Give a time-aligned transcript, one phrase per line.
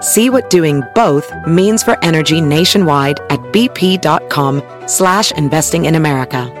[0.00, 6.52] See what doing both means for energy nationwide at bp.com slash investing in America.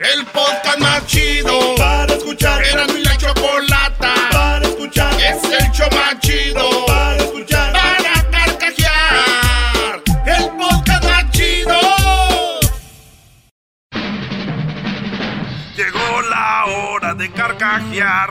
[0.00, 2.62] El podcast más chido para escuchar.
[2.64, 5.12] Era mi la chocolata para escuchar.
[5.14, 7.72] Es el show más chido para escuchar.
[7.72, 10.02] Para carcajear.
[10.26, 11.78] El podcast más chido.
[15.76, 18.30] Llegó la hora de carcajear.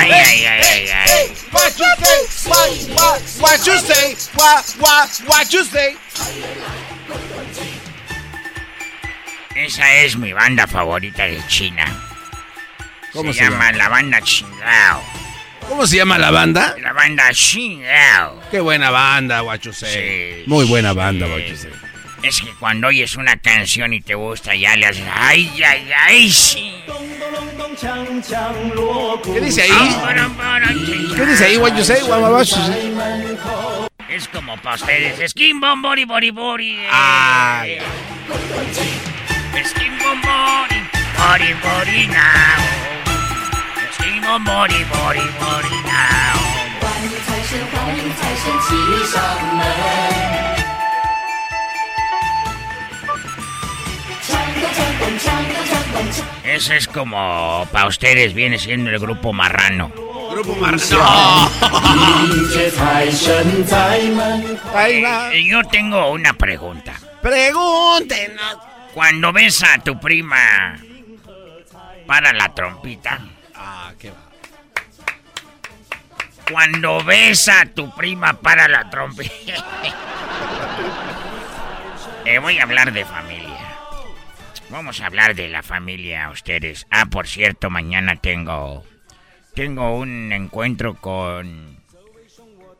[0.00, 1.28] Ay, ay, ay, ay, ay.
[1.52, 2.48] What you say?
[2.48, 4.16] What, what, what you say?
[4.34, 5.94] What, what, what you say?
[9.54, 11.84] Esa es mi banda favorita de China.
[13.12, 15.02] ¿Cómo se, llama la banda Chingao.
[15.68, 16.74] ¿Cómo se llama la banda?
[16.80, 18.40] La banda Chingao.
[18.50, 21.68] Qué buena banda, guacho Sí, Muy buena banda, sí.
[22.22, 26.30] Es que cuando oyes una canción y te gusta, ya le haces ay, ay, ay,
[26.30, 26.74] sí.
[29.24, 29.96] ¿Qué dice ahí?
[31.14, 32.02] ¿Qué dice ahí, what you say?
[32.02, 32.94] What about you say?
[34.08, 35.30] Es como para ustedes.
[35.30, 36.78] Skin bom bori bori bori.
[36.90, 37.78] Ay.
[39.64, 40.82] Skin bom bori
[41.16, 42.58] bori bori now.
[43.92, 46.18] Skin bom bori bori bori now.
[56.44, 59.92] Ese es como para ustedes viene siendo el grupo marrano.
[60.30, 61.50] Grupo marrano.
[65.32, 66.94] eh, yo tengo una pregunta.
[67.22, 68.58] Pregúntenos.
[68.94, 70.78] Cuando ves a tu prima
[72.06, 73.20] para la trompita.
[73.54, 74.16] Ah, qué va.
[76.50, 79.54] Cuando ves a tu prima para la trompita.
[82.24, 83.47] eh, voy a hablar de familia.
[84.70, 86.86] Vamos a hablar de la familia, ustedes.
[86.90, 88.84] Ah, por cierto, mañana tengo
[89.54, 91.80] tengo un encuentro con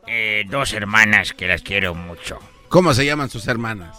[0.07, 2.39] eh, dos hermanas que las quiero mucho.
[2.69, 3.97] ¿Cómo se llaman sus hermanas?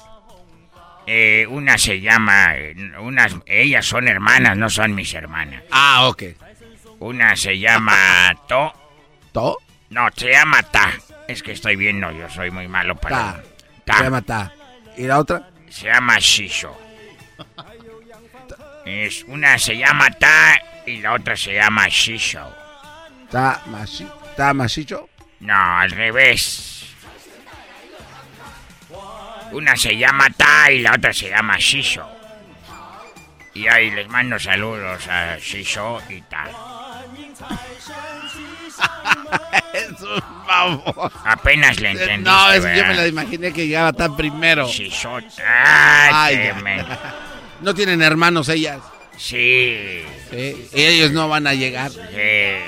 [1.07, 2.55] Eh, una se llama,
[3.01, 5.63] unas, ellas son hermanas, no son mis hermanas.
[5.71, 6.23] Ah, ok.
[7.01, 8.73] Una se llama To,
[9.33, 9.59] ¿To?
[9.91, 10.93] no, se llama Ta.
[11.29, 13.17] Es que estoy viendo, yo soy muy malo para.
[13.17, 13.43] Ta.
[13.85, 13.99] Ta.
[13.99, 14.53] Se llama Ta.
[14.97, 15.51] ¿Y la otra?
[15.69, 16.75] Se llama Shisho.
[18.85, 22.53] Es una se llama Ta y la otra se llama Shisho.
[23.31, 24.07] Ta Mashi.
[24.37, 25.09] Ta Mashicho.
[25.41, 26.85] No, al revés.
[29.53, 32.09] Una se llama Ta y la otra se llama Shisho.
[33.55, 36.47] Y ahí les mando saludos a Shisho y Ta.
[39.73, 41.13] Es un favor.
[41.25, 42.25] Apenas le entendí.
[42.25, 44.67] No, es que yo me la imaginé que llegaba tan primero.
[44.69, 45.17] Shisho.
[45.17, 45.31] Ay,
[46.13, 46.87] Ay, men-
[47.61, 48.81] No tienen hermanos ellas.
[49.17, 50.05] Sí.
[50.31, 50.69] Sí.
[50.73, 51.91] Ellos no van a llegar.
[52.13, 52.65] Eh,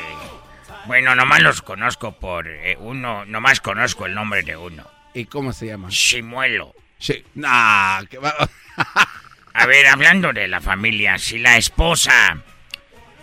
[0.86, 4.84] bueno, nomás los conozco por eh, uno, nomás conozco el nombre de uno.
[5.14, 5.90] ¿Y cómo se llaman?
[5.90, 6.74] Chimuelo.
[6.98, 7.24] Sí.
[7.34, 8.34] Nah, que va.
[9.54, 12.38] A ver, hablando de la familia, si la esposa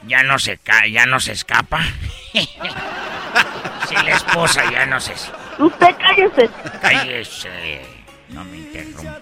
[0.06, 1.82] ya no se ca ya no se escapa.
[2.34, 5.14] si la esposa ya no se
[5.58, 6.50] Usted cállese.
[6.82, 7.82] cállese,
[8.30, 9.20] no me interrumpa.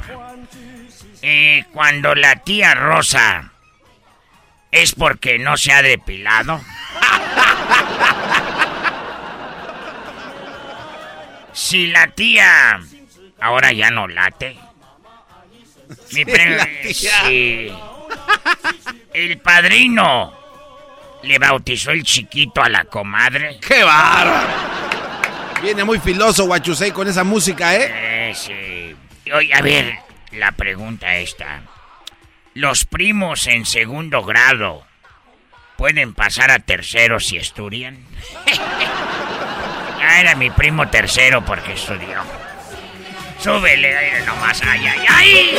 [1.21, 3.51] Eh, cuando la tía Rosa
[4.71, 6.61] es porque no se ha depilado.
[11.53, 12.79] Si la tía
[13.39, 14.57] ahora ya no late.
[16.11, 17.71] Mi pre- si
[19.13, 20.33] el padrino
[21.23, 23.59] le bautizó el chiquito a la comadre.
[23.59, 24.47] ¡Qué bárbaro!
[25.61, 27.89] Viene muy filoso, Guachusei, con esa música, ¿eh?
[27.91, 28.95] Eh, sí.
[29.33, 29.97] Oye, a ver,
[30.32, 31.62] la pregunta esta.
[32.54, 34.84] ¿Los primos en segundo grado
[35.76, 37.98] pueden pasar a tercero si estudian?
[39.98, 42.20] ya era mi primo tercero porque estudió.
[43.38, 45.56] Súbele aire nomás, ay, ay, ay.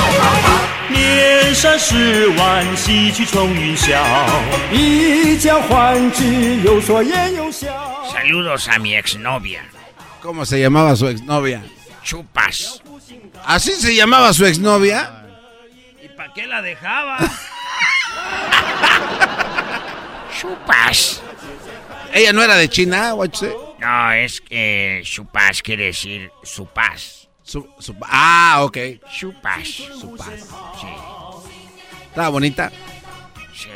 [0.89, 4.01] 年少时玩戏曲冲云霄，
[4.71, 7.67] 一将欢之，有说也有笑。
[8.13, 9.63] Saludos a mi exnovia,
[10.21, 11.61] ¿Cómo se llamaba su exnovia?
[12.03, 12.81] Chupas.
[13.44, 15.24] ¿Así se llamaba su exnovia?
[16.02, 17.18] ¿Y para qué la dejaba?
[20.40, 21.22] Chupas.
[22.12, 23.14] ¿Ella no era de China?
[23.78, 27.28] No, es que chupas quiere decir su paz.
[27.42, 28.76] Su- su- ah, ok.
[29.16, 29.66] Chupas.
[30.00, 30.48] Su paz.
[30.80, 30.86] Sí.
[32.08, 32.70] Estaba bonita.
[33.54, 33.68] Sí,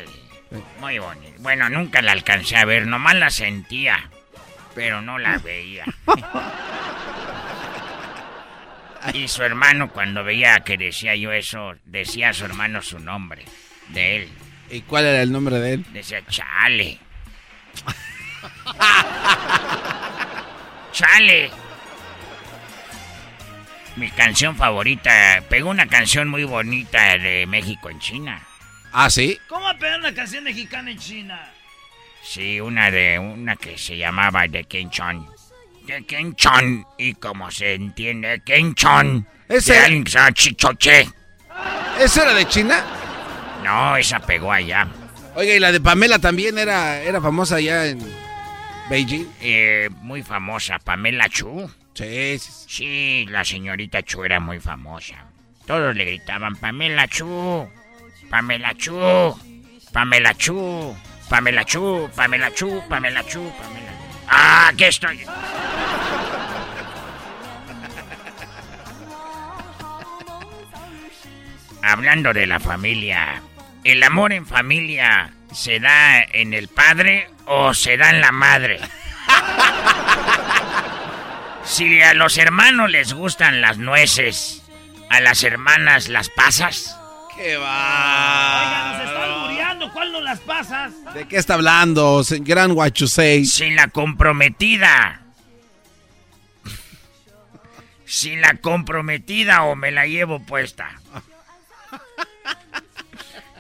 [0.81, 1.32] muy bonito.
[1.38, 4.11] Bueno, nunca la alcancé a ver, nomás la sentía,
[4.75, 5.85] pero no la veía.
[9.14, 13.44] y su hermano, cuando veía que decía yo eso, decía a su hermano su nombre,
[13.88, 14.28] de él.
[14.70, 15.84] ¿Y cuál era el nombre de él?
[15.93, 16.99] Decía, chale.
[20.93, 21.50] chale.
[23.96, 28.43] Mi canción favorita, pegó una canción muy bonita de México en China.
[28.93, 29.38] Ah, sí.
[29.49, 31.50] ¿Cómo va a pegar una canción mexicana en China?
[32.22, 34.64] Sí, una de una que se llamaba de
[36.06, 36.86] Kenchon.
[36.98, 39.26] Y como se entiende, Kenchon.
[39.48, 41.08] Ese- De que.
[42.00, 42.82] ¿Esa era de China?
[43.62, 44.88] No, esa pegó allá.
[45.34, 48.00] Oiga, y la de Pamela también era, era famosa allá en
[48.90, 49.26] Beijing.
[49.40, 51.70] Eh, muy famosa, Pamela Chu.
[51.94, 52.64] Sí, sí, sí.
[52.68, 55.24] Sí, la señorita Chu era muy famosa.
[55.66, 57.68] Todos le gritaban, Pamela Chu.
[58.30, 59.34] Pamela Chu.
[59.92, 60.96] Pamela Chu.
[61.28, 62.08] Pamela Chu.
[62.16, 62.82] Pamela Chu.
[62.88, 63.52] Pamela Chu.
[63.58, 63.91] Pamela.
[64.28, 65.24] Ah, aquí estoy.
[71.82, 73.42] Hablando de la familia,
[73.84, 78.80] ¿el amor en familia se da en el padre o se da en la madre?
[81.64, 84.62] Si a los hermanos les gustan las nueces,
[85.10, 86.98] a las hermanas las pasas.
[87.36, 89.02] ¡Qué va!
[89.04, 89.92] están muriendo.
[89.92, 90.93] ¿Cuál no las pasas?
[91.14, 93.44] ¿De qué está hablando, se- gran Guachusei?
[93.44, 95.20] Sin la comprometida.
[98.06, 100.90] Sin la comprometida o me la llevo puesta.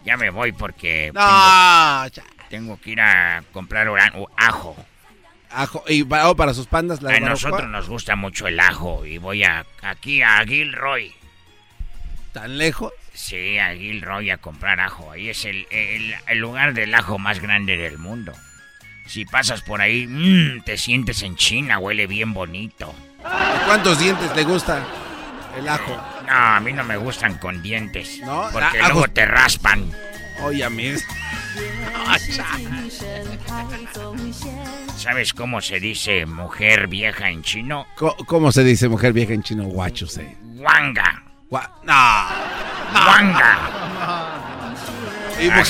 [0.04, 2.04] Ya me voy porque No,
[2.48, 3.86] tengo, que ir a comprar
[4.36, 4.76] ajo.
[5.50, 5.84] ajo.
[5.88, 7.02] ¿Y para, oh, para sus pandas?
[7.02, 11.12] La A nosotros nos gusta mucho el ajo y voy a aquí a Gilroy.
[12.32, 12.92] ¿Tan lejos?
[13.14, 15.10] Sí, a Gilroy a comprar ajo.
[15.12, 18.32] Ahí es el, el- el lugar del ajo más grande del mundo.
[19.06, 22.94] Si pasas por ahí, mm, te sientes en China, huele bien bonito.
[23.66, 24.82] ¿Cuántos dientes le gusta
[25.58, 25.94] el ajo?
[26.26, 28.20] No, a mí no me gustan con dientes.
[28.24, 29.90] No, porque a- luego te raspan.
[30.42, 30.92] Oye, a mí.
[34.96, 37.86] ¿Sabes cómo se dice mujer vieja en chino?
[38.26, 39.64] ¿Cómo se dice mujer vieja en chino?
[39.64, 40.36] Guachusei.
[40.54, 41.21] Wanga.
[41.52, 41.92] Gua- No.
[43.06, 43.58] Wanga.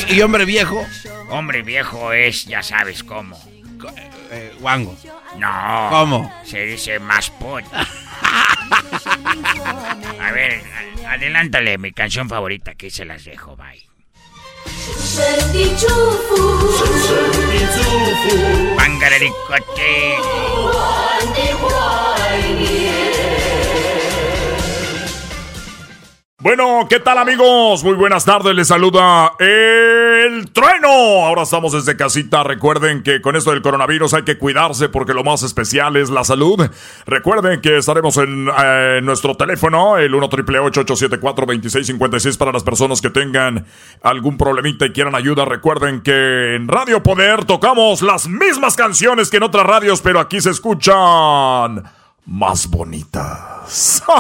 [0.09, 0.87] ¿Y, hombre viejo?
[1.29, 3.37] Hombre viejo es, ya sabes cómo.
[4.31, 4.97] Eh, guango.
[5.39, 5.89] No.
[5.91, 6.33] ¿Cómo?
[6.45, 7.65] Se dice más pot.
[10.21, 10.62] A ver,
[11.09, 13.83] adelántale mi canción favorita, aquí se las dejo, bye.
[15.12, 15.53] 神
[26.43, 27.85] Bueno, ¿qué tal amigos?
[27.85, 30.89] Muy buenas tardes, les saluda el trueno.
[31.25, 32.43] Ahora estamos desde casita.
[32.43, 36.25] Recuerden que con esto del coronavirus hay que cuidarse porque lo más especial es la
[36.25, 36.69] salud.
[37.07, 43.11] Recuerden que estaremos en eh, nuestro teléfono, el 1 874 2656 para las personas que
[43.11, 43.65] tengan
[44.03, 45.45] algún problemita y quieran ayuda.
[45.45, 50.41] Recuerden que en Radio Poder tocamos las mismas canciones que en otras radios, pero aquí
[50.41, 51.85] se escuchan
[52.26, 54.02] más bonitas.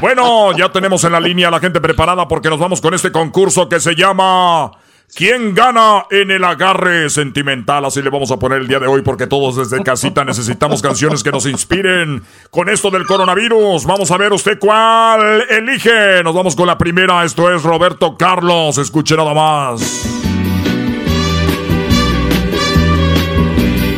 [0.00, 3.10] Bueno, ya tenemos en la línea a la gente preparada porque nos vamos con este
[3.10, 4.70] concurso que se llama
[5.14, 7.84] ¿Quién gana en el agarre sentimental?
[7.84, 11.22] Así le vamos a poner el día de hoy porque todos desde casita necesitamos canciones
[11.22, 13.86] que nos inspiren con esto del coronavirus.
[13.86, 16.22] Vamos a ver usted cuál elige.
[16.22, 17.24] Nos vamos con la primera.
[17.24, 18.76] Esto es Roberto Carlos.
[18.78, 20.06] Escuche nada más.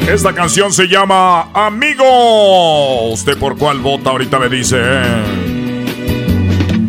[0.09, 3.12] Esta canción se llama Amigo.
[3.12, 4.11] ¿Usted por cuál vota?
[4.11, 4.76] Ahorita me dice.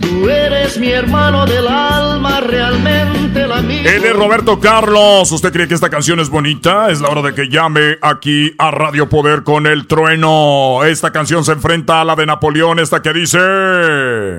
[0.02, 3.90] Tú eres mi hermano del alma, realmente el amigo.
[3.90, 5.32] Él es Roberto Carlos.
[5.32, 6.90] ¿Usted cree que esta canción es bonita?
[6.92, 10.84] Es la hora de que llame aquí a Radio Poder con el trueno.
[10.84, 13.40] Esta canción se enfrenta a la de Napoleón, esta que dice...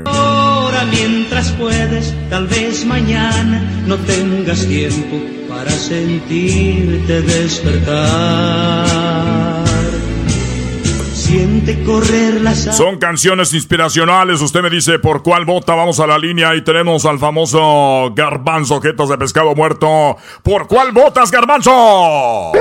[0.07, 8.85] Ahora mientras puedes, tal vez mañana no tengas tiempo para sentirte despertar.
[11.15, 14.41] Siente correr las Son canciones inspiracionales.
[14.41, 15.77] Usted me dice por cuál vota.
[15.77, 20.17] Vamos a la línea y tenemos al famoso Garbanzo, objetos de pescado muerto.
[20.43, 22.53] ¿Por cuál votas, Garbanzo?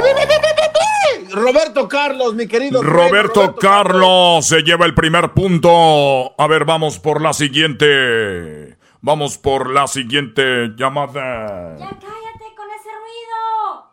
[1.31, 2.83] Roberto Carlos, mi querido.
[2.83, 6.35] Roberto, Carlos se lleva el primer punto.
[6.37, 8.77] A ver, vamos por la siguiente.
[9.03, 11.75] Vamos por la siguiente llamada.
[11.75, 13.89] ¡Ya cállate con ese ruido!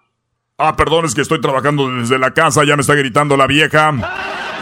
[0.61, 3.93] Ah, perdón, es que estoy trabajando desde la casa, ya me está gritando la vieja.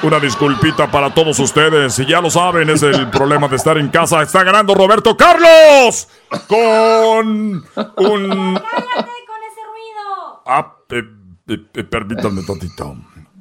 [0.02, 1.98] Una disculpita para todos ustedes.
[1.98, 4.20] Y ya lo saben, es el problema de estar en casa.
[4.20, 6.06] Está ganando Roberto Carlos
[6.48, 7.64] con un...
[7.74, 8.12] ¡Cállate con
[9.42, 10.42] ese ruido!
[10.44, 11.02] Ah, eh,
[11.48, 12.94] eh, eh, permítanme tantito.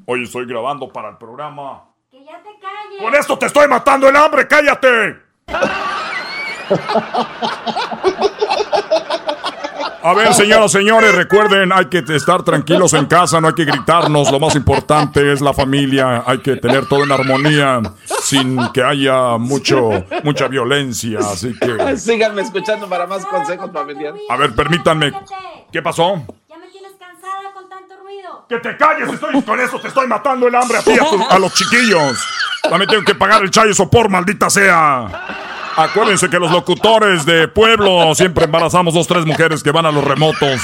[0.05, 1.83] Hoy estoy grabando para el programa.
[2.09, 3.01] ¡Que ya te calles!
[3.01, 4.47] ¡Con esto te estoy matando el hambre!
[4.47, 5.17] ¡Cállate!
[10.07, 14.31] A ver, señoras, señores, recuerden, hay que estar tranquilos en casa, no hay que gritarnos,
[14.31, 17.81] lo más importante es la familia, hay que tener todo en armonía,
[18.21, 19.89] sin que haya mucho,
[20.23, 21.97] mucha violencia, así que...
[21.97, 24.21] Síganme escuchando para más consejos familiares.
[24.29, 25.11] A ver, permítanme,
[25.71, 26.17] ¿qué pasó?
[26.47, 28.45] Ya me tienes cansada con tanto ruido.
[28.47, 29.09] ¡Que te calles!
[29.11, 32.23] Estoy con eso, te estoy matando el hambre a ti, a, tu- a los chiquillos.
[32.61, 35.44] También tengo que pagar el chayo sopor, maldita sea.
[35.77, 40.03] Acuérdense que los locutores de pueblo siempre embarazamos dos, tres mujeres que van a los
[40.03, 40.61] remotos.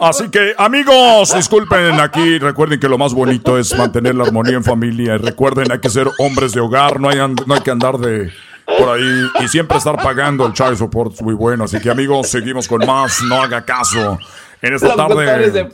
[0.00, 2.38] Así que, amigos, disculpen aquí.
[2.38, 5.18] Recuerden que lo más bonito es mantener la armonía en familia.
[5.18, 7.00] Recuerden, hay que ser hombres de hogar.
[7.00, 8.32] No hay, no hay que andar de
[8.78, 11.12] por ahí y siempre estar pagando el child support.
[11.12, 11.64] Es muy bueno.
[11.64, 13.22] Así que, amigos, seguimos con más.
[13.22, 14.18] No haga caso.
[14.64, 15.68] En esta de tarde.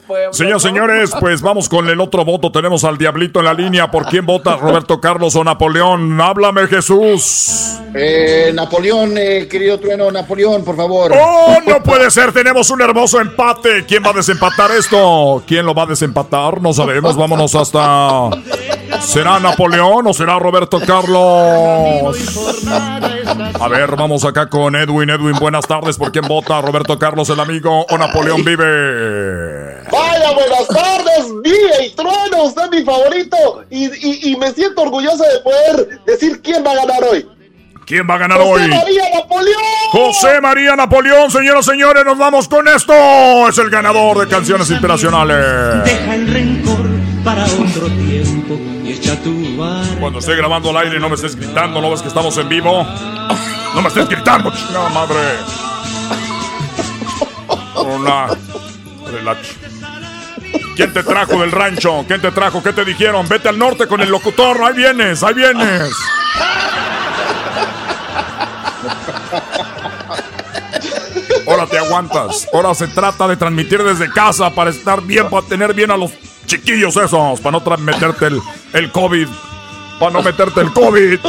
[0.51, 0.59] ¿no?
[0.59, 2.51] señores, pues vamos con el otro voto.
[2.51, 3.89] Tenemos al Diablito en la línea.
[3.89, 4.57] ¿Por quién vota?
[4.57, 6.21] ¿Roberto Carlos o Napoleón?
[6.21, 7.79] Háblame, Jesús.
[7.95, 11.13] Eh, Napoleón, eh, querido trueno, Napoleón, por favor.
[11.15, 12.33] ¡Oh, no puede ser!
[12.33, 13.85] Tenemos un hermoso empate.
[13.87, 15.43] ¿Quién va a desempatar esto?
[15.47, 16.61] ¿Quién lo va a desempatar?
[16.61, 17.17] No sabemos.
[17.17, 18.31] Vámonos hasta.
[19.01, 22.17] ¿Será Napoleón o será Roberto Carlos?
[23.61, 25.11] A ver, vamos acá con Edwin.
[25.11, 25.97] Edwin, buenas tardes.
[25.97, 26.61] ¿Por quién vota?
[26.61, 28.80] ¿Roberto Carlos, el amigo o Napoleón vive?
[29.91, 33.37] Vaya, buenas tardes, Vive y Trueno, usted es mi favorito
[33.71, 37.27] y, y- y me siento orgulloso de poder decir quién va a ganar hoy.
[37.87, 38.69] ¿Quién va a ganar José hoy?
[38.71, 39.63] María Napoleón.
[39.91, 42.93] José María Napoleón, señoras y señores, nos vamos con esto.
[43.49, 45.83] Es el ganador de canciones inspiracionales.
[45.85, 46.87] Deja el rencor
[47.25, 49.57] para otro tiempo y echa tu.
[49.99, 52.85] Cuando esté grabando al aire, no me estés gritando, ¿no ves que estamos en vivo?
[53.75, 55.17] No me estés gritando, chingada madre.
[57.75, 58.27] Una.
[59.11, 59.57] Relax.
[60.77, 62.05] ¿Quién te trajo del rancho?
[62.07, 62.63] ¿Quién te trajo?
[62.63, 63.29] ¿Qué te dijeron?
[63.29, 64.63] Vete al norte con el locutor.
[64.63, 65.93] Ahí vienes, ahí vienes.
[71.47, 72.49] Ahora te aguantas.
[72.53, 76.13] Ahora se trata de transmitir desde casa para estar bien, para tener bien a los
[76.47, 78.41] chiquillos esos, para no meterte el,
[78.73, 79.29] el COVID.
[79.99, 81.21] Para no meterte el COVID.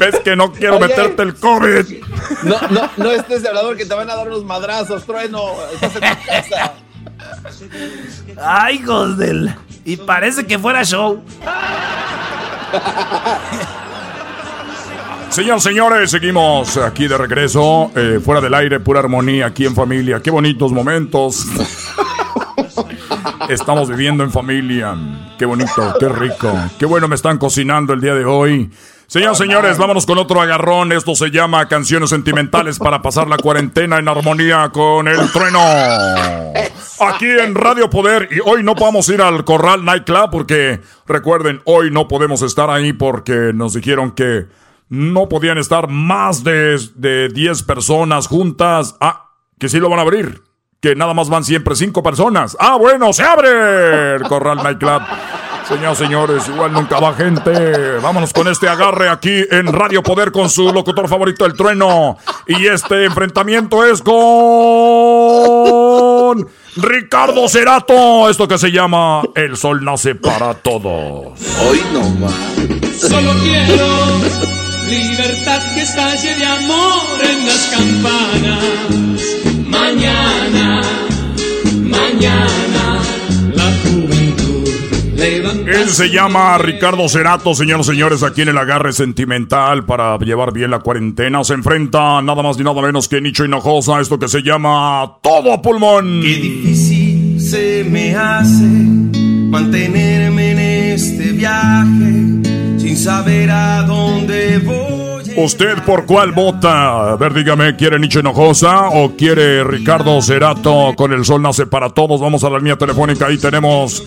[0.00, 0.88] ¿Ves que no quiero Oye.
[0.88, 2.02] meterte el COVID?
[2.42, 5.42] No, no, no estés de hablador que te van a dar unos madrazos, trueno.
[5.74, 6.72] Estás en tu casa.
[8.42, 9.54] Ay, hijos del.
[9.84, 11.22] Y parece que fuera show.
[15.28, 20.20] Señoras, señores, seguimos aquí de regreso, eh, fuera del aire, pura armonía, aquí en familia.
[20.20, 21.46] Qué bonitos momentos.
[23.48, 24.96] Estamos viviendo en familia.
[25.38, 26.52] Qué bonito, qué rico.
[26.78, 28.70] Qué bueno me están cocinando el día de hoy.
[29.10, 30.92] Señoras, señores, vámonos con otro agarrón.
[30.92, 35.58] Esto se llama Canciones Sentimentales para pasar la cuarentena en armonía con el trueno.
[37.00, 38.28] Aquí en Radio Poder.
[38.30, 42.92] Y hoy no podemos ir al Corral Nightclub porque, recuerden, hoy no podemos estar ahí
[42.92, 44.46] porque nos dijeron que
[44.88, 48.94] no podían estar más de, de 10 personas juntas.
[49.00, 50.40] Ah, que sí lo van a abrir.
[50.80, 52.56] Que nada más van siempre 5 personas.
[52.60, 55.02] Ah, bueno, se abre el Corral Nightclub.
[55.70, 57.98] Señoras, señores, igual nunca va gente.
[58.02, 62.18] Vámonos con este agarre aquí en Radio Poder con su locutor favorito, el trueno.
[62.48, 64.14] Y este enfrentamiento es con
[66.74, 68.28] Ricardo Cerato.
[68.28, 71.38] Esto que se llama El Sol Nace para Todos.
[71.60, 72.32] Hoy no va.
[72.98, 73.86] Solo quiero
[74.88, 78.64] libertad que estalle de amor en las campanas.
[79.68, 80.82] Mañana,
[81.84, 82.89] mañana.
[85.20, 90.52] Él se llama Ricardo Cerato, señoras y señores, aquí en el agarre sentimental para llevar
[90.52, 91.44] bien la cuarentena.
[91.44, 95.52] Se enfrenta nada más ni nada menos que Nicho Hinojosa, esto que se llama Todo
[95.52, 96.22] a Pulmón.
[96.22, 105.09] Qué difícil se me hace mantenerme en este viaje sin saber a dónde voy.
[105.36, 107.12] ¿Usted por cuál vota?
[107.12, 111.90] A ver, dígame, ¿quiere Nicho Hinojosa o quiere Ricardo Cerato con el sol nace para
[111.90, 112.20] todos?
[112.20, 114.02] Vamos a la línea telefónica, ahí tenemos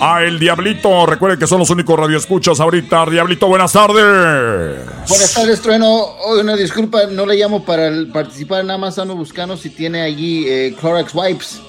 [0.00, 1.06] a El Diablito.
[1.06, 3.06] Recuerden que son los únicos radioescuchas ahorita.
[3.06, 4.86] Diablito, buenas tardes.
[5.08, 5.88] Buenas tardes, Trueno.
[6.24, 10.46] Hoy una disculpa, no le llamo para participar, nada más ando buscando si tiene allí
[10.48, 11.60] eh, Clorox Wipes.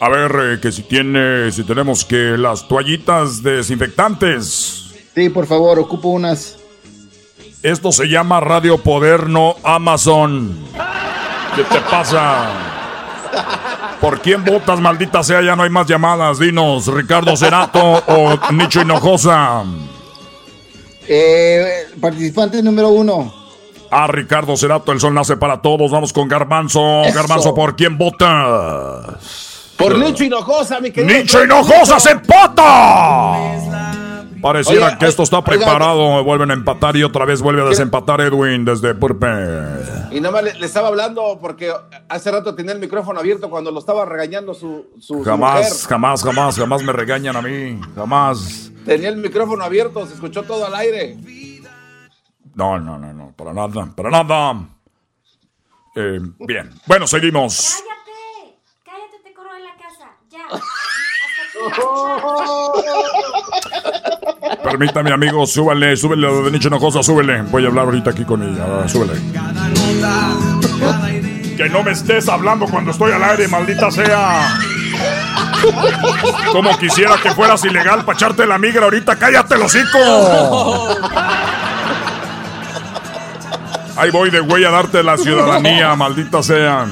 [0.00, 4.94] A ver, eh, que si tiene, si tenemos que las toallitas desinfectantes.
[5.14, 6.59] Sí, por favor, ocupo unas.
[7.62, 10.56] Esto se llama Radio Poder, no Amazon.
[11.54, 12.48] ¿Qué te pasa?
[14.00, 15.42] ¿Por quién votas, maldita sea?
[15.42, 16.38] Ya no hay más llamadas.
[16.38, 19.64] Dinos, Ricardo Cerato o Nicho Hinojosa.
[21.06, 23.34] Eh, participante número uno.
[23.90, 25.90] Ah, Ricardo Cerato, el sol nace para todos.
[25.90, 27.02] Vamos con Garbanzo.
[27.02, 27.14] Eso.
[27.14, 29.74] Garbanzo, ¿por quién votas?
[29.76, 31.18] Por Nicho Hinojosa, mi querido.
[31.18, 33.89] ¡Nicho Hinojosa se empata!
[34.40, 36.24] Pareciera Oye, que esto está oiga, preparado.
[36.24, 39.26] Vuelven a empatar y otra vez vuelve a desempatar Edwin desde Purpe.
[40.10, 41.72] Y nada más le, le estaba hablando porque
[42.08, 45.88] hace rato tenía el micrófono abierto cuando lo estaba regañando su, su, su Jamás, mujer.
[45.88, 47.80] jamás, jamás, jamás me regañan a mí.
[47.94, 48.70] Jamás.
[48.84, 51.16] Tenía el micrófono abierto, se escuchó todo al aire.
[52.54, 54.66] No, no, no, no, para nada, para nada.
[55.96, 57.76] Eh, bien, bueno, seguimos.
[57.76, 60.10] Cállate, cállate, te corro de la casa.
[60.30, 60.60] Ya.
[64.62, 67.42] Permítame, amigo, súbele, súbele de Nicho Hinojosa, súbele.
[67.42, 69.14] Voy a hablar ahorita aquí con ella, súbele.
[71.56, 74.58] Que no me estés hablando cuando estoy al aire, maldita sea.
[76.52, 79.98] Como quisiera que fueras ilegal para echarte la migra ahorita, cállate el hocico.
[83.96, 86.86] Ahí voy de güey a darte la ciudadanía, maldita sea.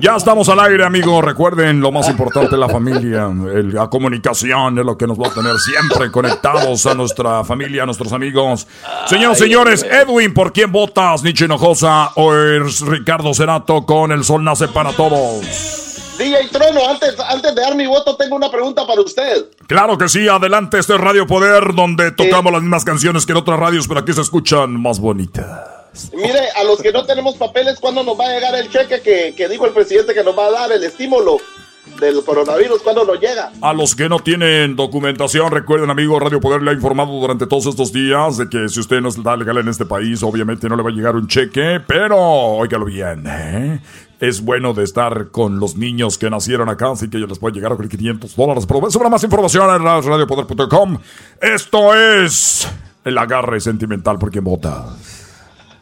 [0.00, 1.24] Ya estamos al aire, amigos.
[1.24, 3.24] Recuerden, lo más importante es la familia.
[3.26, 7.82] El- la comunicación es lo que nos va a tener siempre conectados a nuestra familia,
[7.82, 8.66] a nuestros amigos.
[9.06, 11.22] Señoras y señores, Edwin, ¿por quién votas?
[11.22, 15.84] ¿Nietzsche Hinojosa o es Ricardo Cerato con El Sol Nace para Todos?
[16.18, 19.46] DJ Trueno, antes, antes de dar mi voto, tengo una pregunta para usted.
[19.68, 23.38] Claro que sí, adelante, este es Radio Poder, donde tocamos las mismas canciones que en
[23.38, 25.46] otras radios, pero aquí se escuchan más bonitas.
[26.14, 29.34] Mire, a los que no tenemos papeles, ¿cuándo nos va a llegar el cheque que,
[29.36, 31.38] que dijo el presidente que nos va a dar el estímulo
[32.00, 32.82] del coronavirus?
[32.82, 33.52] ¿Cuándo nos llega?
[33.60, 37.66] A los que no tienen documentación, recuerden, amigo, Radio Poder le ha informado durante todos
[37.66, 40.82] estos días de que si usted no está legal en este país, obviamente no le
[40.82, 43.80] va a llegar un cheque, pero óigalo bien, ¿eh?
[44.20, 47.54] Es bueno de estar con los niños que nacieron acá, así que yo les puede
[47.54, 48.66] llegar a 500 dólares.
[48.66, 50.98] Pero sobre más información en radiopoder.com.
[51.40, 52.68] Esto es
[53.04, 54.86] el agarre sentimental por quien vota.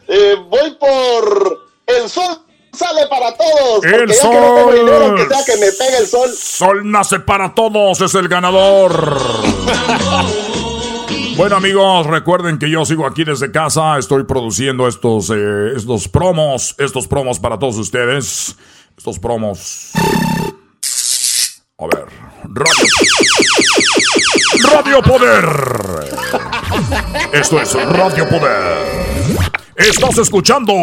[0.07, 3.83] Eh, voy por el sol sale para todos.
[3.83, 5.17] El ya que no tengo dinero, sol.
[5.17, 6.29] que sea que me pegue el sol.
[6.33, 9.19] Sol nace para todos, es el ganador.
[11.35, 16.73] Bueno amigos, recuerden que yo sigo aquí desde casa, estoy produciendo estos, eh, estos promos,
[16.79, 18.55] estos promos para todos ustedes,
[18.97, 19.91] estos promos.
[21.77, 22.05] A ver,
[22.43, 22.83] Radio,
[24.73, 25.45] Radio Poder.
[27.33, 29.26] Esto es Radio Poder.
[29.77, 30.73] Estás escuchando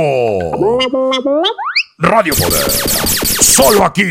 [1.98, 2.70] Radio Poder.
[3.40, 4.04] Solo aquí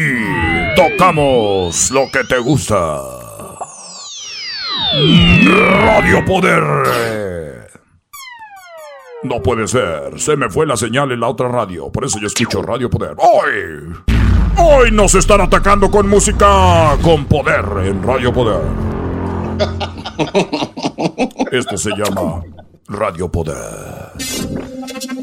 [0.76, 3.00] tocamos lo que te gusta.
[5.86, 6.64] Radio Poder.
[9.24, 10.20] No puede ser.
[10.20, 11.90] Se me fue la señal en la otra radio.
[11.90, 13.16] Por eso yo escucho Radio Poder.
[13.20, 13.96] Hoy.
[14.58, 18.62] Hoy nos están atacando con música con poder en Radio Poder.
[21.54, 22.44] Esto se llama
[22.88, 24.12] Radio Poder.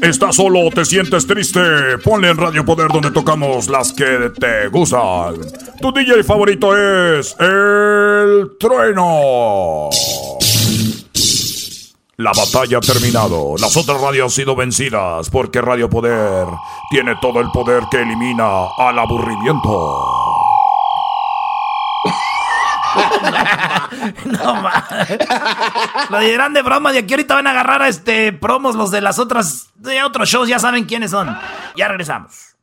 [0.01, 1.61] ¿Estás solo te sientes triste?
[2.03, 5.35] Ponle en Radio Poder donde tocamos las que te gustan.
[5.79, 9.89] Tu DJ favorito es El Trueno.
[12.17, 13.55] La batalla ha terminado.
[13.59, 16.47] Las otras radios han sido vencidas porque Radio Poder
[16.89, 20.30] tiene todo el poder que elimina al aburrimiento.
[24.25, 24.83] no más.
[26.09, 26.91] Lo dirán de broma.
[26.91, 29.69] De aquí ahorita van a agarrar a este promos los de las otras.
[29.75, 30.47] de otros shows.
[30.47, 31.37] Ya saben quiénes son.
[31.75, 32.55] Ya regresamos.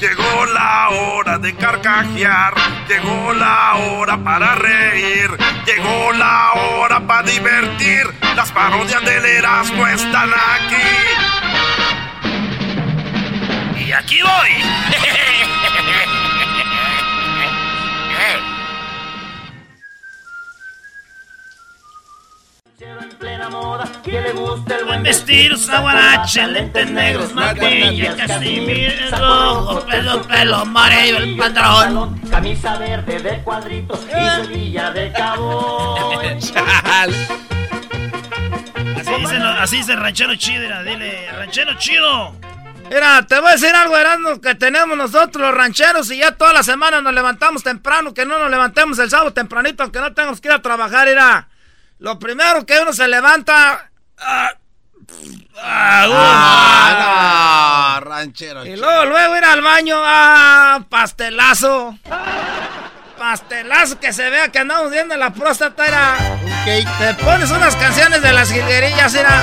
[0.00, 2.52] Llegó la hora de carcajear,
[2.86, 5.30] llegó la hora para reír,
[5.64, 8.04] llegó la hora para divertir.
[8.36, 10.76] Las parodias del Erasmo están aquí.
[13.86, 14.50] Y aquí voy.
[24.04, 31.16] Que le gusta el buen vestir, saguarache, lentes negros, maquilla, casimir, rojo, pelo, pelo amarillo,
[31.16, 32.20] el pantalón.
[32.30, 36.20] Camisa verde de cuadritos y rodilla de cabo.
[38.96, 42.32] Así dice, así dice ranchero chido, mira, dile, ranchero chido.
[42.88, 46.52] Mira, te voy a decir algo, Erasmo, que tenemos nosotros los rancheros y ya toda
[46.52, 50.40] la semana nos levantamos temprano, que no nos levantemos el sábado tempranito, aunque no tengamos
[50.40, 51.48] que ir a trabajar, era
[51.98, 53.90] lo primero que uno se levanta...
[54.18, 54.50] ah,
[55.62, 56.06] ah,
[56.98, 58.64] Ah, no, ranchero.
[58.66, 61.96] y luego, luego ir al baño, ah, pastelazo.
[63.18, 66.16] Pastelazo que se vea que andamos viendo la próstata, era.
[66.98, 69.42] Te pones unas canciones de las jilguerillas, era.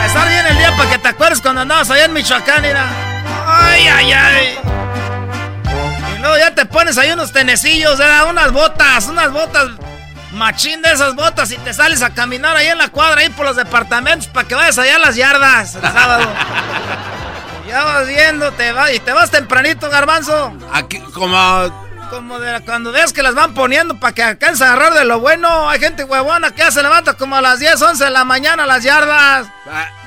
[0.00, 2.84] Empezar bien el día para que te acuerdes cuando andabas allá en Michoacán, era.
[3.46, 4.58] Ay, ay, ay.
[6.14, 9.70] Y luego ya te pones ahí unos tenecillos, era unas botas, unas botas.
[10.32, 13.44] Machín de esas botas y te sales a caminar ahí en la cuadra, ahí por
[13.44, 16.26] los departamentos, para que vayas allá a las yardas el sábado.
[17.72, 20.52] Ya vas viendo, te vas, y te vas tempranito, garbanzo.
[20.74, 21.82] Aquí, como.
[22.10, 25.20] Como de cuando ves que las van poniendo para que alcances a agarrar de lo
[25.20, 25.70] bueno.
[25.70, 28.64] Hay gente huevona que ya se levanta como a las 10, 11 de la mañana
[28.64, 29.46] a las yardas.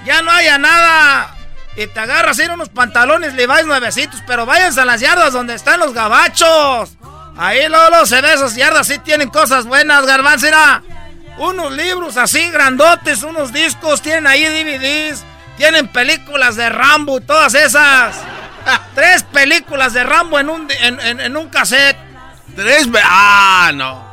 [0.05, 1.35] Ya no haya nada.
[1.75, 5.79] Y te agarras ir unos pantalones Levi's nuevecitos, pero váyanse a las yardas donde están
[5.79, 6.91] los gabachos.
[7.37, 10.45] Ahí luego se ve esas yardas, sí tienen cosas buenas, garbanzo.
[10.45, 10.81] mira.
[11.37, 15.21] Unos libros así grandotes, unos discos, tienen ahí DVDs,
[15.57, 18.15] tienen películas de Rambo todas esas.
[18.95, 21.97] Tres películas de Rambo en un, en, en- en un cassette.
[22.55, 22.87] Tres.
[23.03, 24.05] Ah, no.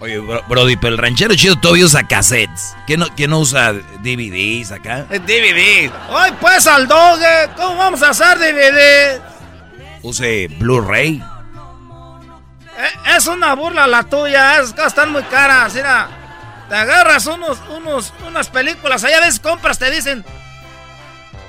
[0.00, 2.74] Oye, bro- Brody, pero el ranchero chido todavía usa cassettes.
[2.86, 5.04] ¿Qué no, quién no usa DVDs acá?
[5.10, 5.92] DVD.
[6.08, 9.20] Hoy pues al doge, ¿cómo vamos a hacer DVD?
[10.02, 11.22] Use Blu-ray.
[12.78, 16.08] Eh, Es una burla la tuya, esas cosas están muy caras, mira.
[16.68, 20.24] Te agarras unos, unos, unas películas, allá a veces compras, te dicen,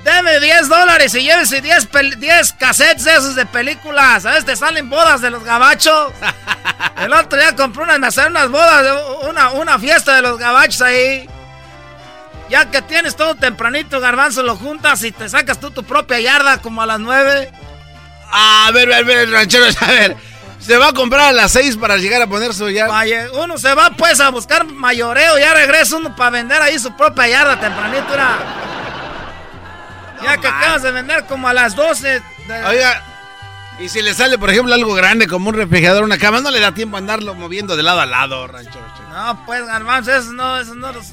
[0.03, 4.25] deme 10 dólares y llévese 10, pel- 10 cassettes esos de películas.
[4.25, 6.11] A veces te salen bodas de los gabachos.
[6.97, 8.85] El otro día compré unas, me unas bodas,
[9.29, 11.29] una, una fiesta de los gabachos ahí.
[12.49, 16.57] Ya que tienes todo tempranito, garbanzo, lo juntas y te sacas tú tu propia yarda
[16.61, 17.49] como a las 9.
[18.29, 20.17] A ver, a ver, el ranchero, a ver.
[20.65, 22.87] Se va a comprar a las seis para llegar a poner su ya.
[22.87, 26.95] Vaya, uno se va pues a buscar mayoreo, ya regresa uno para vender ahí su
[26.95, 28.37] propia yarda tempranito, era.
[30.23, 32.21] Ya que acabas de vender como a las 12.
[32.47, 33.03] de- Oiga,
[33.79, 36.61] y si le sale, por ejemplo, algo grande como un refrigerador, una cama, no le
[36.61, 38.85] da tiempo a andarlo moviendo de lado a lado, ranchero.
[39.11, 41.07] No, pues garbanzo, esos no, esos no los.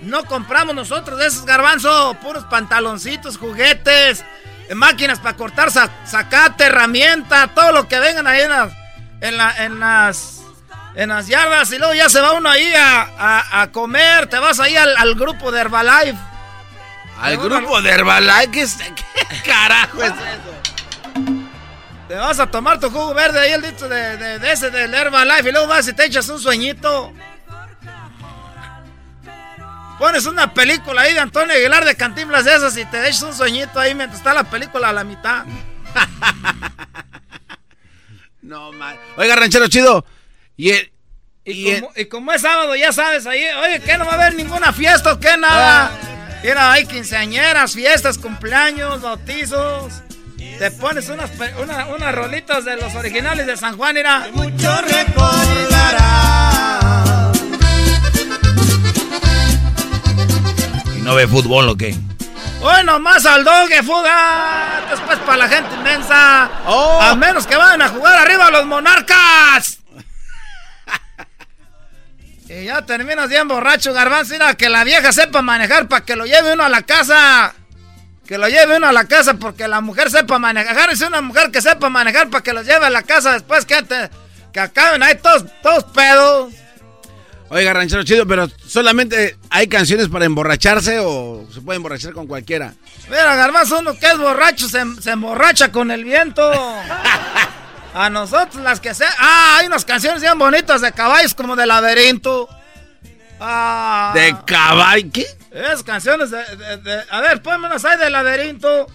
[0.00, 4.24] No compramos nosotros esos garbanzo, puros pantaloncitos, juguetes,
[4.68, 8.72] eh, máquinas para cortar zacate, herramienta, todo lo que vengan ahí en las,
[9.28, 10.40] en, la- en las
[10.96, 14.38] en las yardas y luego ya se va uno ahí a, a- a comer, te
[14.38, 16.18] vas ahí al, al grupo de Herbalife.
[17.20, 20.54] Al grupo de Herbalife, ¿qué, qué carajo es eso?
[22.06, 24.94] Te vas a tomar tu jugo verde ahí, el dicho de, de- de ese del
[24.94, 27.12] Herbalife, y luego vas y te echas un sueñito.
[29.98, 33.34] Pones una película ahí de Antonio Aguilar de Cantinflas de esas y te echas un
[33.34, 35.44] sueñito ahí mientras está la película a la mitad.
[38.44, 38.96] No, man.
[39.16, 40.04] Oiga, ranchero chido.
[40.56, 40.90] Y el.
[41.46, 44.34] Y, como, y como es sábado, ya sabes, ahí, oye, que no va a haber
[44.34, 45.90] ninguna fiesta o qué, nada.
[46.42, 49.92] Mira, hay quinceañeras, fiestas, cumpleaños, bautizos.
[50.58, 51.30] Te pones unas,
[51.62, 54.28] una- unas rolitas de los originales de San Juan, mira.
[54.32, 54.74] Mucho
[60.96, 61.94] ¿Y no ve fútbol o qué?
[62.66, 64.80] Hoy nomás al dogue, fuga.
[64.90, 66.48] Después para la gente inmensa.
[67.10, 69.78] A menos que vayan a jugar arriba los monarcas.
[72.48, 74.32] y ya terminas bien borracho, garbanzo.
[74.32, 77.54] Mira, que la vieja sepa manejar para que lo lleve uno a la casa.
[78.26, 80.88] Que lo lleve uno a la casa porque la mujer sepa manejar.
[80.90, 83.82] Es una mujer que sepa manejar para que los lleve a la casa después que,
[83.82, 84.08] te-
[84.54, 86.54] que acaben ahí todos, todos pedos.
[87.50, 92.74] Oiga, ranchero chido, pero solamente hay canciones para emborracharse o se puede emborrachar con cualquiera.
[93.08, 96.50] Mira, Garbanzo, uno que es borracho se, se emborracha con el viento.
[97.96, 99.08] A nosotros las que sea.
[99.18, 102.48] Ah, hay unas canciones bien bonitas de caballos como de laberinto.
[103.38, 104.10] Ah.
[104.14, 105.08] ¿De caballo?
[105.12, 105.26] ¿Qué?
[105.52, 108.88] Esas canciones de, de- de- A ver, pónmelas ahí de laberinto.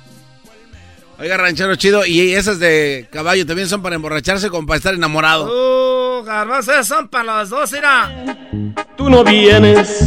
[1.19, 6.21] Oiga, ranchero chido, y esas de caballo también son para emborracharse como para estar enamorado.
[6.21, 8.47] Uh, garbanzo, esas son para los dos, mira.
[8.95, 10.01] Tú no vienes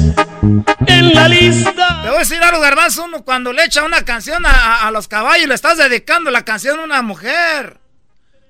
[0.86, 2.00] en la lista.
[2.02, 5.06] Te voy a decir algo, garbanzo, uno cuando le echa una canción a, a los
[5.06, 7.78] caballos, le estás dedicando la canción a una mujer.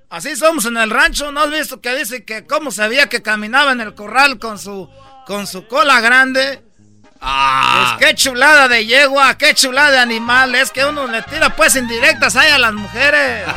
[0.09, 3.73] Así somos en el rancho, ¿no has visto que dice que cómo sabía que caminaba
[3.73, 4.89] en el corral con su,
[5.25, 6.61] con su cola grande?
[7.23, 7.95] Ah.
[7.97, 10.53] Pues qué chulada de yegua, qué chulada de animal.
[10.55, 13.43] Es que uno le tira pues indirectas ahí a las mujeres.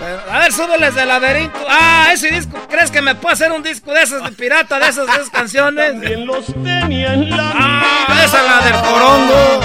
[0.00, 1.58] Pero, a ver, súbeles de laberinto.
[1.68, 4.88] Ah, ese disco, ¿crees que me puedo hacer un disco de esos de pirata, de
[4.88, 5.92] esas, de esas canciones?
[5.92, 9.60] También los tenía en la Ah, esa es la del corongo.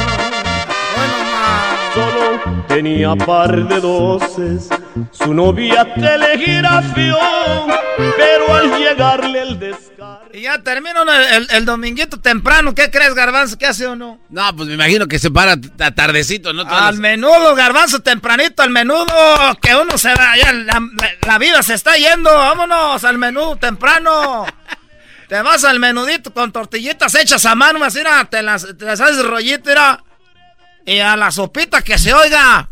[1.94, 4.68] Solo tenía par de doces,
[5.12, 7.18] su novia telegrafió,
[8.18, 9.85] pero al llegarle el descargo.
[10.34, 12.76] Y ya termino el, el, el dominguito temprano.
[12.76, 13.58] ¿Qué crees, Garbanzo?
[13.58, 14.20] ¿Qué hace o no?
[14.30, 16.65] No, pues me imagino que se para tardecito, ¿no?
[16.65, 19.06] Todas Al menudo, Garbanzo, tempranito, al menudo.
[19.62, 22.30] Que uno se va, ya la, vida se está yendo.
[22.30, 24.46] Vámonos al menudo temprano.
[25.30, 29.02] Te vas al menudito con tortillitas hechas a mano, así, mira, te las, te las
[29.02, 30.04] haces rollito, mira.
[30.86, 32.70] Y a la sopita que se oiga.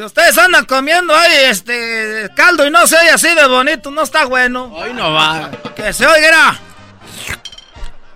[0.00, 4.00] Si ustedes andan comiendo ahí este caldo y no se oye así de bonito, no
[4.00, 4.72] está bueno.
[4.72, 5.50] Hoy no va.
[5.76, 6.58] Que se oiga.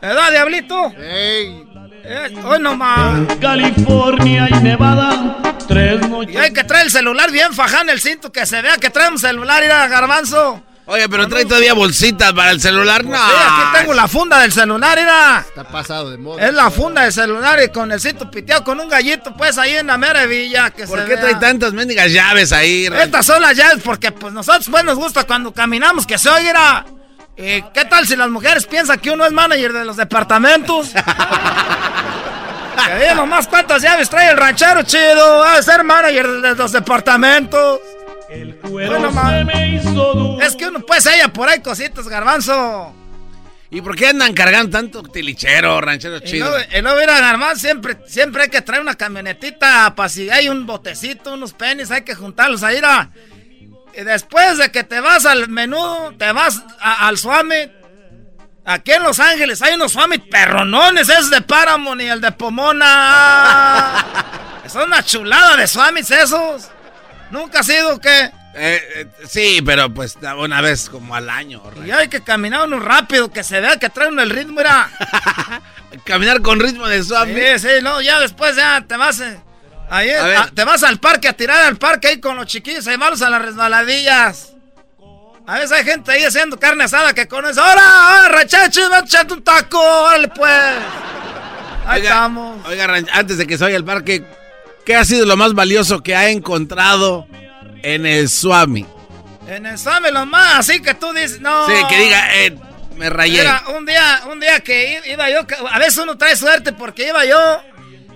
[0.00, 0.94] ¿Verdad, Diablito?
[0.96, 1.62] Eh,
[2.42, 3.36] hoy nomás.
[3.38, 5.36] California y Nevada,
[5.68, 6.34] tres noches.
[6.34, 8.88] Y hay que traer el celular bien fajado en el cinto, que se vea que
[8.88, 10.62] trae un celular, mira, garbanzo.
[10.86, 13.16] Oye, pero trae todavía bolsitas para el celular, no.
[13.16, 15.42] Sí, aquí tengo la funda del celular, mira.
[15.46, 16.46] Está pasado de moda.
[16.46, 19.76] Es la funda del celular y con el cinto piteado con un gallito, pues ahí
[19.76, 20.70] en la mera villa.
[20.70, 21.20] Que ¿Por se qué vea.
[21.22, 22.86] trae tantas mendigas llaves ahí?
[22.86, 26.84] Estas son las llaves porque pues nosotros pues nos gusta cuando caminamos que se oiga.
[27.36, 30.90] ¿Y qué tal si las mujeres piensan que uno es manager de los departamentos?
[32.98, 35.38] que nomás cuántas llaves trae el ranchero chido.
[35.38, 37.80] Va a ser manager de los departamentos.
[38.62, 39.48] Bueno, man.
[40.42, 42.94] Es que uno pues ella por ahí cositas, garbanzo.
[43.70, 46.48] ¿Y por qué andan cargando tanto tilichero, ranchero chido?
[46.48, 46.64] luego,
[47.02, 51.52] y garbanzo, siempre, siempre hay que traer una camionetita para si hay un botecito, unos
[51.54, 53.10] penis, hay que juntarlos ahí, mira.
[53.96, 57.56] Y después de que te vas al menú, te vas a- al Swami.
[58.64, 64.04] Aquí en Los Ángeles hay unos Swami perronones, esos de Paramount y el de Pomona.
[64.68, 66.68] Son una chulada de Swamis esos.
[67.30, 68.30] ¿Nunca ha sido que?
[68.56, 71.60] Eh, eh, sí, pero pues una vez como al año.
[71.84, 74.88] Y hay que caminar uno rápido, que se vea que traen el ritmo, mira.
[76.04, 77.58] Caminar con ritmo de suave.
[77.58, 79.20] Sí, sí, no, ya después ya te vas.
[79.20, 79.40] eh,
[79.90, 82.90] ahí, A te vas al parque a tirar al parque ahí con los chiquillos, a
[82.90, 84.50] llevarlos a las resbaladillas.
[85.46, 87.60] A veces hay gente ahí haciendo carne asada que conoce.
[87.60, 88.90] ¡Ahora, ahora, rachachos!
[88.90, 89.78] ¡Va a echarte un taco!
[89.78, 90.50] ¡Órale, pues!
[91.86, 92.66] Ahí Oiga, estamos.
[92.66, 94.24] Oiga, antes de que se vaya al parque,
[94.84, 97.26] ¿qué ha sido lo más valioso que ha encontrado
[97.82, 98.86] en el Swami?
[99.48, 101.66] En el Swami lo más, así que tú dices, no.
[101.66, 102.56] Sí, que diga, eh,
[102.96, 103.40] me rayé.
[103.40, 107.24] Mira, un día, un día que iba yo, a veces uno trae suerte porque iba
[107.24, 107.60] yo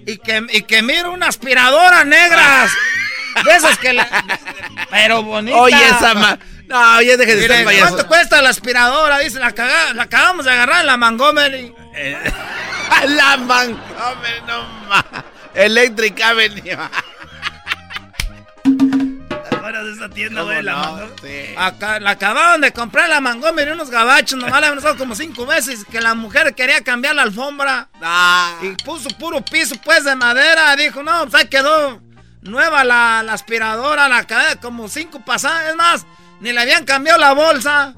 [0.06, 2.72] y que, y que miro una aspiradora negras.
[3.44, 3.96] De esas que.
[4.90, 5.56] Pero bonita.
[5.58, 6.38] Oye, esa ma...
[6.66, 7.88] No, ya deje de Mire, estar payaso.
[7.94, 9.18] ¿Cuánto cuesta la aspiradora?
[9.18, 11.72] Dice, la, caga- la acabamos de agarrar en la Montgomery.
[13.06, 15.04] la Montgomery, no más.
[15.58, 16.62] Electric Avenue.
[18.62, 20.62] ¿Te acuerdas de esa tienda, güey?
[20.62, 21.08] La?
[21.56, 25.46] Acá- la acababan de comprar la Montgomery unos gabachos, nomás la habían usado como cinco
[25.46, 27.88] veces, que la mujer quería cambiar la alfombra.
[28.62, 30.74] Y puso puro piso, pues, de madera.
[30.76, 32.00] Dijo, no, pues ahí quedó
[32.42, 35.70] nueva la, la aspiradora, la cadena, como cinco pasadas.
[35.70, 36.06] Es más,
[36.40, 37.94] ni le habían cambiado la bolsa.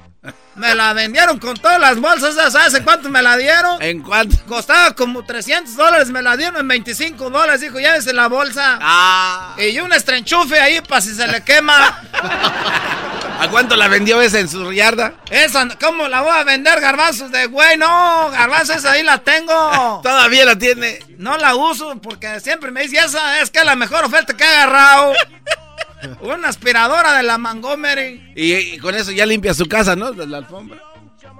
[0.55, 3.81] Me la vendieron con todas las bolsas, ¿ya ¿sabes en cuánto me la dieron?
[3.81, 4.37] ¿En cuánto?
[4.45, 8.77] Costaba como 300 dólares, me la dieron en 25 dólares, dijo, llévese la bolsa.
[8.81, 9.55] Ah.
[9.57, 12.03] Y un estrenchufe ahí para si se le quema.
[13.41, 15.15] ¿A cuánto la vendió esa en su yarda?
[15.31, 17.75] Esa, ¿cómo la voy a vender, garbanzos de güey?
[17.75, 20.01] No, garbanzos ahí la tengo.
[20.03, 20.99] Todavía la tiene.
[21.17, 24.43] No la uso porque siempre me dice, esa es que es la mejor oferta que
[24.43, 25.13] he agarrado.
[26.21, 28.33] Una aspiradora de la Montgomery.
[28.35, 30.11] Y, y con eso ya limpia su casa, ¿no?
[30.11, 30.81] De la alfombra.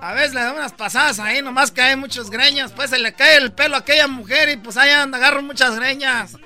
[0.02, 2.71] A veces le da unas pasadas ahí, nomás que hay muchos greñas.
[2.71, 5.76] Pues se le cae el pelo a aquella mujer y pues ahí anda, agarro muchas
[5.76, 6.38] greñas.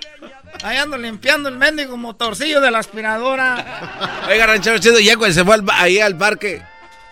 [0.62, 4.26] Ahí ando limpiando el mendigo motorcillo de la aspiradora.
[4.30, 6.62] Oiga, ranchero chido, ya cuando se fue al ahí al parque,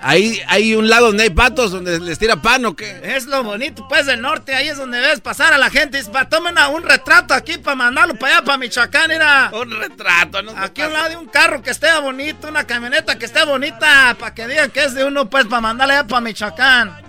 [0.03, 2.99] ahí hay un lado donde hay patos, donde les tira pan o qué.
[3.03, 4.53] Es lo bonito, pues, del norte.
[4.53, 5.97] Ahí es donde ves pasar a la gente.
[5.97, 9.09] Dice, pa, tomen a- un retrato aquí para mandarlo para allá, para Michoacán.
[9.09, 9.49] Mira.
[9.53, 10.51] Un retrato, ¿no?
[10.57, 14.15] Aquí a un lado de un carro que esté bonito, una camioneta que esté bonita,
[14.19, 17.01] para que digan que es de uno, pues, para mandarle allá para Michoacán.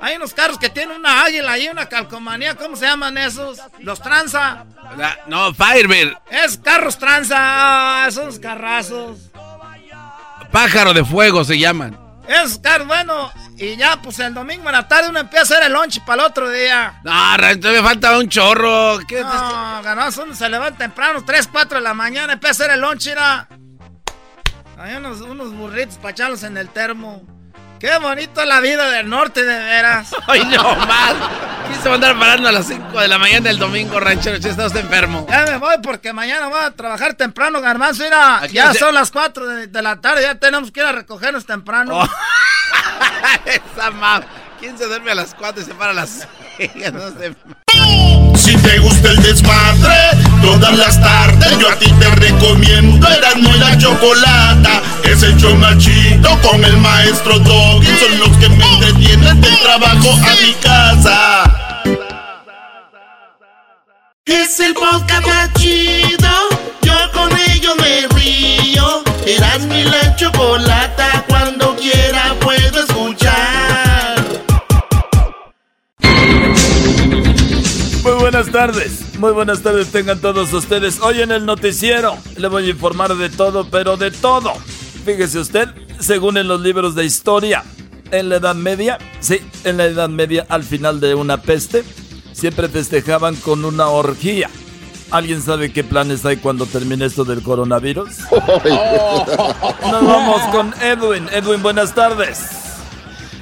[0.00, 2.54] Hay unos carros que tienen una águila y una calcomanía.
[2.56, 3.58] ¿Cómo se llaman esos?
[3.78, 4.66] Los tranza.
[5.28, 6.14] no, Firebird.
[6.30, 7.36] Es carros tranza.
[7.38, 9.18] Ah, esos carrazos.
[10.52, 11.98] Pájaro de fuego se llaman.
[12.26, 13.32] Es carro, bueno.
[13.56, 16.22] Y ya, pues el domingo en la tarde uno empieza a hacer el lunch para
[16.22, 17.00] el otro día.
[17.04, 18.98] No, me falta un chorro.
[19.06, 22.74] ¿Qué no, ganás, uno se levanta temprano, 3, 4 de la mañana, empieza a hacer
[22.74, 23.48] el lunch, mira.
[24.78, 27.22] Hay unos, unos burritos para echarlos en el termo.
[27.84, 30.08] Qué bonito la vida del norte, de veras.
[30.26, 31.14] Ay, no más.
[31.68, 34.40] ¿Quién se va a andar parando a las 5 de la mañana del domingo, ranchero?
[34.40, 35.26] Si estás enfermo.
[35.28, 38.02] Ya me voy porque mañana voy a trabajar temprano, garbanzo.
[38.02, 41.98] Mira, ya son las 4 de, la tarde, ya tenemos que ir a recogernos temprano.
[41.98, 42.08] Oh.
[43.44, 44.24] Esa mamá.
[44.58, 46.70] ¿Quién se duerme a las 4 y se para a las 6?
[46.94, 47.34] No sé.
[48.74, 49.94] Te gusta el desmadre,
[50.42, 54.82] todas las tardes yo a ti te recomiendo Eran y la Chocolata.
[55.04, 55.36] Es el
[55.78, 57.86] chido con el maestro Doggy.
[57.86, 61.84] Son los que me entretienen del trabajo a mi casa.
[64.26, 65.50] Es el podcast más
[66.82, 69.04] yo con ello me río.
[69.24, 72.34] Eran y la Chocolata, cuando quiera
[78.04, 81.00] Muy buenas tardes, muy buenas tardes tengan todos ustedes.
[81.00, 84.52] Hoy en el noticiero le voy a informar de todo, pero de todo.
[85.06, 87.64] Fíjese usted, según en los libros de historia,
[88.10, 91.82] en la Edad Media, sí, en la Edad Media, al final de una peste,
[92.34, 94.50] siempre festejaban con una orgía.
[95.10, 98.18] ¿Alguien sabe qué planes hay cuando termine esto del coronavirus?
[99.90, 101.26] Nos vamos con Edwin.
[101.32, 102.40] Edwin, buenas tardes.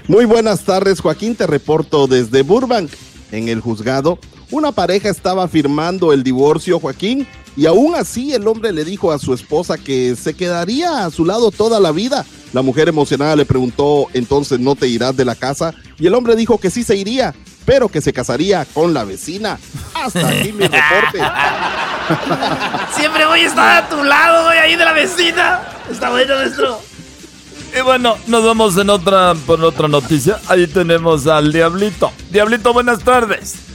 [0.07, 1.35] Muy buenas tardes, Joaquín.
[1.35, 2.93] Te reporto desde Burbank.
[3.33, 4.19] En el juzgado,
[4.53, 9.19] una pareja estaba firmando el divorcio, Joaquín, y aún así el hombre le dijo a
[9.19, 12.25] su esposa que se quedaría a su lado toda la vida.
[12.53, 16.37] La mujer emocionada le preguntó, entonces no te irás de la casa, y el hombre
[16.37, 17.35] dijo que sí se iría,
[17.65, 19.59] pero que se casaría con la vecina.
[19.95, 21.19] Hasta aquí mi reporte.
[22.95, 25.63] Siempre voy a estar a tu lado, voy ahí de la vecina.
[25.91, 26.79] Está bueno nuestro.
[27.75, 30.39] Y bueno, nos vamos en otra, por otra noticia.
[30.47, 32.13] Ahí tenemos al Diablito.
[32.31, 33.72] Diablito, buenas tardes.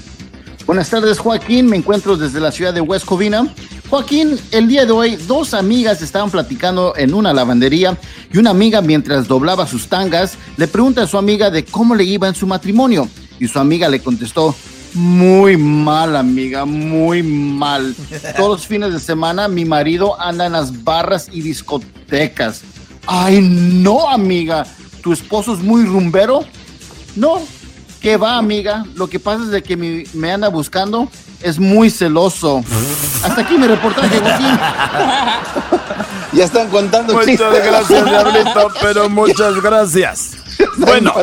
[0.68, 1.68] Buenas tardes, Joaquín.
[1.68, 3.48] Me encuentro desde la ciudad de West Covina.
[3.90, 7.98] Joaquín, el día de hoy dos amigas estaban platicando en una lavandería
[8.34, 12.04] y una amiga mientras doblaba sus tangas le pregunta a su amiga de cómo le
[12.04, 13.08] iba en su matrimonio
[13.40, 14.54] y su amiga le contestó,
[14.94, 17.96] muy mal, amiga, muy mal.
[18.36, 22.64] Todos los fines de semana mi marido anda en las barras y discotecas.
[23.06, 24.68] Ay, no, amiga.
[25.02, 26.44] ¿Tu esposo es muy rumbero?
[27.16, 27.40] No.
[28.02, 28.86] ¿Qué va, amiga?
[28.96, 31.10] Lo que pasa es de que me anda buscando.
[31.42, 32.64] Es muy celoso.
[33.24, 34.60] Hasta aquí mi reportaje, Joaquín.
[36.34, 40.32] ya están contando Muchas gracias, Diablito, pero muchas gracias.
[40.78, 41.14] Bueno,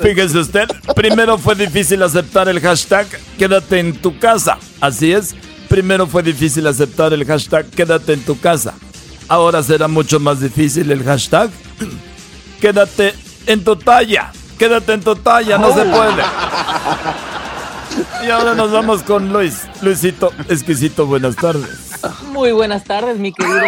[0.00, 3.06] fíjese usted, primero fue difícil aceptar el hashtag
[3.38, 4.58] quédate en tu casa.
[4.80, 5.34] Así es,
[5.68, 8.74] primero fue difícil aceptar el hashtag quédate en tu casa.
[9.28, 11.50] Ahora será mucho más difícil el hashtag
[12.60, 13.14] quédate
[13.46, 14.32] en tu talla.
[14.62, 16.22] Quédate en tu talla, no se puede.
[18.24, 19.66] Y ahora nos vamos con Luis.
[19.80, 21.90] Luisito, exquisito, buenas tardes.
[22.28, 23.58] Muy buenas tardes, mi querido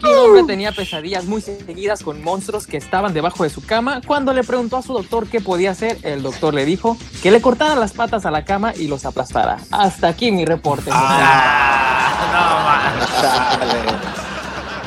[0.00, 4.00] que un hombre tenía pesadillas muy seguidas con monstruos que estaban debajo de su cama.
[4.06, 7.42] Cuando le preguntó a su doctor qué podía hacer, el doctor le dijo que le
[7.42, 9.58] cortara las patas a la cama y los aplastara.
[9.72, 10.88] Hasta aquí mi reporte.
[10.90, 12.00] Ah,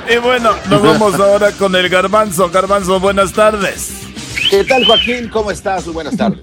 [0.10, 2.50] y bueno, nos vamos ahora con el garbanzo.
[2.50, 3.92] Garbanzo, buenas tardes.
[4.50, 5.30] ¿Qué tal, Joaquín?
[5.30, 5.86] ¿Cómo estás?
[5.92, 6.42] buenas tardes.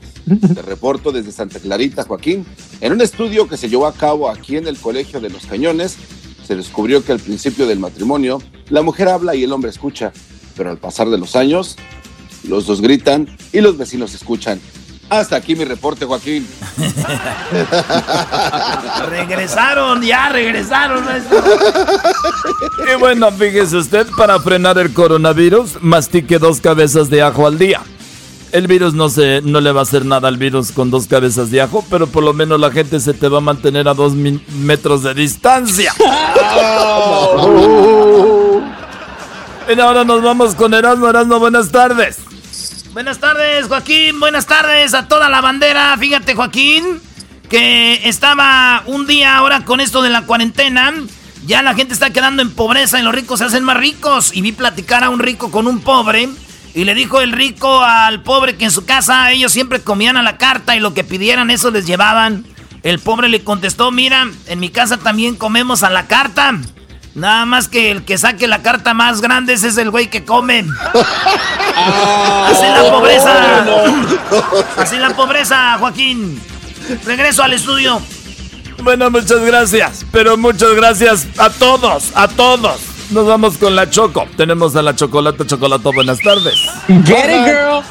[0.54, 2.46] Te reporto desde Santa Clarita, Joaquín.
[2.80, 5.96] En un estudio que se llevó a cabo aquí en el Colegio de los Cañones,
[6.46, 10.12] se descubrió que al principio del matrimonio la mujer habla y el hombre escucha,
[10.56, 11.76] pero al pasar de los años,
[12.48, 14.60] los dos gritan y los vecinos escuchan.
[15.10, 16.46] Hasta aquí mi reporte, Joaquín.
[19.10, 21.04] regresaron, ya regresaron.
[22.88, 27.80] y bueno, fíjese usted, para frenar el coronavirus, mastique dos cabezas de ajo al día.
[28.52, 31.50] El virus no, se, no le va a hacer nada al virus con dos cabezas
[31.50, 34.14] de ajo, pero por lo menos la gente se te va a mantener a dos
[34.14, 35.92] metros de distancia.
[39.76, 41.08] y ahora nos vamos con Erasmo.
[41.08, 42.18] Erasmo, buenas tardes.
[42.92, 44.18] Buenas tardes, Joaquín.
[44.18, 45.96] Buenas tardes a toda la bandera.
[45.96, 47.00] Fíjate, Joaquín,
[47.48, 50.92] que estaba un día ahora con esto de la cuarentena.
[51.46, 54.32] Ya la gente está quedando en pobreza y los ricos se hacen más ricos.
[54.34, 56.28] Y vi platicar a un rico con un pobre
[56.74, 60.22] y le dijo el rico al pobre que en su casa ellos siempre comían a
[60.24, 62.44] la carta y lo que pidieran eso les llevaban.
[62.82, 66.58] El pobre le contestó, mira, en mi casa también comemos a la carta.
[67.14, 70.24] Nada más que el que saque la carta más grande ese es el güey que
[70.24, 70.64] come.
[71.74, 73.64] Así la pobreza.
[74.76, 76.40] Así la pobreza, Joaquín.
[77.04, 78.00] Regreso al estudio.
[78.82, 80.06] Bueno, muchas gracias.
[80.12, 82.80] Pero muchas gracias a todos, a todos.
[83.10, 84.26] Nos vamos con la Choco.
[84.36, 85.92] Tenemos a la Chocolata Chocolato.
[85.92, 86.54] Buenas tardes.
[87.04, 87.82] Get it, girl.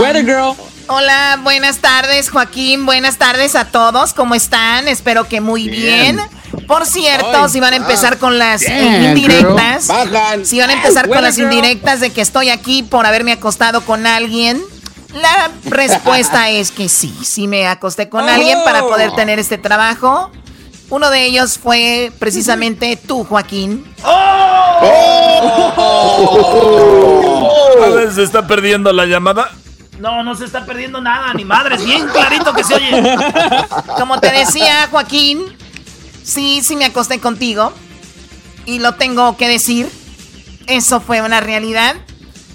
[0.00, 0.56] Weather girl.
[0.92, 2.84] Hola, buenas tardes, Joaquín.
[2.84, 4.12] Buenas tardes a todos.
[4.12, 4.88] ¿Cómo están?
[4.88, 6.18] Espero que muy bien.
[6.66, 10.44] Por cierto, si van a empezar con las Bien, indirectas, Bajan.
[10.44, 11.44] si van a empezar con las girl.
[11.52, 14.60] indirectas de que estoy aquí por haberme acostado con alguien,
[15.14, 20.32] la respuesta es que sí, sí me acosté con alguien para poder tener este trabajo.
[20.88, 23.84] Uno de ellos fue precisamente tú, Joaquín.
[27.80, 29.52] A ver, ¿se está perdiendo la llamada?
[30.00, 31.84] No, no se está perdiendo nada, ni madres.
[31.84, 32.90] Bien clarito que se oye.
[33.98, 35.44] Como te decía, Joaquín,
[36.22, 37.72] sí, sí me acosté contigo.
[38.64, 39.90] Y lo tengo que decir.
[40.66, 41.96] Eso fue una realidad.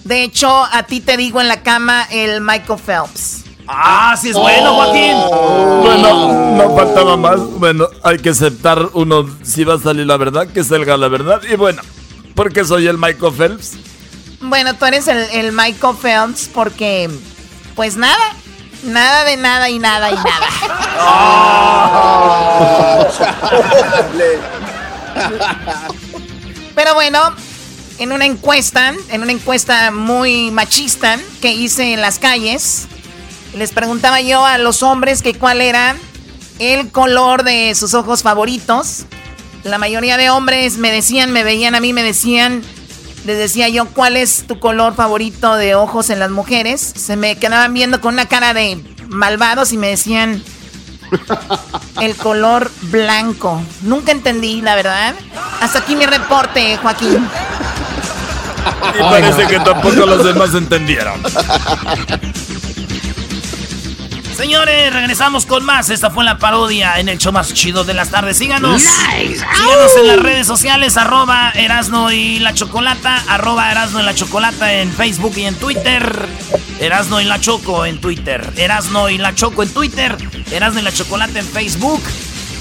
[0.06, 3.44] De hecho, a ti te digo en la cama el Michael Phelps.
[3.68, 5.16] Ah, sí es bueno, Joaquín.
[5.82, 7.40] Bueno, no faltaba más.
[7.40, 11.42] Bueno, hay que aceptar uno, si va a salir la verdad, que salga la verdad.
[11.52, 11.82] Y bueno,
[12.36, 13.74] porque soy el Michael Phelps.
[14.42, 17.10] Bueno, tú eres el, el Michael Phelps porque,
[17.76, 18.34] pues nada,
[18.84, 20.48] nada de nada y nada y nada.
[26.76, 27.20] Pero bueno,
[28.00, 32.88] en una encuesta, en una encuesta muy machista que hice en las calles,
[33.56, 35.96] les preguntaba yo a los hombres que cuál era
[36.60, 39.06] el color de sus ojos favoritos.
[39.64, 42.62] La mayoría de hombres me decían, me veían a mí, me decían,
[43.26, 46.82] les decía yo, ¿cuál es tu color favorito de ojos en las mujeres?
[46.82, 50.44] Se me quedaban viendo con una cara de malvados y me decían
[52.02, 53.62] el color blanco.
[53.82, 55.16] Nunca entendí, la verdad.
[55.60, 57.28] Hasta aquí mi reporte, Joaquín.
[58.98, 61.22] Y parece que tampoco los demás entendieron.
[64.36, 65.90] Señores, regresamos con más.
[65.90, 68.38] Esta fue la parodia en el show más chido de las tardes.
[68.38, 68.84] Síganos.
[68.84, 69.46] Nice.
[69.56, 74.74] Síganos en las redes sociales, arroba Erasno y la Chocolata, arroba Erasno y la Chocolata
[74.74, 76.28] en Facebook y en Twitter.
[76.82, 78.52] Erasno y la Choco en Twitter.
[78.58, 80.18] Erasno y la Choco en Twitter.
[80.52, 82.04] Erasno y la Chocolata en Facebook.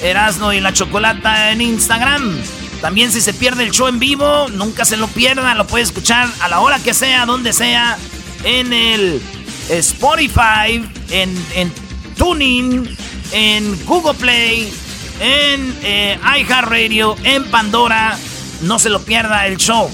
[0.00, 2.38] Erasno y la Chocolata en Instagram.
[2.80, 5.54] También si se pierde el show en vivo, nunca se lo pierda.
[5.54, 7.98] Lo puede escuchar a la hora que sea, donde sea,
[8.44, 9.20] en el
[9.68, 11.72] Spotify, en, en
[12.16, 12.96] Tuning,
[13.32, 14.72] en Google Play,
[15.20, 18.18] en eh, iHeartRadio, en Pandora.
[18.62, 19.90] No se lo pierda el show.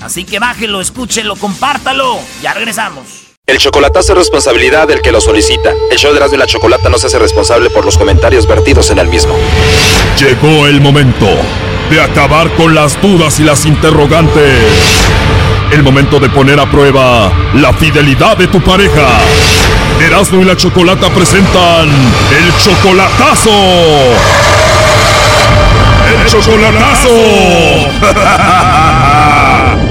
[0.00, 2.18] Así que bájelo, escúchelo, compártalo.
[2.42, 3.30] Ya regresamos.
[3.46, 5.72] El chocolatazo es responsabilidad del que lo solicita.
[5.90, 8.90] El show de Erasmo y la Chocolata no se hace responsable por los comentarios vertidos
[8.90, 9.34] en el mismo.
[10.18, 11.26] Llegó el momento
[11.90, 14.54] de acabar con las dudas y las interrogantes.
[15.72, 19.20] El momento de poner a prueba la fidelidad de tu pareja.
[20.00, 23.50] Erasmo y la Chocolata presentan el chocolatazo.
[26.08, 27.08] El chocolatazo.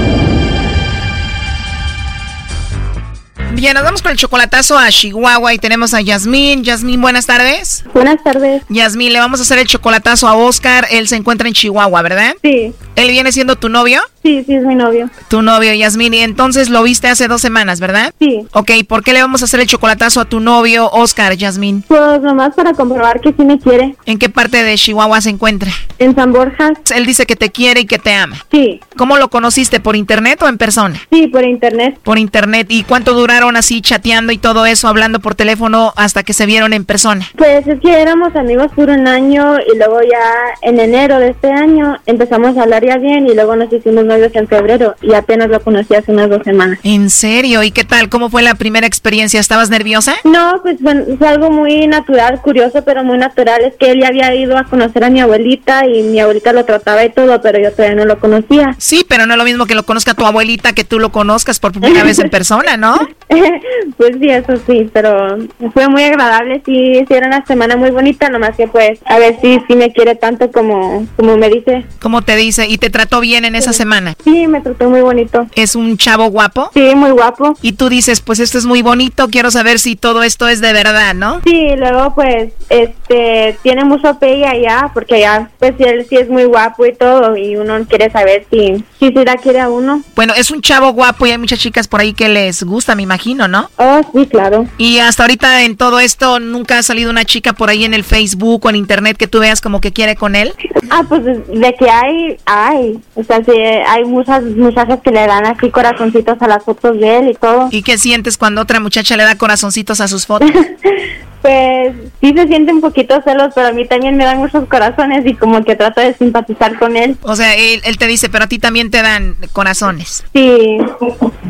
[3.52, 6.64] Bien, nos vamos con el chocolatazo a Chihuahua y tenemos a Yasmín.
[6.64, 7.84] Yasmín, buenas tardes.
[7.92, 8.62] Buenas tardes.
[8.70, 10.86] Yasmín, le vamos a hacer el chocolatazo a Oscar.
[10.90, 12.36] Él se encuentra en Chihuahua, ¿verdad?
[12.42, 12.72] Sí.
[12.96, 14.00] ¿Él viene siendo tu novio?
[14.22, 15.08] Sí, sí, es mi novio.
[15.28, 16.12] Tu novio, Yasmín.
[16.12, 18.12] Y entonces lo viste hace dos semanas, ¿verdad?
[18.18, 18.46] Sí.
[18.52, 21.82] Ok, ¿por qué le vamos a hacer el chocolatazo a tu novio, Oscar, Yasmín?
[21.88, 23.96] Pues nomás para comprobar que sí me quiere.
[24.04, 25.70] ¿En qué parte de Chihuahua se encuentra?
[25.98, 26.72] En San Borja.
[26.94, 28.36] Él dice que te quiere y que te ama.
[28.50, 28.80] Sí.
[28.96, 29.80] ¿Cómo lo conociste?
[29.80, 31.00] ¿Por internet o en persona?
[31.10, 31.98] Sí, por internet.
[32.02, 32.66] Por internet.
[32.70, 36.72] ¿Y cuánto duraron así chateando y todo eso, hablando por teléfono hasta que se vieron
[36.72, 37.26] en persona?
[37.36, 41.50] Pues es que éramos amigos por un año y luego ya en enero de este
[41.50, 45.48] año empezamos a hablar ya bien y luego nos hicimos novios en febrero y apenas
[45.48, 46.78] lo conocí hace unas dos semanas.
[46.82, 47.62] ¿En serio?
[47.62, 48.08] ¿Y qué tal?
[48.08, 49.40] ¿Cómo fue la primera experiencia?
[49.40, 50.16] ¿Estabas nerviosa?
[50.24, 53.62] No, pues bueno, fue algo muy natural, curioso, pero muy natural.
[53.62, 56.64] Es que él ya había ido a conocer a mi abuelita y mi abuelita lo
[56.64, 58.74] trataba y todo, pero yo todavía no lo conocía.
[58.78, 61.60] Sí, pero no es lo mismo que lo conozca tu abuelita que tú lo conozcas
[61.60, 62.98] por primera vez en persona, ¿no?
[63.96, 65.38] pues sí, eso sí, pero
[65.72, 69.38] fue muy agradable, sí, sí era una semana muy bonita, nomás que pues a ver
[69.40, 71.84] si sí me quiere tanto como, como me dice.
[72.00, 72.66] ¿Cómo te dice?
[72.66, 73.99] ¿Y te trató bien en esa semana?
[74.24, 75.46] Sí, me trató muy bonito.
[75.54, 76.70] ¿Es un chavo guapo?
[76.74, 77.56] Sí, muy guapo.
[77.62, 80.72] Y tú dices, pues esto es muy bonito, quiero saber si todo esto es de
[80.72, 81.40] verdad, ¿no?
[81.44, 86.44] Sí, luego pues, este, tiene mucho pegue allá, porque allá, pues él sí es muy
[86.44, 90.02] guapo y todo, y uno quiere saber si, si sí la quiere a uno.
[90.14, 93.02] Bueno, es un chavo guapo y hay muchas chicas por ahí que les gusta, me
[93.02, 93.70] imagino, ¿no?
[93.76, 94.66] Oh, sí, claro.
[94.78, 98.04] Y hasta ahorita en todo esto, ¿nunca ha salido una chica por ahí en el
[98.04, 100.52] Facebook o en internet que tú veas como que quiere con él?
[100.90, 103.00] Ah, pues de que hay, hay.
[103.14, 103.52] O sea, sí,
[103.90, 107.68] hay muchas muchachas que le dan así corazoncitos a las fotos de él y todo.
[107.72, 110.48] ¿Y qué sientes cuando otra muchacha le da corazoncitos a sus fotos?
[111.42, 115.24] Pues sí se siente un poquito celos, pero a mí también me dan muchos corazones
[115.24, 117.16] y como que trato de simpatizar con él.
[117.22, 120.24] O sea, él, él te dice, pero a ti también te dan corazones.
[120.34, 120.78] Sí,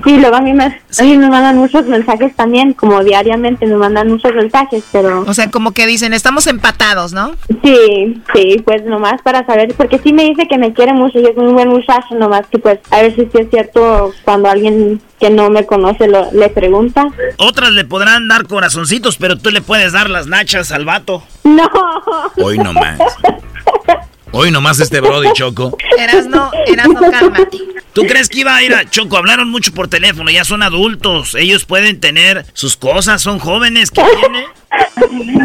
[0.05, 3.76] sí, luego a mí, me, a mí me mandan muchos mensajes también, como diariamente me
[3.76, 5.24] mandan muchos mensajes, pero...
[5.26, 7.32] O sea, como que dicen, estamos empatados, ¿no?
[7.62, 11.26] Sí, sí, pues nomás para saber, porque sí me dice que me quiere mucho y
[11.26, 15.01] es muy buen muchacho, nomás que pues a ver si sí es cierto cuando alguien
[15.21, 17.07] que no me conoce lo, le pregunta.
[17.37, 21.23] Otras le podrán dar corazoncitos, pero tú le puedes dar las nachas al vato.
[21.45, 21.71] No.
[22.37, 22.99] Hoy nomás.
[24.33, 25.77] Hoy nomás este Brody Choco.
[25.99, 27.59] Eras no, eras no, cálmate.
[27.93, 29.16] ¿Tú crees que iba a ir a Choco?
[29.16, 31.35] Hablaron mucho por teléfono, ya son adultos.
[31.35, 33.91] Ellos pueden tener sus cosas, son jóvenes.
[33.91, 34.47] ¿Qué tiene?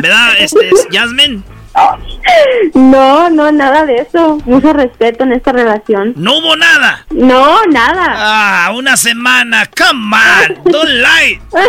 [0.01, 1.41] ¿Verdad, este, Jasmine?
[2.73, 4.39] No, no, nada de eso.
[4.45, 6.13] Mucho respeto en esta relación.
[6.15, 7.05] ¿No hubo nada?
[7.11, 8.13] No, nada.
[8.15, 9.69] Ah, una semana.
[9.77, 11.41] Come on, don't lie.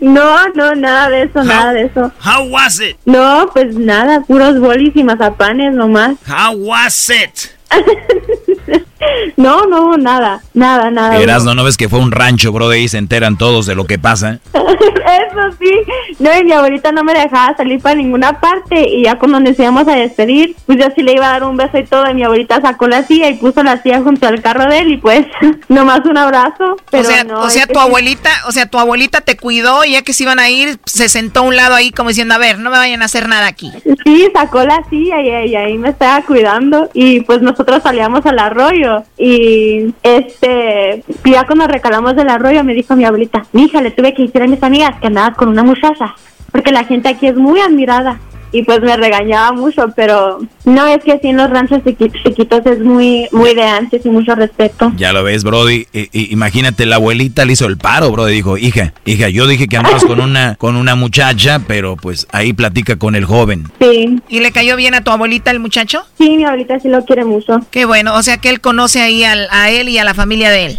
[0.00, 2.10] No, no, nada de eso, nada de eso.
[2.24, 2.96] How was it?
[3.04, 6.16] No, pues nada, puros bolis y mazapanes nomás.
[6.26, 7.50] How was it?
[9.36, 11.16] No, no, nada, nada, nada.
[11.16, 12.68] Eras, ¿no, ¿no ves que fue un rancho, bro?
[12.68, 14.38] De ahí se enteran todos de lo que pasa.
[14.52, 15.70] Eso sí.
[16.18, 18.88] No, y mi abuelita no me dejaba salir para ninguna parte.
[18.88, 21.56] Y ya cuando nos íbamos a despedir, pues yo sí le iba a dar un
[21.56, 22.08] beso y todo.
[22.10, 24.92] Y mi abuelita sacó la silla y puso la silla junto al carro de él.
[24.92, 25.26] Y pues,
[25.68, 26.76] nomás un abrazo.
[26.90, 29.92] Pero o sea, no, o sea tu abuelita, o sea, tu abuelita te cuidó y
[29.92, 32.38] ya que se iban a ir, se sentó a un lado ahí como diciendo, a
[32.38, 33.72] ver, no me vayan a hacer nada aquí.
[34.04, 36.90] Sí, sacó la silla y, y ahí me estaba cuidando.
[36.92, 38.89] Y pues nosotros salíamos al arroyo.
[39.18, 44.22] Y este, ya cuando recalamos del arroyo, me dijo mi abuelita, mija, le tuve que
[44.22, 46.14] decir a mis amigas que andabas con una muchacha.
[46.52, 48.18] Porque la gente aquí es muy admirada.
[48.52, 52.66] Y pues me regañaba mucho, pero no es que así en los ranchos chiqui- chiquitos
[52.66, 54.92] es muy, muy de antes y mucho respeto.
[54.96, 55.86] Ya lo ves, Brody.
[55.92, 58.34] I- imagínate, la abuelita le hizo el paro, Brody.
[58.34, 62.52] Dijo, hija, hija, yo dije que andabas con una, con una muchacha, pero pues ahí
[62.52, 63.64] platica con el joven.
[63.80, 64.18] Sí.
[64.28, 66.02] ¿Y le cayó bien a tu abuelita el muchacho?
[66.18, 67.60] Sí, mi abuelita sí lo quiere mucho.
[67.70, 70.50] Qué bueno, o sea que él conoce ahí al- a él y a la familia
[70.50, 70.78] de él.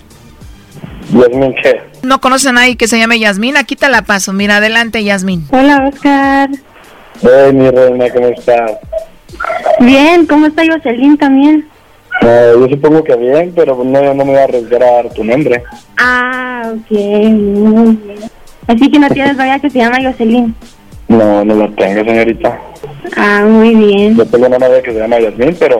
[1.13, 1.81] Yasmin, ¿qué?
[2.03, 3.57] ¿No conoces a nadie que se llame Yasmín?
[3.57, 4.33] Aquí te la paso.
[4.33, 5.45] Mira, adelante, Yasmín.
[5.51, 6.49] Hola, Oscar.
[7.21, 8.71] Hey, mi reina, ¿cómo estás?
[9.79, 11.67] Bien, ¿cómo está Jocelyn también?
[12.21, 15.23] Eh, yo supongo que bien, pero no, no me voy a arriesgar a dar tu
[15.23, 15.63] nombre.
[15.97, 18.19] Ah, ok, muy bien.
[18.67, 20.55] Así que no tienes novia que se llama Jocelyn.
[21.07, 22.59] No, no la tengo, señorita.
[23.17, 24.15] Ah, muy bien.
[24.15, 25.79] Yo tengo una novia que se llama Yasmin, pero,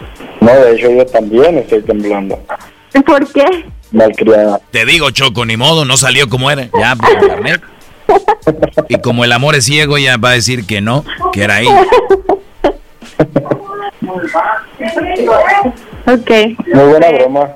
[0.41, 2.37] No, de hecho yo también estoy temblando.
[3.05, 3.45] ¿Por qué?
[3.91, 4.59] Malcriada.
[4.71, 6.67] Te digo, Choco, ni modo, no salió como era.
[6.77, 7.61] Ya, por internet.
[8.89, 11.67] Y como el amor es ciego, ya va a decir que no, que era ahí.
[16.07, 16.31] Ok.
[16.73, 17.55] Muy buena broma.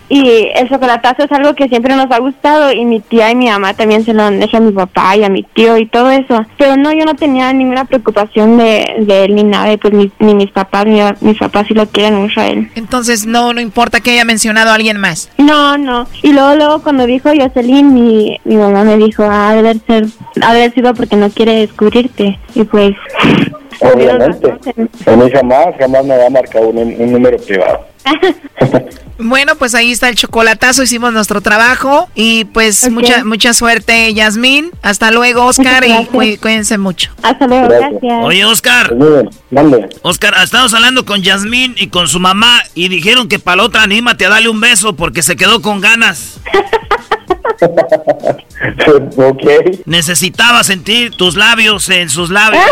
[0.13, 3.47] Y el chocolatazo es algo que siempre nos ha gustado y mi tía y mi
[3.47, 6.11] mamá también se lo han hecho a mi papá y a mi tío y todo
[6.11, 6.45] eso.
[6.57, 10.11] Pero no, yo no tenía ninguna preocupación de, de él ni nada y pues ni,
[10.19, 12.69] ni mis papás, ni mis papás sí lo quieren mucho a él.
[12.75, 15.29] Entonces, no, no importa que haya mencionado a alguien más.
[15.37, 16.05] No, no.
[16.23, 20.07] Y luego, luego cuando dijo Jocelyn, mi, mi mamá me dijo, ah, debe ser,
[20.41, 22.37] haber sido porque no quiere descubrirte.
[22.53, 22.95] Y pues...
[23.79, 24.51] Obviamente.
[25.07, 27.90] A mí jamás, jamás me va a marcar un, un número privado.
[29.23, 34.71] Bueno, pues ahí está el chocolatazo, hicimos nuestro trabajo y pues mucha mucha suerte, Yasmín.
[34.81, 37.11] Hasta luego, Oscar, y cuí- cuídense mucho.
[37.21, 38.25] Hasta luego, gracias.
[38.25, 38.95] Oye, Oscar.
[39.51, 39.89] Mande.
[40.01, 43.83] Oscar, estamos hablando con Yasmín y con su mamá y dijeron que para la otra
[43.83, 46.39] anímate a darle un beso porque se quedó con ganas.
[49.17, 49.43] ok.
[49.85, 52.63] Necesitaba sentir tus labios en sus labios.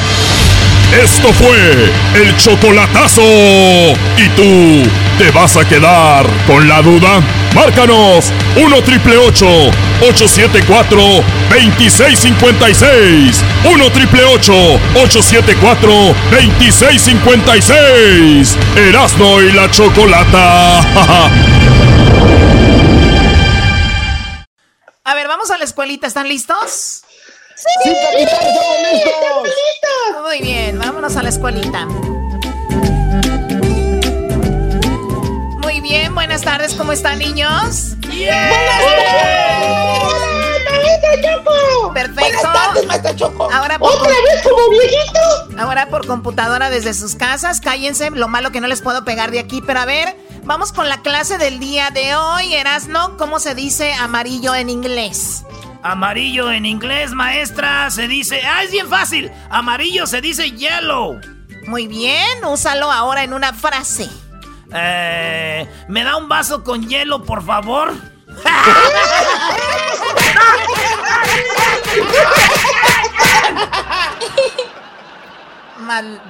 [0.91, 3.21] Esto fue el chocolatazo.
[3.21, 4.83] ¿Y tú
[5.17, 7.21] te vas a quedar con la duda?
[7.55, 10.97] Márcanos 1 triple 874
[11.49, 13.43] 2656.
[13.63, 18.57] 1 triple 874 2656.
[18.75, 20.81] Erasno y la chocolata.
[25.03, 27.01] A ver, vamos a la escuelita, ¿están listos?
[27.61, 30.23] ¡Sí, capitán, estamos listos!
[30.23, 31.85] Muy bien, vámonos a la escuelita.
[35.61, 37.97] Muy bien, buenas tardes, ¿cómo están niños?
[41.93, 42.19] Perfecto.
[42.19, 43.47] Buenas tardes, maestra Choco.
[43.53, 45.19] Ahora por ¿Otra vez como viejito?
[45.59, 49.39] Ahora por computadora desde sus casas, cállense, lo malo que no les puedo pegar de
[49.39, 53.53] aquí, pero a ver, vamos con la clase del día de hoy, Erasno, ¿cómo se
[53.53, 55.43] dice amarillo en inglés?
[55.83, 58.41] Amarillo en inglés, maestra, se dice...
[58.45, 59.31] ¡Ah, es bien fácil!
[59.49, 61.19] Amarillo se dice yellow.
[61.67, 64.09] Muy bien, úsalo ahora en una frase.
[64.73, 67.93] Eh, ¿Me da un vaso con hielo, por favor?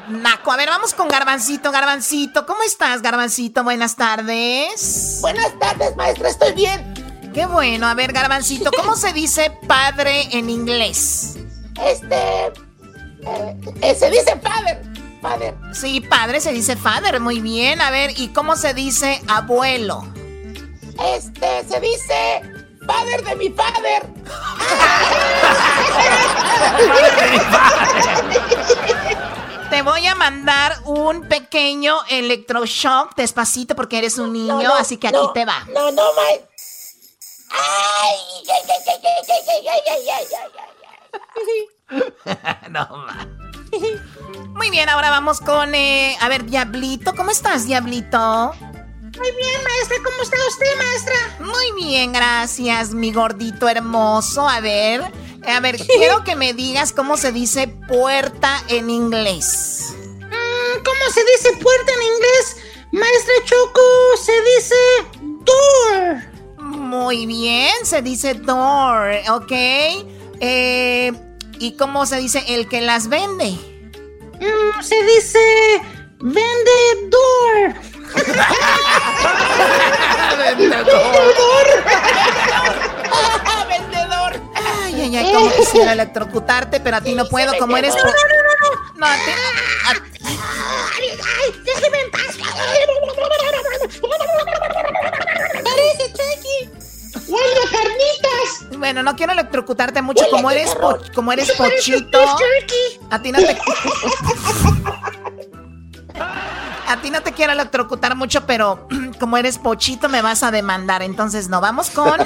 [0.09, 0.51] Naco.
[0.51, 1.71] A ver, vamos con Garbancito.
[1.71, 3.63] Garbancito, ¿cómo estás, Garbancito?
[3.63, 5.19] Buenas tardes.
[5.21, 7.00] Buenas tardes, maestra, estoy bien.
[7.33, 7.87] Qué bueno.
[7.87, 11.37] A ver, Garbancito, ¿cómo se dice padre en inglés?
[11.81, 12.47] Este.
[12.47, 14.81] Eh, eh, se dice father.
[15.21, 15.55] Father.
[15.73, 17.19] Sí, padre se dice father.
[17.21, 17.79] Muy bien.
[17.81, 20.05] A ver, ¿y cómo se dice abuelo?
[21.15, 22.41] Este, se dice
[22.85, 24.07] father de mi father.
[29.69, 35.17] Te voy a mandar un pequeño electroshock despacito porque eres un niño, así que aquí
[35.33, 35.65] te va.
[35.73, 36.50] No, no, Mike.
[42.69, 43.27] No, ma.
[44.55, 48.53] Muy bien, ahora vamos con, eh, a ver, Diablito, ¿cómo estás, Diablito?
[49.17, 51.15] Muy bien, maestra, ¿cómo está usted, maestra?
[51.39, 54.47] Muy bien, gracias, mi gordito hermoso.
[54.47, 55.03] A ver,
[55.45, 59.93] a ver, quiero que me digas cómo se dice puerta en inglés.
[60.17, 62.57] Mm, ¿Cómo se dice puerta en inglés?
[62.91, 63.81] Maestra Choco,
[64.23, 64.75] se dice
[65.21, 66.30] door.
[66.71, 69.51] Muy bien, se dice door, ¿ok?
[70.39, 71.11] Eh,
[71.59, 73.51] ¿Y cómo se dice el que las vende?
[74.39, 75.81] Mm, se dice
[76.19, 77.73] vendedor.
[80.37, 80.87] vendedor.
[83.67, 84.41] vendedor.
[84.55, 87.93] Ay, ay, ay, como quisiera electrocutarte, pero a ti no puedo, como eres.
[87.95, 88.15] No, no, no,
[88.61, 88.69] no.
[88.95, 89.31] No, a ti.
[90.23, 92.37] Ay, ay, déjeme en paz.
[98.81, 102.19] Bueno, no quiero electrocutarte mucho, como eres, po como eres pochito.
[103.11, 103.55] A ti no te.
[106.87, 108.87] A ti no te quiero electrocutar mucho, pero
[109.19, 111.03] como eres pochito me vas a demandar.
[111.03, 112.19] Entonces no, vamos con...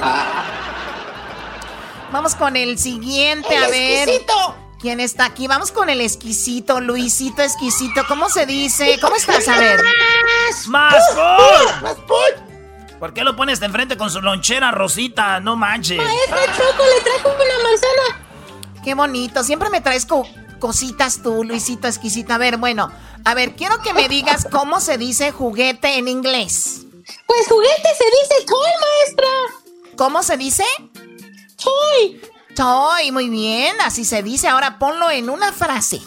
[2.10, 4.08] Vamos con el siguiente, el a ver.
[4.08, 4.56] Exquisito.
[4.78, 5.48] ¿Quién está aquí?
[5.48, 8.02] Vamos con el exquisito, Luisito exquisito.
[8.08, 8.98] ¿Cómo se dice?
[9.00, 9.46] ¿Cómo estás?
[9.48, 9.82] A ver.
[10.68, 12.45] ¡Más ¡Más por!
[12.98, 15.40] ¿Por qué lo pones de enfrente con su lonchera rosita?
[15.40, 15.98] No manches.
[15.98, 18.82] Maestra Choco le trajo una manzana.
[18.82, 19.42] Qué bonito.
[19.44, 20.26] Siempre me traes co
[20.58, 22.32] cositas tú, Luisito exquisito.
[22.32, 22.90] A ver, bueno.
[23.24, 26.86] A ver, quiero que me digas cómo se dice juguete en inglés.
[27.26, 29.28] Pues juguete se dice toy, maestra.
[29.96, 30.64] ¿Cómo se dice?
[31.62, 32.20] Toy.
[32.54, 34.48] Toy, muy bien, así se dice.
[34.48, 36.00] Ahora ponlo en una frase.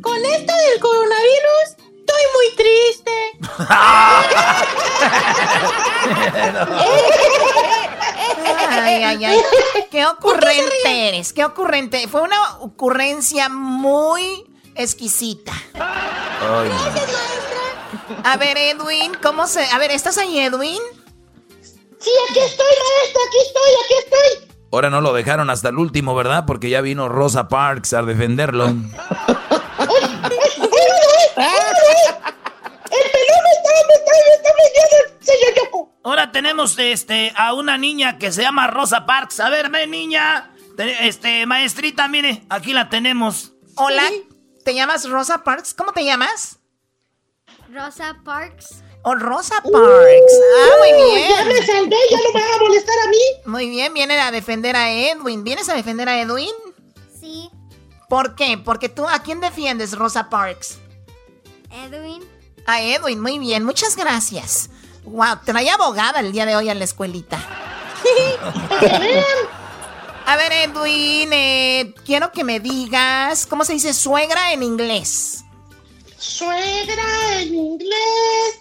[0.00, 3.12] Con esto del coronavirus, estoy muy triste.
[8.70, 9.38] Ay, ay, ay.
[9.90, 12.06] Qué ocurrente eres, qué ocurrente.
[12.08, 14.44] Fue una ocurrencia muy
[14.74, 15.52] exquisita.
[15.74, 16.68] Ay.
[16.68, 17.58] Gracias, maestra.
[18.24, 19.64] A ver, Edwin, ¿cómo se...?
[19.70, 20.78] A ver, ¿estás ahí, Edwin?
[21.98, 24.48] Sí, aquí estoy, maestra, aquí estoy, aquí estoy.
[24.70, 26.44] Ahora no lo dejaron hasta el último, ¿verdad?
[26.46, 28.68] Porque ya vino Rosa Parks a defenderlo.
[31.38, 35.92] ¡El pelón está, está, está señor Yoko!
[36.04, 39.40] Ahora tenemos este, a una niña que se llama Rosa Parks.
[39.40, 40.52] A ver, ven, niña.
[40.78, 43.52] Este, maestrita, mire, aquí la tenemos.
[43.76, 44.04] Hola,
[44.64, 45.74] ¿te llamas Rosa Parks?
[45.74, 46.58] ¿Cómo te llamas?
[47.72, 48.82] Rosa Parks.
[49.02, 49.72] Oh, Rosa Parks.
[49.72, 51.28] ah, muy bien.
[51.28, 53.16] Ya me salvé, ya no me va a molestar a mí.
[53.46, 55.44] Muy bien, viene a defender a Edwin.
[55.44, 56.50] ¿Vienes a defender a Edwin?
[57.20, 57.50] Sí.
[58.08, 58.58] ¿Por qué?
[58.58, 60.78] Porque tú, ¿a quién defiendes, Rosa Parks?
[61.70, 62.22] Edwin.
[62.66, 64.68] A Edwin, muy bien, muchas gracias.
[65.04, 67.38] Wow, trae abogada el día de hoy en la escuelita.
[70.26, 75.44] a ver, Edwin, eh, quiero que me digas, ¿cómo se dice suegra en inglés?
[76.18, 78.58] Suegra en inglés.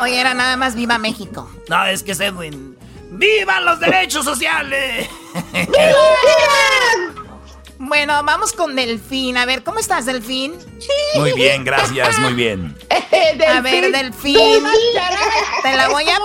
[0.00, 1.50] Oye, era nada más viva México.
[1.68, 2.76] No, es que es Edwin.
[3.10, 5.08] ¡Vivan los derechos sociales!
[7.78, 9.36] Bueno, vamos con Delfín.
[9.36, 10.54] A ver, ¿cómo estás, Delfín?
[11.14, 12.76] Muy bien, gracias, muy bien.
[13.48, 14.64] A ver, Delfín.
[15.62, 16.18] Te la voy a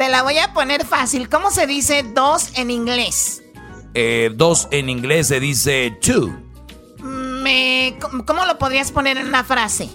[0.00, 1.28] te la voy a poner fácil.
[1.28, 3.42] ¿Cómo se dice dos en inglés?
[3.92, 6.34] Eh, dos en inglés se dice two.
[7.02, 9.90] Me, ¿Cómo lo podrías poner en una frase?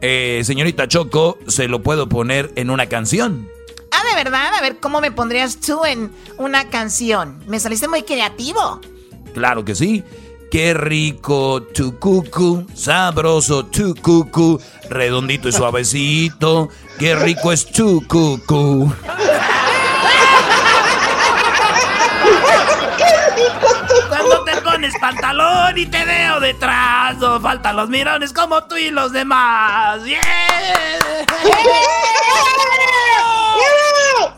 [0.00, 3.46] Eh, señorita Choco, se lo puedo poner en una canción.
[3.90, 7.44] Ah, de verdad, a ver, ¿cómo me pondrías tú en una canción?
[7.46, 8.80] Me saliste muy creativo.
[9.34, 10.04] Claro que sí.
[10.50, 14.58] Qué rico tu cucu, sabroso tu cucu,
[14.88, 16.70] redondito y suavecito.
[16.98, 18.90] Qué rico es tu cucu.
[24.08, 28.90] Cuando te pones pantalón y te veo detrás, no faltan los mirones como tú y
[28.90, 30.04] los demás.
[30.04, 30.20] ¡Yeah!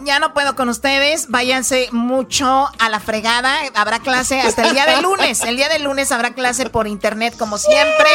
[0.02, 1.28] Ya no puedo con ustedes.
[1.28, 3.58] Váyanse mucho a la fregada.
[3.74, 5.42] Habrá clase hasta el día de lunes.
[5.42, 8.08] El día de lunes habrá clase por internet como siempre.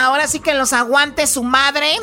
[0.00, 1.98] Ahora sí que los aguante su madre.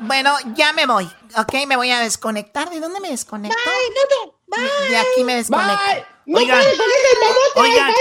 [0.00, 1.10] Bueno, ya me voy.
[1.36, 2.70] Ok, me voy a desconectar.
[2.70, 3.56] ¿De dónde me desconecto?
[4.88, 6.06] De aquí me desconecto.
[6.34, 6.62] Oigan,
[7.56, 7.92] oigan,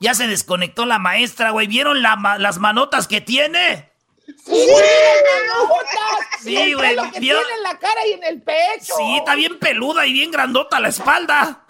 [0.00, 1.66] ya se desconectó la maestra, güey.
[1.66, 3.90] ¿Vieron la las manotas que tiene?
[4.44, 4.68] ¡Sí,
[6.42, 6.94] Sí, güey.
[6.94, 8.94] Lo que tiene en la cara y en el pecho.
[8.96, 11.64] Sí, está bien peluda y bien grandota la espalda.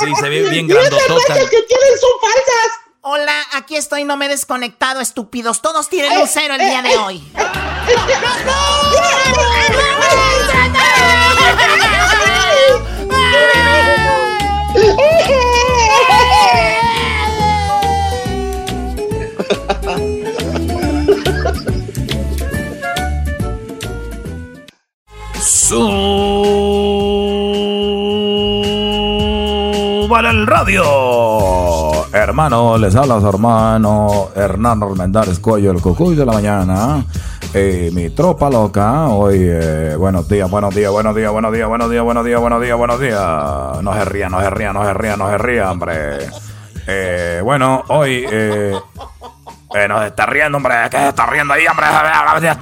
[0.00, 1.34] Sí, se ve bien grandotota.
[1.34, 2.80] que tienen son falsas.
[3.02, 5.62] Hola, aquí estoy, no me he desconectado, estúpidos.
[5.62, 7.32] Todos tienen un cero el día de hoy.
[25.40, 26.26] Suban
[30.26, 30.82] el radio.
[32.12, 37.04] Hermano, les habla su hermano Hernán Armendáriz Cuello, el cucuy de la mañana.
[37.52, 41.90] Eh, mi tropa loca, hoy, eh, buenos días, buenos días, buenos días, buenos días, buenos
[41.90, 43.82] días, buenos días, buenos días, buenos días.
[43.82, 46.18] No se ría, no se ría, no se ría, no se ría, hombre.
[46.86, 48.78] Eh, bueno, hoy, eh,
[49.74, 51.86] eh, no se está riendo, hombre, ¿qué se está riendo ahí, hombre?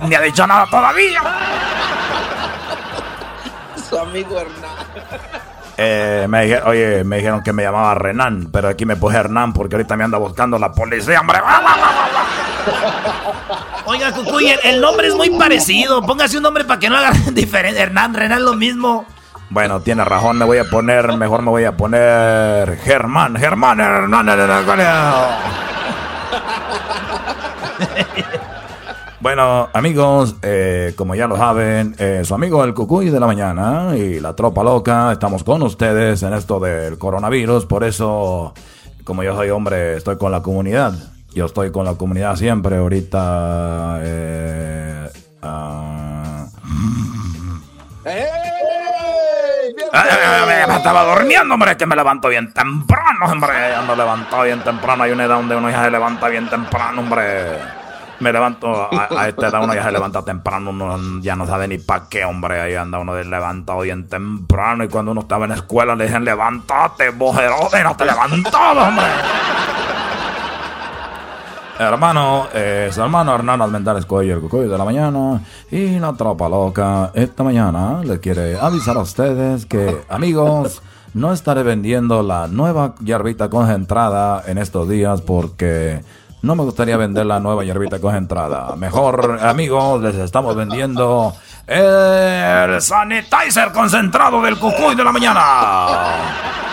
[0.08, 1.20] Ni ha dicho nada todavía.
[3.90, 4.70] Su amigo Hernán.
[5.80, 9.52] Eh, me dije- oye, me dijeron que me llamaba Renan, pero aquí me puse Hernán
[9.52, 11.38] porque ahorita me anda buscando la policía, hombre.
[13.90, 16.02] Oiga, Cucuy, el, el nombre es muy parecido.
[16.02, 17.80] Póngase un nombre para que no haga diferente.
[17.80, 19.06] Hernán, Renan, lo mismo.
[19.48, 24.28] Bueno, tiene razón, me voy a poner, mejor me voy a poner Germán, Germán, Hernán,
[24.28, 25.14] Hernán, Hernán.
[29.20, 33.96] Bueno, amigos, eh, como ya lo saben, eh, su amigo el Cucuy de la mañana
[33.96, 38.52] y la tropa loca, estamos con ustedes en esto del coronavirus, por eso,
[39.04, 40.92] como yo soy hombre, estoy con la comunidad.
[41.34, 43.98] Yo estoy con la comunidad siempre, ahorita...
[44.02, 45.08] eh,
[45.42, 46.46] ah,
[48.04, 48.26] Eh,
[50.68, 53.74] me estaba durmiendo, hombre, que me levanto bien temprano, hombre.
[53.74, 55.04] Ando levantado bien temprano.
[55.04, 57.58] Hay una edad donde uno ya se levanta bien temprano, hombre.
[58.20, 61.68] Me levanto, a, a esta edad uno ya se levanta temprano, uno ya no sabe
[61.68, 62.60] ni para qué, hombre.
[62.60, 64.84] Ahí anda uno levantado bien temprano.
[64.84, 69.04] Y cuando uno estaba en la escuela le dicen, levántate, bojerote, no te levantabas, hombre.
[71.78, 76.48] Hermano, eh, su hermano Hernán Almendares Cuello, el cucuy de la mañana y la tropa
[76.48, 77.12] loca.
[77.14, 80.82] Esta mañana le quiere avisar a ustedes que, amigos,
[81.14, 86.02] no estaré vendiendo la nueva hierbita concentrada en estos días porque
[86.42, 88.74] no me gustaría vender la nueva hierbita concentrada.
[88.74, 91.32] Mejor, amigos, les estamos vendiendo
[91.68, 95.86] el sanitizer concentrado del cucuy de la mañana.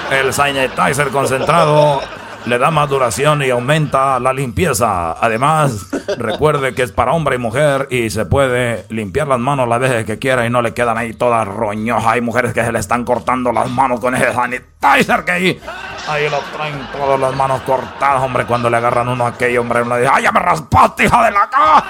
[0.09, 2.01] El sanitizer concentrado
[2.45, 5.13] le da más duración y aumenta la limpieza.
[5.13, 5.87] Además,
[6.17, 10.05] recuerde que es para hombre y mujer y se puede limpiar las manos las veces
[10.05, 12.05] que quiera y no le quedan ahí todas roñojas.
[12.05, 15.61] Hay mujeres que se le están cortando las manos con ese sanitizer que ahí,
[16.07, 18.45] ahí lo traen todas las manos cortadas, hombre.
[18.45, 21.25] Cuando le agarran uno a aquello, hombre, uno le dice, ¡ay, ya me raspaste, hija
[21.25, 21.83] de la ca!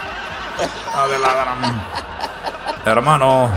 [0.58, 1.82] Hija de la gran...
[2.86, 3.52] Hermano,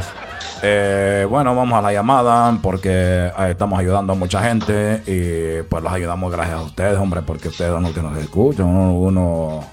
[0.62, 5.82] eh, bueno, vamos a la llamada porque eh, estamos ayudando a mucha gente y pues
[5.82, 8.66] los ayudamos gracias a ustedes, hombre, porque ustedes son los que nos escuchan.
[8.66, 9.64] Uno, uno,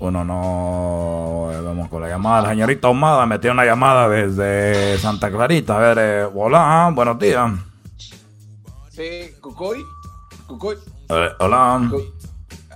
[0.00, 1.50] uno no.
[1.52, 2.42] eh, vamos con la llamada.
[2.42, 5.76] La señorita Ahumada metió una llamada desde Santa Clarita.
[5.76, 7.50] A ver, eh, hola, buenos días.
[8.90, 9.84] Sí, Cucuy.
[10.46, 10.76] Cucuy.
[11.08, 11.90] Eh, hola.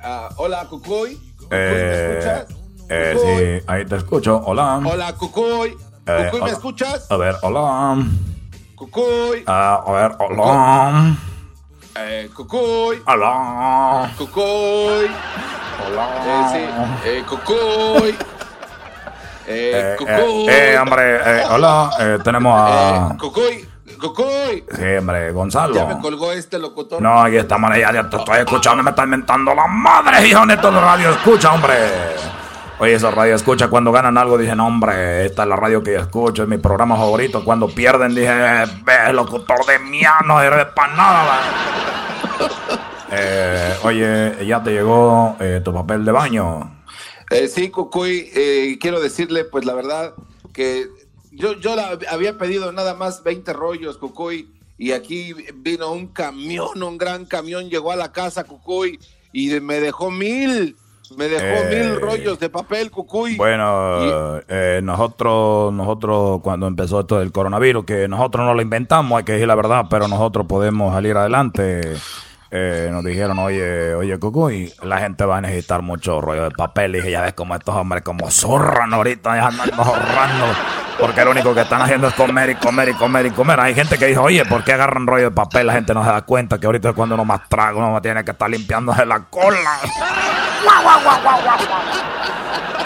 [0.03, 1.17] Ah, hola, Cucuy.
[1.39, 2.59] Cucuy, ¿me Eh, escuchas?
[2.89, 4.43] Eh, sí, ahí te escucho.
[4.45, 4.81] Hola.
[4.85, 5.77] Hola, Cucuy.
[6.07, 7.11] Eh, Cucuy, ¿me escuchas?
[7.11, 7.97] A ver, hola.
[8.75, 9.43] Cucuy.
[9.47, 11.17] Ah, a ver, hola.
[11.97, 13.03] Eh, Cucuy.
[13.07, 14.11] Hola.
[14.19, 15.11] Cucuy.
[15.87, 16.09] Hola.
[16.27, 17.09] Eh, sí.
[17.09, 18.11] Eh, Cucuy.
[19.47, 20.49] Eh, Eh, Cucuy.
[20.49, 21.91] eh, eh, hombre, eh, hola.
[21.99, 23.17] Eh, tenemos a.
[23.19, 23.69] Cucuy.
[24.01, 24.65] Cucuy.
[24.77, 25.75] Sí, hombre, Gonzalo.
[25.75, 27.01] Ya me colgó este locutor.
[27.01, 30.57] No, aquí estamos, ya, ya te estoy escuchando, me están mentando la madre, hijo de
[30.59, 31.75] todo radio escucha, hombre.
[32.81, 36.01] Oye, esos radio escucha cuando ganan algo, dicen, hombre, esta es la radio que yo
[36.01, 37.45] escucho, es mi programa favorito.
[37.45, 38.33] Cuando pierden, dije,
[38.85, 41.25] ve, locutor de mía, no eres para nada.
[41.25, 41.41] va".
[43.17, 46.83] Eh, oye, ya te llegó eh, tu papel de baño.
[47.31, 50.15] Eh, sí, Cucuy, eh, quiero decirle, pues la verdad,
[50.53, 50.89] que
[51.31, 54.49] yo, yo la había pedido nada más 20 rollos, Cucuy,
[54.79, 58.99] y aquí vino un camión, un gran camión, llegó a la casa, Cucuy,
[59.33, 60.77] y me dejó mil,
[61.17, 63.37] me dejó Eh, mil rollos de papel, Cucuy.
[63.37, 69.25] Bueno, eh, nosotros, nosotros cuando empezó esto del coronavirus, que nosotros no lo inventamos, hay
[69.25, 71.97] que decir la verdad, pero nosotros podemos salir adelante.
[72.57, 76.95] Eh, nos dijeron, oye, oye, Cucuy, la gente va a necesitar mucho rollo de papel.
[76.95, 80.47] Y dije, ya ves como estos hombres como zurran ahorita, ya andan ahorrando.
[81.01, 83.59] Porque lo único que están haciendo es comer y comer y comer y comer.
[83.59, 85.67] Hay gente que dice, oye, ¿por qué agarran rollo de papel?
[85.67, 88.25] La gente no se da cuenta que ahorita es cuando uno más traga, uno tiene
[88.25, 89.81] que estar limpiándose la cola.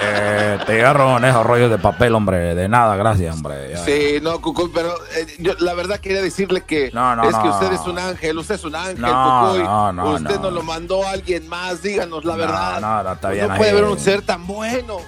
[0.01, 2.55] Eh, te esos rollos de papel, hombre.
[2.55, 3.71] De nada, gracias, hombre.
[3.73, 3.85] Ya.
[3.85, 7.51] Sí, no, Cucuy, pero eh, yo la verdad quería decirle que no, es que no.
[7.51, 9.63] usted es un ángel, usted es un ángel, No, Cucuy.
[9.65, 10.43] no, no, usted no.
[10.43, 12.81] nos lo mandó a alguien más, díganos la verdad.
[12.81, 14.99] no, no, está bien no puede haber un ser tan bueno,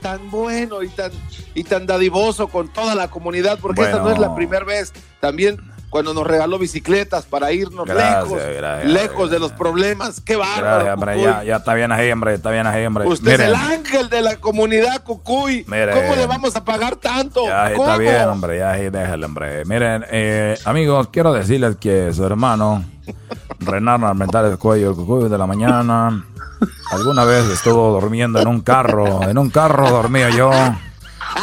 [0.00, 1.10] tan bueno y tan
[1.54, 4.92] y tan dadivoso con toda la comunidad, porque esta no es la primera vez.
[5.20, 5.58] También
[5.90, 10.20] cuando nos regaló bicicletas para irnos Gracias, lejos, gracias, lejos de los problemas.
[10.20, 10.84] Qué bárbaro.
[10.84, 11.22] Gracias, hombre.
[11.22, 12.34] Ya, ya está bien ahí, hombre.
[12.34, 13.06] Está bien ahí, hombre.
[13.06, 15.64] Usted es Miren, el ángel de la comunidad, Cucuy.
[15.64, 17.46] ¿Cómo le vamos a pagar tanto?
[17.46, 17.84] ya ¿Cómo?
[17.84, 18.58] está bien, hombre.
[18.58, 19.64] Ya déjale, hombre.
[19.64, 22.84] Miren, eh, amigos, quiero decirles que su hermano,
[23.60, 26.24] Renan Armentar el cuello, el cucuy de la mañana,
[26.90, 29.22] alguna vez estuvo durmiendo en un carro.
[29.22, 30.50] En un carro dormía yo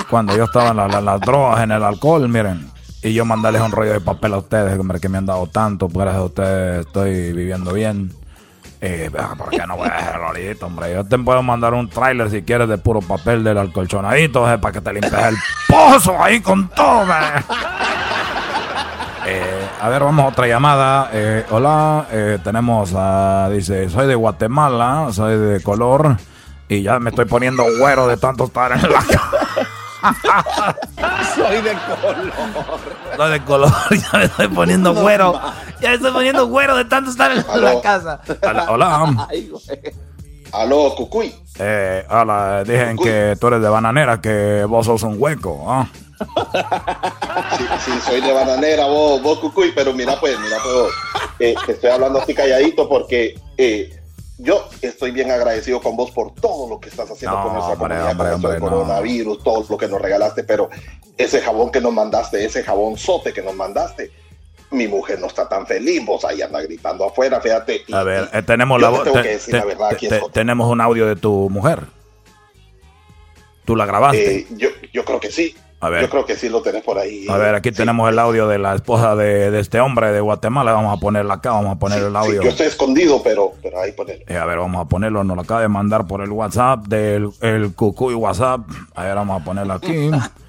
[0.09, 2.72] cuando yo estaba en la- la- las drogas, en el alcohol, miren.
[3.03, 5.89] Y yo mandarles un rollo de papel a ustedes, hombre, que me han dado tanto.
[5.89, 8.13] Gracias a ustedes estoy viviendo bien.
[8.79, 10.93] Eh, ¿Por qué no voy a dejarlo ahorita, hombre?
[10.93, 14.73] Yo te puedo mandar un tráiler si quieres de puro papel del alcolchonadito, eh, para
[14.73, 15.35] que te limpies el
[15.67, 17.03] pozo ahí con todo,
[19.25, 19.63] eh.
[19.83, 21.09] A ver, vamos a otra llamada.
[21.11, 26.15] Eh, hola, eh, tenemos a, dice, soy de Guatemala, soy de color
[26.69, 29.03] y ya me estoy poniendo güero de tanto estar en la.
[31.35, 32.33] Soy de color.
[33.17, 33.71] Soy de color,
[34.11, 35.39] ya me estoy poniendo güero.
[35.81, 37.81] Ya me estoy poniendo güero de tanto estar en la Aló.
[37.81, 38.21] casa.
[38.41, 39.27] Hola, hola.
[40.51, 41.33] Aló, Cucuy.
[41.59, 45.65] Eh, hola, dicen que tú eres de bananera, que vos sos un hueco.
[45.67, 45.87] ¿ah?
[47.57, 50.93] Sí, sí, soy de bananera, vos, vos Cucuy, pero mira pues, mira pues,
[51.39, 53.99] eh, te estoy hablando así calladito porque eh,
[54.37, 57.73] yo estoy bien agradecido con vos por todo lo que estás haciendo No, con nuestra
[57.73, 58.65] hombre, comunidad, hombre, con hombre, no.
[58.65, 60.69] coronavirus, todo lo que nos regalaste, pero
[61.17, 64.11] ese jabón que nos mandaste, ese jabón sote que nos mandaste,
[64.71, 67.83] mi mujer no está tan feliz, vos ahí anda gritando afuera, fíjate.
[67.87, 69.97] y- A ver, eh, tenemos la te te- te- la verdad,
[70.31, 71.83] tenemos un audio de tu mujer.
[73.65, 74.39] Tú la grabaste.
[74.39, 75.55] eh, yo, yo creo que sí.
[75.83, 76.01] A ver.
[76.01, 77.27] Yo creo que sí lo tenés por ahí.
[77.29, 80.71] A ver, aquí tenemos el audio de la esposa de, de este hombre de Guatemala.
[80.71, 82.41] Vamos a ponerla acá, vamos a poner el Sí, audio.
[82.41, 84.23] yo estoy escondido, pero, pero ahí ponelo.
[84.27, 85.23] Eh, a ver, vamos a ponerlo.
[85.23, 88.61] Nos lo acaba de mandar por el WhatsApp del el Cucuy WhatsApp.
[88.95, 90.09] A ver, vamos a ponerlo aquí.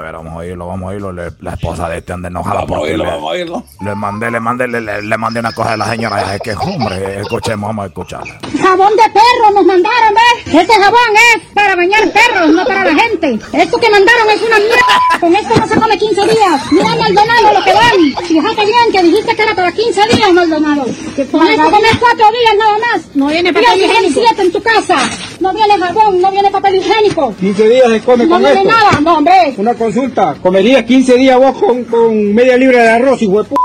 [0.00, 1.12] A ver, vamos a oírlo, vamos a oírlo.
[1.12, 3.62] Le- la esposa de este anda enojada Vamos a porque oírlo, le, vamos a oírlo.
[3.84, 6.34] le mandé, le mandé, le, le- le mandé una cosa de la señora.
[6.34, 8.38] Es que, hombre, escuchemos, vamos a escucharla.
[8.62, 10.54] Jabón de perro nos mandaron, ¿ves?
[10.54, 13.38] Este jabón es para bañar perros, no para la gente.
[13.52, 15.20] Esto que mandaron es una mierda.
[15.20, 16.72] Con esto no se come 15 días.
[16.72, 18.24] Mira Maldonado lo que dan.
[18.26, 20.84] Fíjate bien que dijiste que era para 15 días, Maldonado.
[21.30, 23.02] Con esto comes 4 días nada más.
[23.14, 24.20] No viene papel higiénico.
[24.26, 24.96] 7 en tu casa.
[25.40, 27.34] No viene jabón, no viene papel higiénico.
[27.38, 28.70] 15 días se come No con viene esto.
[28.72, 29.54] nada, no, hombre.
[29.56, 30.36] Una consulta.
[30.40, 33.56] ¿Comerías 15 días vos con, con media libra de arroz y huepo?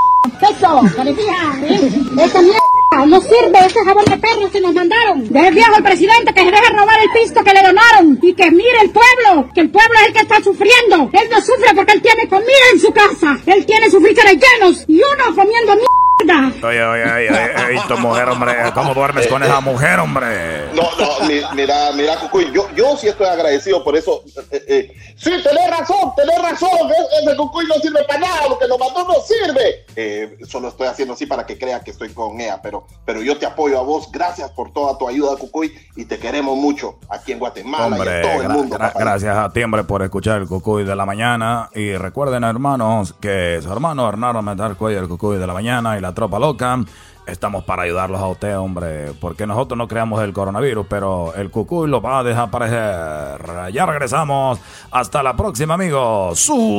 [0.41, 1.91] Eso, parecía, ¿eh?
[2.23, 5.27] Esta mierda no sirve, ese jabón de perros que nos mandaron.
[5.31, 8.19] Deje viejo el presidente que se deje robar el pisto que le donaron.
[8.21, 11.09] Y que mire el pueblo, que el pueblo es el que está sufriendo.
[11.13, 13.37] Él no sufre porque él tiene comida en su casa.
[13.45, 16.04] Él tiene sus freezers llenos y uno comiendo mierda.
[16.19, 16.31] Oye,
[16.63, 18.53] oye, oye, oye, oye, tu mujer, hombre.
[18.73, 20.65] ¿Cómo duermes con esa mujer, hombre?
[20.73, 24.23] No, no, mi- mira, mira, Cucuy, yo, yo sí estoy agradecido por eso.
[24.49, 26.69] Eh, eh, sí, tenés razón, tenés razón.
[26.89, 29.85] e- Ese Cucuy no sirve para nada, lo que nos mandó no sirve.
[29.97, 33.37] Eh, solo estoy haciendo así para que crea que estoy con ella, pero pero, yo
[33.37, 34.09] te apoyo a vos.
[34.11, 38.21] Gracias por toda tu ayuda, Cucuy, y te queremos mucho aquí en Guatemala y en
[38.21, 38.77] todo el mundo.
[38.97, 41.69] gracias a ti, hombre, por escuchar el Cucuy de la mañana.
[41.75, 46.04] Y recuerden, hermanos, que su hermano Hernando Metal Cuello, el Cucuy de la mañana y
[46.05, 46.79] la tropa loca.
[47.25, 51.89] Estamos para ayudarlos a usted, hombre, porque nosotros no creamos el coronavirus, pero el cucuy
[51.89, 53.71] lo va a desaparecer.
[53.73, 54.59] Ya regresamos.
[54.91, 56.39] Hasta la próxima, amigos.
[56.39, 56.75] Súbale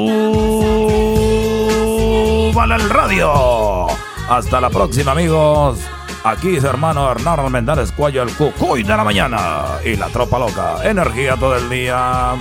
[2.76, 3.88] el radio.
[4.28, 5.80] Hasta la próxima, amigos.
[6.22, 9.64] Aquí es hermano Hernán Almendares Cuello, el cucuy de la mañana.
[9.84, 10.88] Y la tropa loca.
[10.88, 12.34] Energía todo el día.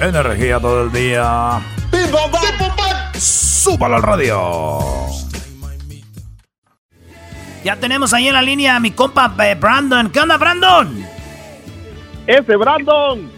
[0.00, 1.60] Energía todo el día.
[3.64, 4.60] Súbalo al radio.
[7.64, 10.10] Ya tenemos ahí en la línea a mi compa eh, Brandon.
[10.10, 11.02] ¿Qué onda, Brandon?
[12.26, 13.30] Ese, Brandon.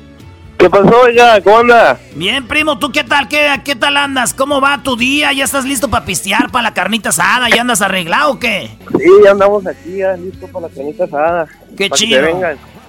[0.59, 1.41] ¿Qué pasó, ya?
[1.41, 2.01] ¿Cómo anda?
[2.17, 3.29] Bien, primo, ¿tú qué tal?
[3.29, 4.35] ¿Qué, ¿Qué tal andas?
[4.35, 5.33] ¿Cómo va tu día?
[5.33, 7.49] ¿Ya estás listo para pistear, para la carnita asada?
[7.49, 8.77] ¿Ya andas arreglado o qué?
[8.99, 11.47] Sí, ya andamos aquí, ya listo para la carnita asada.
[11.77, 12.21] Qué chido.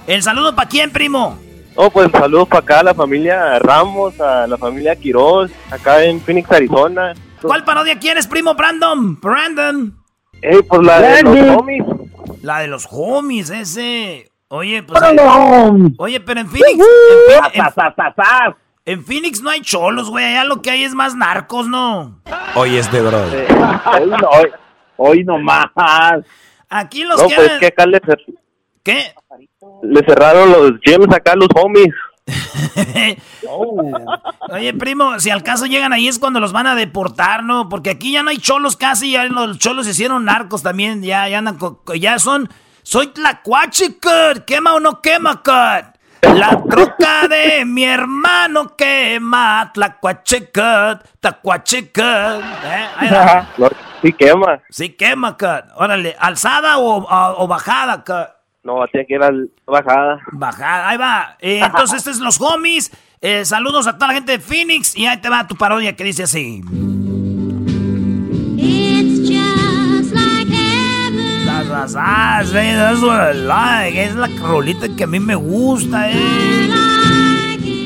[0.08, 1.38] ¿El saludo para quién, primo?
[1.76, 6.20] Oh, pues saludos para acá a la familia Ramos, a la familia Quiroz, acá en
[6.20, 7.14] Phoenix, Arizona.
[7.42, 9.20] ¿Cuál parodia quieres, primo Brandon?
[9.20, 9.98] Brandon.
[10.42, 11.86] Eh, pues la de los homies.
[12.42, 14.32] La de los homies, ese.
[14.50, 15.02] Oye, pues.
[15.98, 16.86] Oye, pero en Phoenix.
[18.86, 20.24] En, Phoenix no hay cholos, güey.
[20.26, 22.22] Allá lo que hay es más narcos, ¿no?
[22.56, 23.18] Hoy este, bro.
[23.20, 24.30] hoy, no,
[24.98, 25.66] hoy, no más.
[26.70, 27.36] Aquí los no, que.
[27.36, 28.02] Pues, que acá le
[28.84, 29.14] ¿Qué?
[29.84, 31.94] Le cerraron los gyms acá a los homies.
[34.50, 37.70] Oye, primo, si al caso llegan ahí es cuando los van a deportar, ¿no?
[37.70, 41.28] Porque aquí ya no hay cholos casi, ya los cholos se hicieron narcos también, ya,
[41.28, 41.58] ya andan,
[42.00, 42.50] ya son,
[42.84, 45.96] soy tlacuache, cut, quema o no quema, cut.
[46.22, 52.44] La troca de mi hermano quema, tlacuache, cut, tlacuache, cut.
[52.66, 52.88] ¿Eh?
[54.02, 54.60] sí quema.
[54.70, 55.66] Sí quema, cut.
[55.76, 57.06] Órale, ¿alzada o,
[57.44, 58.37] o bajada, cut?
[58.68, 59.32] No, tiene que ir a
[59.66, 60.20] bajada.
[60.34, 61.38] Bajada, ahí va.
[61.40, 62.92] Eh, entonces, estos es los homies.
[63.22, 64.94] Eh, saludos a toda la gente de Phoenix.
[64.98, 66.62] Y ahí te va tu parodia que dice así.
[68.58, 71.46] It's just like heaven.
[71.46, 73.98] That's, that's, that's what I like.
[73.98, 76.97] Es la rolita que a mí me gusta, eh.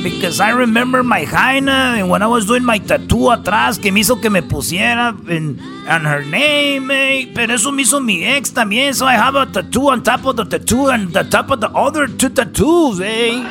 [0.03, 3.99] Because I remember my Jaina and when I was doing my tattoo atrás que me
[3.99, 7.31] hizo que me pusiera en, on her name, eh.
[7.35, 8.95] Pero eso me hizo mi ex también.
[8.95, 11.69] So I have a tattoo on top of the tattoo and the top of the
[11.69, 13.43] other two tattoos, eh.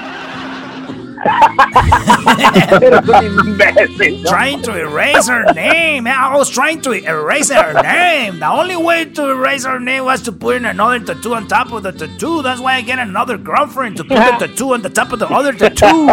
[4.26, 6.06] Trying to erase her name.
[6.06, 8.38] I was trying to erase her name.
[8.38, 11.72] The only way to erase her name was to put in another tattoo on top
[11.72, 12.42] of the tattoo.
[12.42, 15.28] That's why I get another girlfriend to put the tattoo on the top of the
[15.28, 16.06] other tattoo.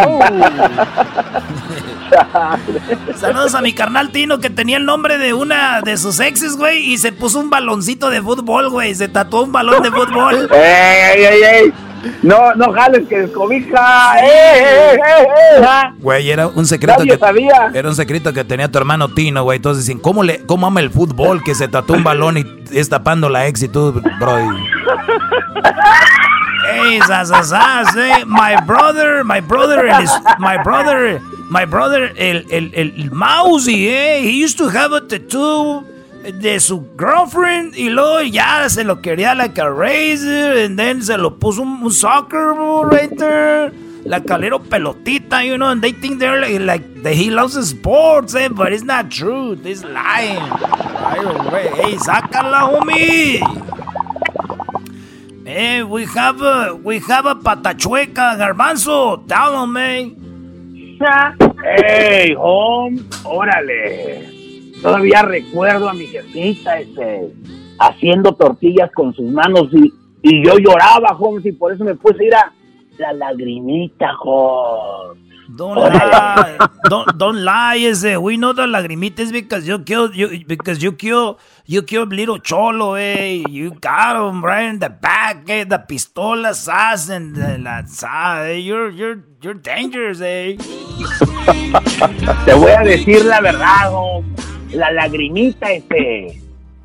[3.15, 6.93] Saludos a mi carnal Tino que tenía el nombre de una de sus exes, güey,
[6.93, 8.95] y se puso un baloncito de fútbol, güey.
[8.95, 10.49] Se tatuó un balón de fútbol.
[10.53, 11.73] ¡Ey, ey, ey!
[12.21, 14.19] No, no jales que descobija.
[14.19, 15.27] ¡Eh, eh, eh,
[15.57, 15.93] eh!
[15.99, 17.71] Güey, era un secreto Nadie que sabía.
[17.73, 19.57] era un secreto que tenía tu hermano Tino, güey.
[19.57, 22.87] Entonces dicen, ¿cómo le cómo ama el fútbol que se tatuó un balón y es
[22.89, 24.37] tapando la ex y tú, bro?
[26.69, 28.25] Hey, zazazaz, eh.
[28.25, 29.85] My brother, my brother,
[30.39, 33.11] my brother, my brother, el, el, el
[33.69, 34.21] eh.
[34.21, 35.85] He used to have a tattoo
[36.41, 41.17] de su girlfriend y luego ya se lo quería like a razor and then se
[41.17, 43.71] lo puso un, soccer ball right there.
[44.03, 48.35] La calero pelotita, you know, and they think they're like, like that he loves sports,
[48.35, 49.57] eh, but it's not true.
[49.63, 50.39] It's lying.
[50.39, 53.41] Hey, sácala, homie.
[55.45, 59.27] Eh, we have a, we have a patachueca, garbanzo.
[59.27, 60.26] Tell him, eh.
[61.63, 63.01] ¡Ey, home!
[63.23, 64.29] ¡Órale!
[64.81, 67.33] Todavía recuerdo a mi jefita, este,
[67.79, 69.91] haciendo tortillas con sus manos y,
[70.21, 72.53] y yo lloraba, Holmes, y por eso me puse a ir a
[72.99, 75.27] la lagrimita, Holmes.
[75.49, 76.57] Don't lie.
[76.89, 78.17] don't, don't lie.
[78.17, 82.39] We know the lagrimita is because you killed you because you kill you killed little
[82.39, 83.43] cholo, eh?
[83.49, 85.65] You got him right in the back, eh?
[85.65, 88.53] The pistola sas and the, la sa, eh?
[88.53, 90.55] You're you're you're dangerous, eh?
[92.45, 94.35] Te voy a decir la verdad, Holmes.
[94.73, 96.41] La lagrimita, este,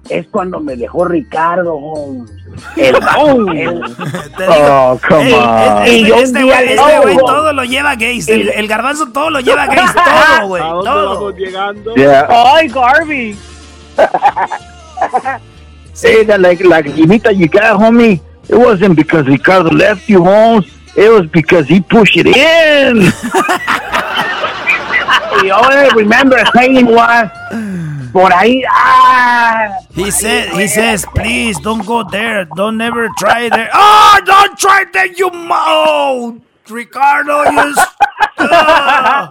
[0.08, 2.30] es cuando me dejó Ricardo, Holmes.
[2.76, 2.96] El,
[3.56, 3.94] el-
[4.48, 5.82] Oh, come on.
[5.84, 8.28] este- Y yo un este este todo lo lleva gays.
[8.28, 9.90] El, el garbanzo todo lo lleva gays.
[9.94, 10.62] Todo, güey.
[10.62, 11.30] Todo.
[11.36, 11.94] llegando?
[11.94, 12.26] Yeah.
[12.28, 13.36] ¡Ay, Garvey!
[15.94, 18.20] Hey, that like like lagrimita you got, homie.
[18.48, 20.66] It wasn't because Ricardo left you, Holmes.
[20.96, 22.32] It was because he pushed it in.
[25.42, 27.30] y all remember saying was,
[28.12, 28.62] por ahí.
[28.68, 29.78] ¡Ah!
[29.94, 32.46] He said, he says, please don't go there.
[32.56, 33.70] Don't ever try there.
[33.74, 36.40] Oh, don't try there, you mo.
[36.68, 37.74] Ricardo, you.
[38.38, 39.28] uh,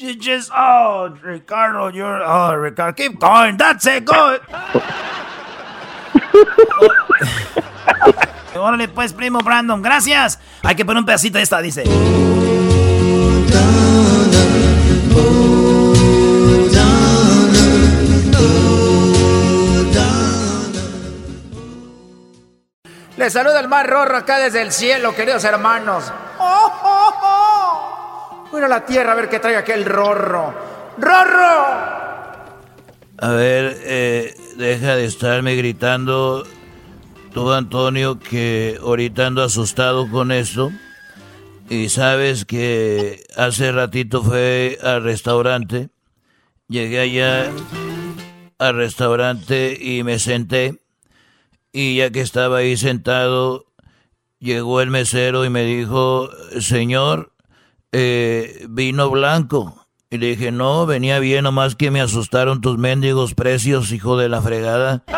[0.00, 3.56] you just, oh, Ricardo, you're, oh, Ricardo, keep going.
[3.56, 4.40] That's it, good.
[8.54, 10.38] Órale, pues, primo Brandon, gracias.
[10.62, 11.84] Hay que poner un pedacito de esta, dice.
[23.16, 26.10] Le saluda el mar rorro acá desde el cielo, queridos hermanos.
[26.38, 27.09] ¡Oh, oh,
[28.50, 28.54] oh!
[28.54, 30.52] Mira la tierra a ver qué trae aquel rorro.
[30.98, 32.00] ¡Rorro!
[33.18, 36.46] A ver, eh, deja de estarme gritando
[37.32, 40.70] tú, Antonio, que ahorita ando asustado con esto.
[41.68, 45.90] Y sabes que hace ratito fue al restaurante.
[46.68, 47.50] Llegué allá
[48.58, 50.80] al restaurante y me senté.
[51.72, 53.66] Y ya que estaba ahí sentado,
[54.40, 56.28] llegó el mesero y me dijo,
[56.58, 57.29] señor,
[57.92, 59.86] eh, vino blanco.
[60.10, 64.28] Y le dije, no, venía bien, nomás que me asustaron tus mendigos precios, hijo de
[64.28, 65.04] la fregada.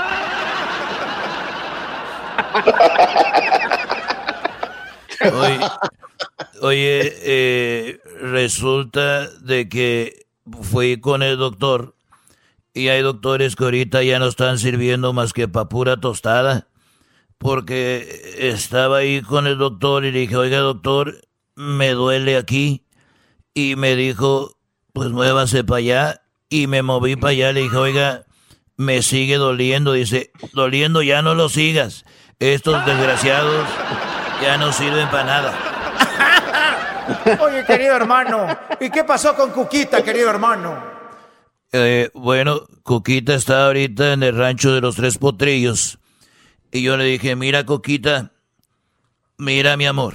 [5.22, 5.60] Oye,
[6.62, 10.26] oye eh, resulta de que
[10.62, 11.94] fui con el doctor
[12.74, 16.68] y hay doctores que ahorita ya no están sirviendo más que para pura tostada.
[17.38, 21.20] Porque estaba ahí con el doctor y le dije, oiga doctor,
[21.62, 22.84] me duele aquí.
[23.54, 24.56] Y me dijo,
[24.92, 26.22] pues muévase para allá.
[26.48, 28.26] Y me moví para allá, le dije, oiga,
[28.76, 29.92] me sigue doliendo.
[29.92, 32.04] Dice, doliendo ya no lo sigas.
[32.38, 33.66] Estos desgraciados
[34.42, 35.72] ya no sirven para nada.
[37.40, 38.46] Oye, querido hermano,
[38.80, 40.82] ¿y qué pasó con Cuquita, querido hermano?
[41.72, 45.98] Eh, bueno, Coquita está ahorita en el rancho de los tres potrillos.
[46.70, 48.32] Y yo le dije, mira Coquita,
[49.38, 50.14] mira mi amor,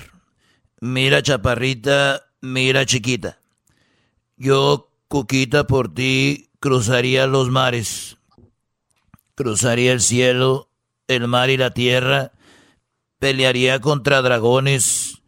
[0.80, 3.40] mira chaparrita, mira chiquita.
[4.36, 8.18] Yo, Coquita, por ti cruzaría los mares,
[9.36, 10.70] cruzaría el cielo,
[11.08, 12.34] el mar y la tierra,
[13.20, 15.22] pelearía contra dragones,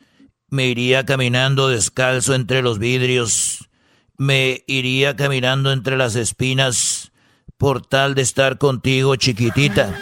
[0.50, 3.70] me iría caminando descalzo entre los vidrios,
[4.18, 7.12] me iría caminando entre las espinas
[7.58, 9.98] por tal de estar contigo, chiquitita.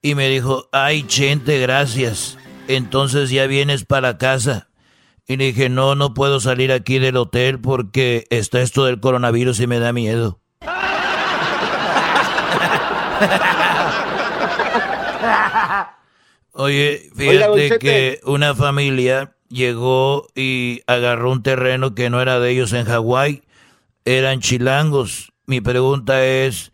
[0.00, 2.36] Y me dijo, ay, Chente, gracias.
[2.68, 4.68] Entonces ya vienes para casa.
[5.26, 9.60] Y le dije, no, no puedo salir aquí del hotel porque está esto del coronavirus
[9.60, 10.40] y me da miedo.
[16.52, 22.72] Oye, fíjate que una familia llegó y agarró un terreno que no era de ellos
[22.72, 23.42] en Hawái.
[24.04, 25.32] Eran chilangos.
[25.46, 26.72] Mi pregunta es,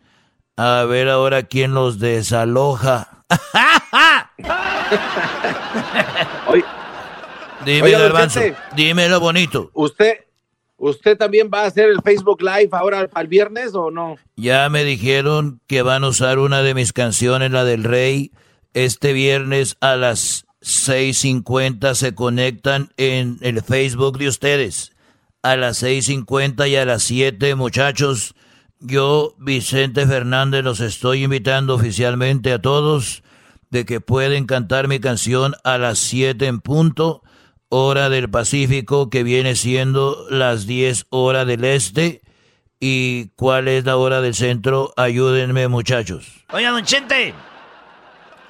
[0.57, 3.18] a ver ahora quién los desaloja.
[7.65, 8.57] Garbanzo, Chente.
[8.75, 9.69] dímelo bonito.
[9.73, 10.25] ¿Usted,
[10.77, 14.17] ¿Usted también va a hacer el Facebook Live ahora para el viernes o no?
[14.35, 18.31] Ya me dijeron que van a usar una de mis canciones, la del Rey.
[18.73, 24.93] Este viernes a las 6.50 se conectan en el Facebook de ustedes.
[25.41, 28.35] A las 6.50 y a las 7, muchachos.
[28.81, 33.23] Yo, Vicente Fernández, los estoy invitando oficialmente a todos
[33.71, 37.21] de que pueden cantar mi canción a las 7 en punto,
[37.67, 42.21] hora del Pacífico, que viene siendo las 10 horas del Este.
[42.79, 44.93] ¿Y cuál es la hora del centro?
[44.95, 46.45] Ayúdenme, muchachos.
[46.53, 47.33] Oiga, don Chente.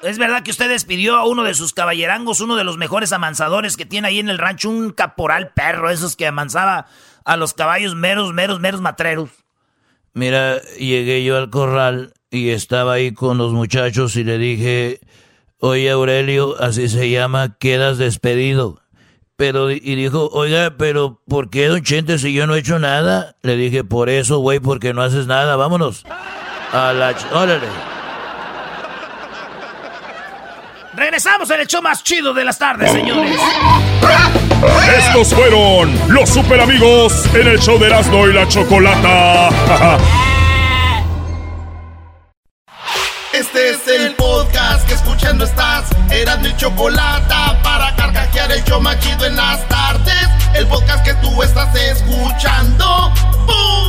[0.03, 3.77] ¿Es verdad que usted despidió a uno de sus caballerangos, uno de los mejores amansadores
[3.77, 6.85] que tiene ahí en el rancho, un caporal perro, esos que amansaba
[7.25, 9.31] a los caballos meros, meros, meros matreros?
[10.19, 14.99] Mira, llegué yo al corral y estaba ahí con los muchachos y le dije,
[15.59, 18.81] oye Aurelio, así se llama, quedas despedido.
[19.37, 23.37] Pero, y dijo, oiga, pero ¿por qué, don Chente, si yo no he hecho nada?
[23.43, 26.03] Le dije, por eso, güey, porque no haces nada, vámonos.
[26.73, 27.13] A la...
[27.15, 27.67] ch- Órale.
[30.97, 33.39] Regresamos en el show más chido de las tardes, señores.
[34.97, 39.49] Estos fueron los super amigos en el show de Erasmo y la Chocolata.
[43.31, 45.85] Este es el podcast que escuchando estás.
[46.11, 47.33] Eran mi chocolate
[47.63, 50.27] para carcajear el show más chido en las tardes.
[50.53, 53.13] El podcast que tú estás escuchando.
[53.45, 53.88] ¡Bum!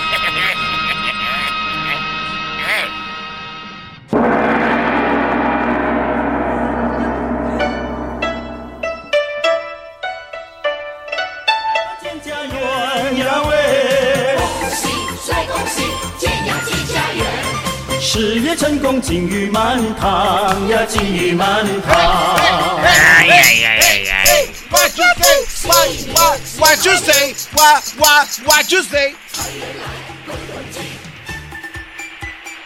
[22.83, 24.49] Ay, ay, ay, ay, ay.
[24.71, 25.69] What you say?
[25.69, 27.35] What, what, what you say?
[27.53, 29.13] What, what, what you say?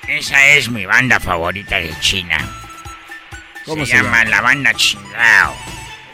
[0.08, 2.38] Esa es mi banda favorita de China.
[3.66, 5.54] ¿Cómo se, se llama la banda Chingao.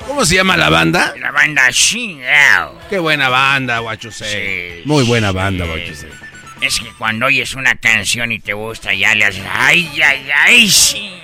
[0.07, 1.13] ¿Cómo se llama la banda?
[1.19, 2.79] La banda Chingao.
[2.89, 3.79] Qué buena banda,
[4.11, 4.81] say.
[4.85, 6.09] Muy buena banda, you say.
[6.61, 9.43] Es que cuando oyes una canción y te gusta, ya le haces.
[9.51, 10.69] ¡Ay, ay, ay!
[10.69, 11.21] Sí.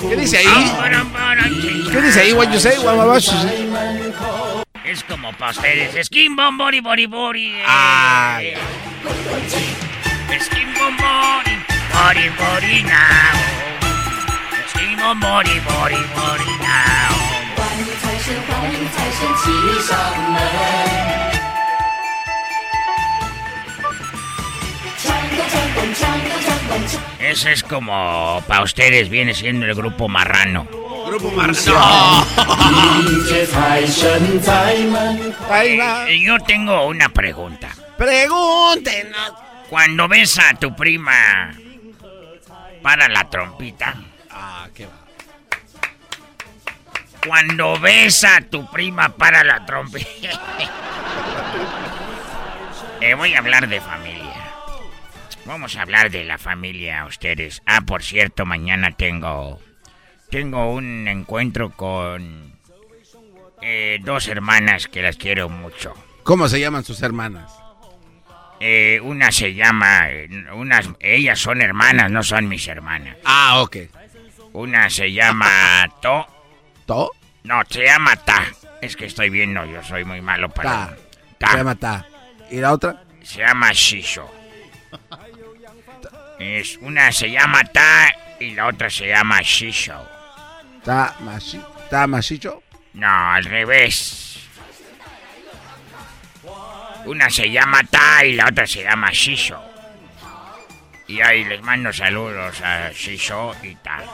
[0.00, 0.72] ¿Qué dice ahí?
[1.92, 2.76] ¿Qué dice ahí, what you say?
[2.78, 3.70] What, what you say?
[4.84, 6.06] Es como para ustedes.
[6.06, 7.46] Skin bom bori bori bori.
[7.60, 7.64] eh.
[7.66, 8.54] Ay.
[10.40, 11.56] Skin bom bori
[11.92, 13.38] bori bori now.
[14.70, 17.18] Skin bom bori bori bori now.
[27.18, 30.66] Ese es como para ustedes viene siendo el grupo marrano.
[31.06, 32.26] Grupo Marciano.
[36.08, 37.70] Eh, Yo tengo una pregunta.
[37.96, 39.32] Pregúntenos.
[39.70, 41.52] Cuando ves a tu prima
[42.82, 43.94] para la trompita.
[44.30, 44.92] Ah, qué va.
[47.26, 50.06] Cuando ves a tu prima para la trompita.
[53.00, 54.27] Eh, voy a hablar de familia.
[55.48, 57.62] Vamos a hablar de la familia ustedes.
[57.64, 59.58] Ah, por cierto, mañana tengo
[60.30, 62.52] tengo un encuentro con
[63.62, 65.94] eh, dos hermanas que las quiero mucho.
[66.22, 67.50] ¿Cómo se llaman sus hermanas?
[68.60, 70.02] Eh, una se llama,
[70.52, 73.16] unas, ellas son hermanas, no son mis hermanas.
[73.24, 73.76] Ah, ok.
[74.52, 76.26] Una se llama To.
[76.84, 77.10] ¿To?
[77.44, 78.44] No, se llama Ta.
[78.82, 80.94] Es que estoy viendo, yo soy muy malo para.
[81.38, 81.52] Ta.
[81.52, 82.06] Se llama Ta.
[82.50, 83.02] ¿Y la otra?
[83.22, 84.30] Se llama Shisho.
[86.38, 90.06] Es, una se llama Ta y la otra se llama Shisho.
[90.84, 92.62] ¿Ta, machi, ta machicho?
[92.94, 94.40] No, al revés.
[97.04, 99.60] Una se llama Ta y la otra se llama Shisho.
[101.06, 103.98] Y ahí les mando saludos a Shisho y Ta.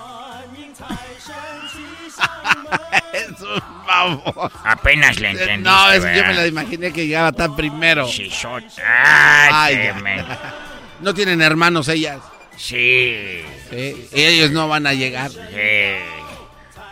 [3.13, 4.51] es un baboso.
[4.65, 8.07] Apenas le entendiste, No, es yo me la imaginé que llegaba tan primero.
[8.07, 8.57] Shisho.
[8.57, 9.93] Ay, Ay,
[11.05, 12.19] No tienen hermanos ellas.
[12.57, 13.45] Sí.
[13.71, 15.31] Sí, ellos no van a llegar.
[15.31, 15.39] Sí.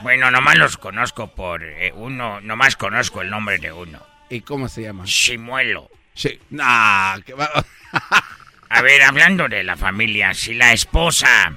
[0.02, 4.01] Bueno, nomás los conozco por eh, uno, nomás conozco el nombre de uno.
[4.28, 5.05] ¿Y cómo se llama?
[5.05, 5.89] Chimuelo.
[6.14, 6.39] Sí.
[6.51, 7.51] Nah, que va-
[8.68, 11.55] A ver, hablando de la familia, si la esposa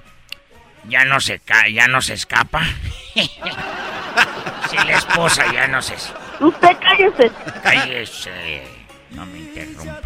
[0.88, 2.62] ya no se ca ya no se escapa.
[3.16, 5.96] si la esposa ya no se
[6.40, 7.32] Usted cállese.
[7.64, 8.64] cállese,
[9.12, 10.02] no me interrumpa.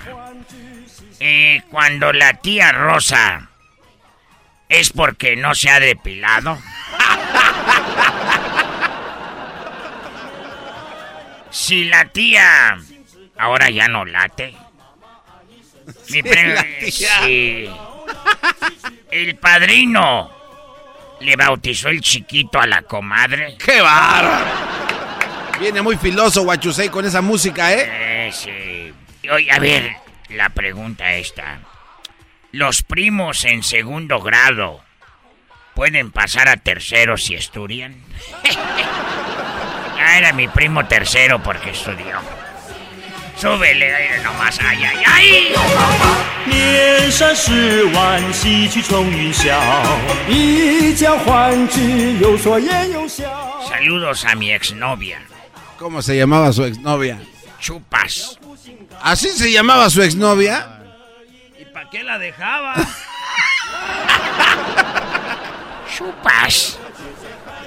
[1.19, 3.49] Eh, cuando la tía Rosa
[4.69, 6.57] es porque no se ha depilado.
[11.49, 12.77] si la tía
[13.37, 14.55] ahora ya no late.
[16.09, 16.65] Mi tía.
[16.91, 17.69] sí.
[19.11, 20.31] El padrino
[21.19, 23.57] le bautizó el chiquito a la comadre.
[23.57, 24.45] ¡Qué bárbaro!
[25.59, 28.27] Viene muy filoso Guachusei con esa música, ¿eh?
[28.27, 28.93] Eh, sí.
[29.29, 29.95] Oye, a ver,
[30.28, 31.60] la pregunta esta.
[32.52, 34.82] ¿Los primos en segundo grado
[35.74, 37.96] pueden pasar a tercero si estudian?
[40.00, 42.18] ah, era mi primo tercero porque estudió.
[43.36, 45.54] Súbele, aire nomás, ay, ay, ay.
[46.46, 49.58] 年少时玩戏曲冲云霄，
[50.28, 53.24] 一将欢聚，有说言有笑。
[53.68, 55.18] Saludos a mi exnovia,
[55.78, 57.18] ¿Cómo se llamaba su exnovia?
[57.58, 58.37] Chupas.
[59.01, 60.81] ¿Así se llamaba su exnovia?
[61.59, 62.75] ¿Y para qué la dejaba?
[65.95, 66.79] Chupas.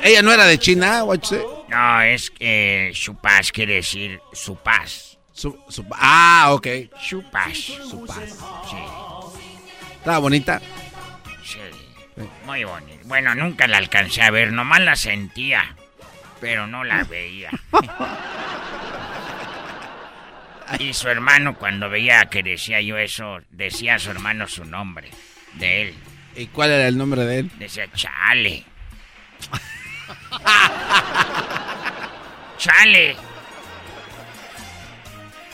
[0.02, 1.42] ¿Ella no era de China, Guachusei?
[1.68, 5.18] No, es que Chupas quiere decir su paz.
[5.32, 6.66] Su, su- ah, ok.
[7.02, 7.56] Chupas.
[7.56, 8.16] Su paz.
[8.70, 8.76] Sí.
[9.98, 10.60] Estaba bonita.
[11.44, 11.58] Sí,
[12.44, 13.00] muy bonito.
[13.04, 15.76] Bueno, nunca la alcancé a ver, nomás la sentía,
[16.40, 17.50] pero no la veía.
[20.78, 25.11] y su hermano, cuando veía que decía yo eso, decía a su hermano su nombre,
[25.55, 25.94] de él.
[26.36, 27.51] ¿Y cuál era el nombre de él?
[27.59, 28.65] Decía, chale.
[32.59, 33.16] chale.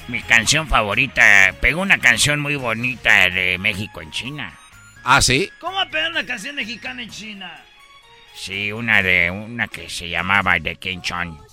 [0.09, 1.55] Mi canción favorita.
[1.61, 4.59] Pegó una canción muy bonita de México en China.
[5.05, 5.51] ¿Ah, sí?
[5.59, 7.65] ¿Cómo pegar una canción mexicana en China?
[8.35, 11.48] Sí, una de una que se llamaba de Kenchon.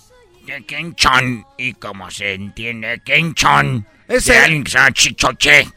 [0.46, 1.44] De.
[1.58, 3.86] Y como se entiende, Kenchon.
[4.08, 5.68] Ese- De alguien que se llama Chichoche.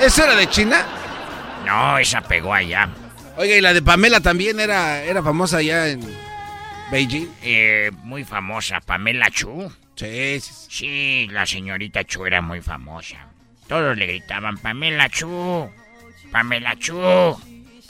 [0.00, 0.84] ¿Esa era de China?
[1.66, 2.88] No, esa pegó allá.
[3.36, 6.00] Oiga, y la de Pamela también era, era famosa allá en
[6.90, 7.28] Beijing.
[7.42, 9.70] Eh, muy famosa, Pamela Chu.
[9.96, 13.16] Sí, sí, Sí, la señorita Chu era muy famosa.
[13.66, 15.70] Todos le gritaban, Pamela Chu,
[16.30, 17.36] Pamela Chu,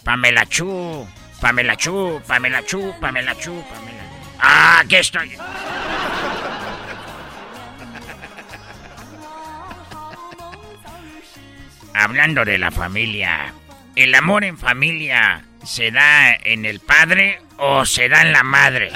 [0.05, 1.07] Pamela Chu,
[1.41, 3.88] Pamela Chu, Pamela Chu, Pamela Chu, Pamela.
[4.41, 5.37] Ah, aquí estoy.
[11.95, 13.53] Hablando de la familia,
[13.97, 18.93] ¿el amor en familia se da en el padre o se da en la madre?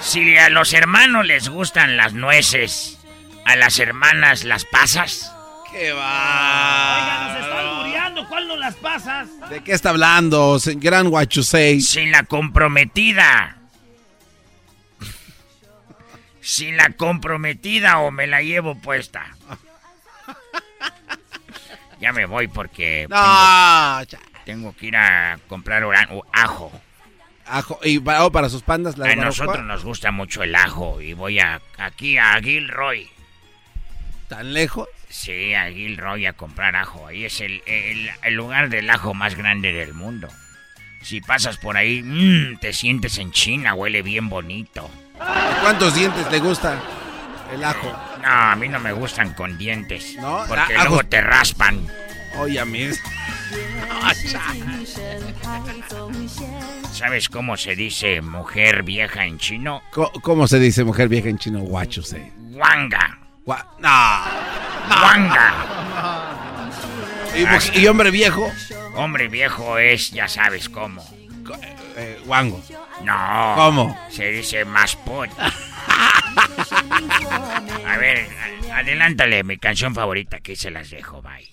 [0.00, 2.98] Si a los hermanos les gustan las nueces,
[3.44, 5.32] a las hermanas las pasas.
[5.70, 7.28] ¡Qué va!
[7.28, 7.71] Nos están
[8.22, 8.28] muriendo.
[8.28, 9.28] ¿Cuál no las pasas?
[9.50, 11.80] ¿De qué está hablando, gran Huachusei?
[11.80, 13.56] Si la comprometida.
[16.40, 19.36] Si la comprometida o me la llevo puesta.
[22.00, 25.84] Ya me voy porque No, tengo, tengo que ir a comprar
[26.32, 26.72] ajo.
[27.46, 31.00] Ajo, y para, oh, para sus pandas, la A nosotros nos gusta mucho el ajo
[31.00, 33.08] y voy a aquí a Gilroy.
[34.28, 34.88] ¿Tan lejos?
[35.12, 37.06] Sí, a Gilroy a comprar ajo.
[37.06, 40.26] Ahí es el, el- el lugar del ajo más grande del mundo.
[41.02, 44.90] Si pasas por ahí, mm, te sientes en China, huele bien bonito.
[45.60, 46.80] ¿Cuántos dientes le gusta
[47.52, 47.92] el ajo?
[48.22, 50.16] No, a mí no me gustan con dientes.
[50.18, 50.44] ¿No?
[50.48, 51.86] Porque Ah, luego ajo- te raspan.
[52.38, 52.88] Oye, a mí.
[56.92, 59.82] ¿Sabes cómo se dice mujer vieja en chino?
[60.22, 61.60] ¿Cómo se dice mujer vieja en chino?
[61.60, 62.32] Huachusei.
[62.52, 63.18] Wanga.
[63.44, 64.71] Gua- no.
[64.90, 65.54] Wanga.
[67.74, 68.50] ¿Y, hombre viejo?
[68.94, 71.02] Hombre viejo es, ya sabes cómo.
[71.96, 72.62] Eh, guango.
[73.02, 73.54] No.
[73.56, 73.98] ¿Cómo?
[74.10, 75.30] Se dice masput.
[77.86, 78.28] A ver,
[78.72, 81.52] adelántale mi canción favorita, que se las dejo, bye.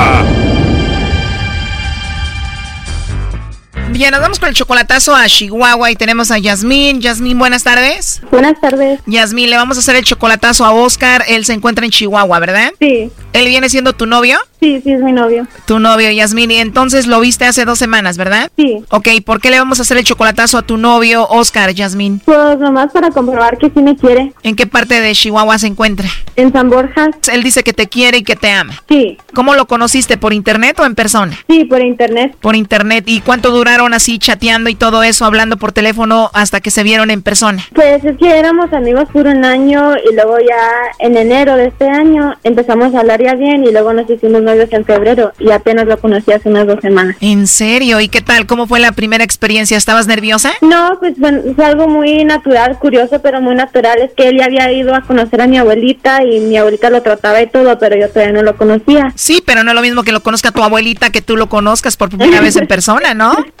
[4.01, 7.01] Bien, nos vamos con el chocolatazo a Chihuahua y tenemos a Yasmín.
[7.01, 8.19] Yasmín, buenas tardes.
[8.31, 8.99] Buenas tardes.
[9.05, 11.23] Yasmín, le vamos a hacer el chocolatazo a Oscar.
[11.27, 12.71] Él se encuentra en Chihuahua, ¿verdad?
[12.79, 13.11] Sí.
[13.33, 14.39] ¿Él viene siendo tu novio?
[14.61, 15.47] Sí, sí, es mi novio.
[15.65, 16.51] Tu novio, Yasmín.
[16.51, 18.51] Y entonces lo viste hace dos semanas, ¿verdad?
[18.55, 18.83] Sí.
[18.91, 22.21] Ok, ¿por qué le vamos a hacer el chocolatazo a tu novio, Oscar, Yasmín?
[22.23, 24.33] Pues nomás para comprobar que sí me quiere.
[24.43, 26.07] ¿En qué parte de Chihuahua se encuentra?
[26.35, 27.09] En San Borja.
[27.33, 28.73] Él dice que te quiere y que te ama.
[28.87, 29.17] Sí.
[29.33, 30.17] ¿Cómo lo conociste?
[30.17, 31.35] ¿Por internet o en persona?
[31.49, 32.35] Sí, por internet.
[32.39, 33.05] Por internet.
[33.07, 37.09] ¿Y cuánto duraron así chateando y todo eso, hablando por teléfono hasta que se vieron
[37.09, 37.63] en persona?
[37.73, 40.61] Pues es que éramos amigos por un año y luego ya
[40.99, 44.71] en enero de este año empezamos a hablar ya bien y luego nos hicimos novios
[44.71, 47.15] en febrero y apenas lo conocí hace unas dos semanas.
[47.21, 47.99] ¿En serio?
[47.99, 48.45] ¿Y qué tal?
[48.45, 49.77] ¿Cómo fue la primera experiencia?
[49.77, 50.51] ¿Estabas nerviosa?
[50.61, 53.99] No, pues bueno, fue algo muy natural, curioso, pero muy natural.
[53.99, 57.01] Es que él ya había ido a conocer a mi abuelita y mi abuelita lo
[57.01, 59.13] trataba y todo, pero yo todavía no lo conocía.
[59.15, 61.97] Sí, pero no es lo mismo que lo conozca tu abuelita que tú lo conozcas
[61.97, 63.35] por primera vez en persona, ¿no?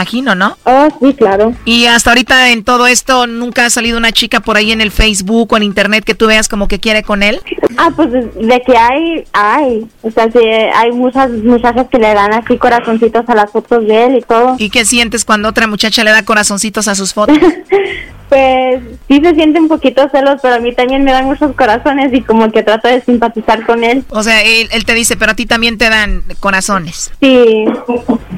[0.01, 0.57] imagino, ¿no?
[0.63, 1.53] Oh, sí, claro.
[1.63, 4.89] Y hasta ahorita en todo esto, ¿nunca ha salido una chica por ahí en el
[4.89, 7.39] Facebook o en internet que tú veas como que quiere con él?
[7.77, 9.87] Ah, pues de que hay, hay.
[10.01, 14.05] O sea, sí, hay muchas muchachas que le dan así corazoncitos a las fotos de
[14.05, 14.55] él y todo.
[14.57, 17.37] ¿Y qué sientes cuando otra muchacha le da corazoncitos a sus fotos?
[18.31, 22.13] Pues sí se siente un poquito celos, pero a mí también me dan muchos corazones
[22.13, 24.05] y como que trato de simpatizar con él.
[24.07, 27.11] O sea, él, él te dice, pero a ti también te dan corazones.
[27.19, 27.65] Sí,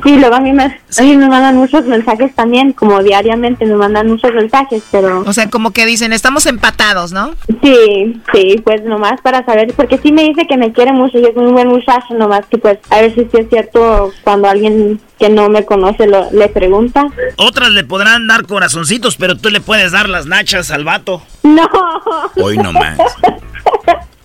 [0.04, 3.76] sí, luego a mí, me, a mí me mandan muchos mensajes también, como diariamente me
[3.76, 5.22] mandan muchos mensajes, pero...
[5.28, 7.36] O sea, como que dicen, estamos empatados, ¿no?
[7.62, 11.26] Sí, sí, pues nomás para saber, porque sí me dice que me quiere mucho y
[11.26, 15.00] es un buen muchacho, nomás que pues a ver si sí es cierto cuando alguien
[15.24, 17.08] que no me conoce lo, le pregunta.
[17.38, 21.24] Otras le podrán dar corazoncitos, pero tú le puedes dar las nachas al vato.
[21.44, 21.70] No.
[22.36, 23.00] Hoy nomás.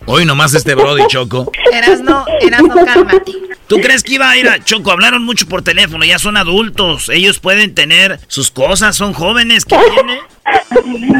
[0.06, 1.52] Hoy nomás este Brody Choco.
[1.72, 3.32] Eras no, eras no, cálmate.
[3.68, 4.90] ¿Tú crees que iba a ir a Choco?
[4.90, 7.10] Hablaron mucho por teléfono, ya son adultos.
[7.10, 9.64] Ellos pueden tener sus cosas, son jóvenes.
[9.64, 10.20] ¿Qué tiene?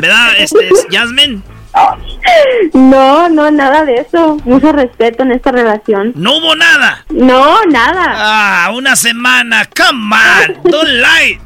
[0.01, 1.43] ¿Verdad, este, Jasmine?
[2.75, 4.37] No, no, nada de eso.
[4.45, 6.13] Mucho respeto en esta relación.
[6.17, 7.05] ¿No hubo nada?
[7.11, 8.15] No, nada.
[8.17, 9.69] Ah, una semana.
[9.75, 11.41] Come on, don't lie.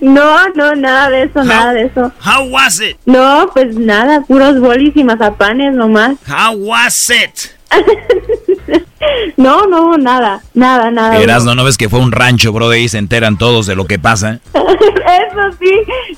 [0.00, 2.12] No, no, nada de eso, nada de eso.
[2.24, 2.96] How was it?
[3.06, 6.16] No, pues nada, puros bolis y mazapanes nomás.
[6.26, 7.54] How was it?
[9.36, 11.18] No, no, nada, nada, nada.
[11.18, 12.80] Eras, ¿no, ¿no ves que fue un rancho, Brody?
[12.80, 14.40] Y se enteran todos de lo que pasa.
[14.54, 15.70] Eso sí.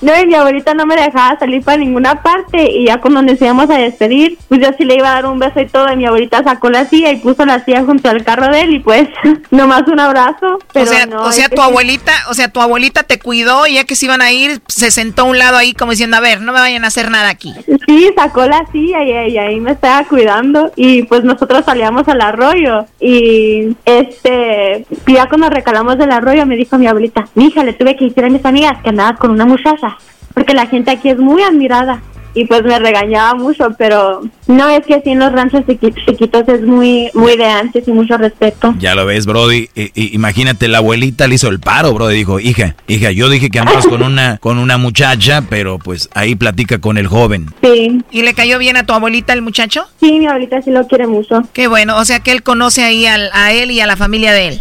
[0.02, 2.70] No, y mi abuelita no me dejaba salir para ninguna parte.
[2.70, 5.38] Y ya cuando nos íbamos a despedir, pues yo sí le iba a dar un
[5.38, 5.92] beso y todo.
[5.92, 8.74] Y mi abuelita sacó la silla y puso la silla junto al carro de él.
[8.74, 9.08] Y pues,
[9.50, 10.58] nomás un abrazo.
[10.72, 13.66] Pero o sea, no, o sea que tu abuelita, o sea, tu abuelita te cuidó
[13.66, 16.16] y ya que se iban a ir, se sentó a un lado ahí como diciendo,
[16.16, 17.54] a ver, no me vayan a hacer nada aquí.
[17.86, 22.20] Sí, sacó la silla y, y ahí me estaba cuidando y pues nosotros salíamos al
[22.20, 27.96] arroyo y este, ya cuando recalamos del arroyo me dijo mi abuelita, hija, le tuve
[27.96, 29.96] que decir a mis amigas que andabas con una muchacha,
[30.34, 32.02] porque la gente aquí es muy admirada
[32.36, 36.46] y pues me regañaba mucho, pero no es que así en los ranchos chiqui- chiquitos
[36.48, 38.74] es muy, muy de antes y mucho respeto.
[38.78, 39.68] Ya lo ves, Brody.
[39.74, 42.14] I- i- imagínate, la abuelita le hizo el paro, Brody.
[42.16, 46.34] Dijo, hija, hija, yo dije que andabas con una, con una muchacha, pero pues ahí
[46.36, 47.46] platica con el joven.
[47.62, 48.02] Sí.
[48.10, 49.86] ¿Y le cayó bien a tu abuelita el muchacho?
[49.98, 51.42] Sí, mi abuelita sí lo quiere mucho.
[51.54, 54.32] Qué bueno, o sea que él conoce ahí al- a él y a la familia
[54.32, 54.60] de él.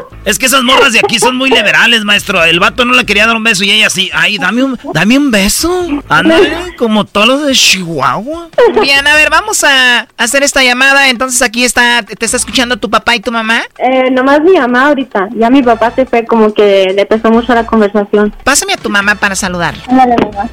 [0.23, 2.43] Es que esas morras de aquí son muy liberales, maestro.
[2.43, 4.11] El vato no le quería dar un beso y ella sí.
[4.13, 5.87] Ay, dame un, dame un beso.
[6.09, 8.49] Ándale, como todos los de Chihuahua.
[8.81, 11.09] Bien, a ver, vamos a hacer esta llamada.
[11.09, 13.61] Entonces aquí está, te está escuchando tu papá y tu mamá.
[13.79, 17.55] Eh, nomás mi mamá ahorita, ya mi papá se fue como que le pesó mucho
[17.55, 18.33] la conversación.
[18.43, 19.73] Pásame a tu mamá para saludar.
[19.87, 20.49] Ándale, mamá.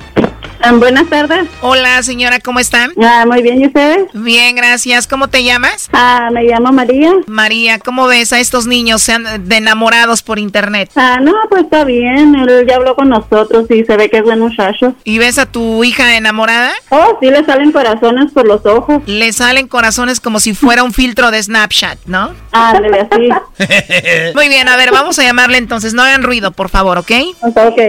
[0.61, 1.47] Ah, buenas tardes.
[1.61, 2.91] Hola, señora, ¿cómo están?
[3.01, 4.09] Ah, muy bien, ¿y ustedes?
[4.13, 5.07] Bien, gracias.
[5.07, 5.89] ¿Cómo te llamas?
[5.93, 7.13] Ah, me llamo María.
[7.27, 10.91] María, ¿cómo ves a estos niños sean de enamorados por internet?
[10.97, 14.25] Ah, no, pues está bien, él ya habló con nosotros y se ve que es
[14.25, 14.95] buen muchacho.
[15.05, 16.73] ¿Y ves a tu hija enamorada?
[16.91, 19.03] Oh, sí, le salen corazones por los ojos.
[19.07, 22.35] Le salen corazones como si fuera un filtro de Snapchat, ¿no?
[22.51, 23.29] Ándale, así.
[24.35, 25.95] Muy bien, a ver, vamos a llamarle entonces.
[25.95, 27.13] No hagan ruido, por favor, ¿ok?
[27.43, 27.81] Ok.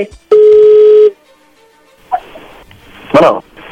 [3.12, 3.44] Bueno,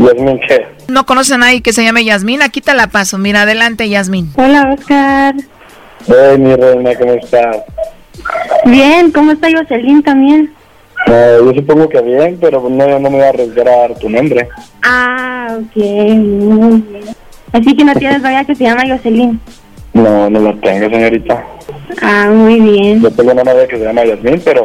[0.00, 0.66] Yasmín, ¿qué?
[0.88, 2.42] ¿No conoces a nadie que se llame Yasmín?
[2.42, 3.18] Aquí te la paso.
[3.18, 4.30] Mira, adelante, Yasmín.
[4.36, 5.34] Hola, Oscar.
[6.06, 7.58] Hey, mi reina, ¿cómo estás?
[8.64, 10.52] Bien, ¿cómo está Jocelyn también?
[11.06, 14.08] Eh, yo supongo que bien, pero no, no me voy a arriesgar a dar tu
[14.08, 14.48] nombre.
[14.82, 17.04] Ah, ok, muy bien.
[17.52, 19.40] Así que no tienes novia que se llama Jocelyn.
[19.92, 21.44] No, no la tengo, señorita.
[22.02, 23.02] Ah, muy bien.
[23.02, 24.64] Yo tengo una novia que se llama Yasmín, pero,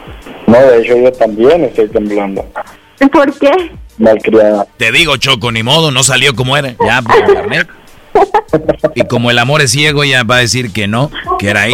[0.51, 2.45] No, de hecho yo también estoy temblando.
[3.13, 3.71] ¿Por qué?
[3.97, 4.67] Malcriada.
[4.75, 6.75] Te digo, Choco, ni modo, no salió como era.
[6.85, 7.67] Ya, por internet.
[8.95, 11.09] Y como el amor es ciego, ya va a decir que no,
[11.39, 11.73] que era ahí.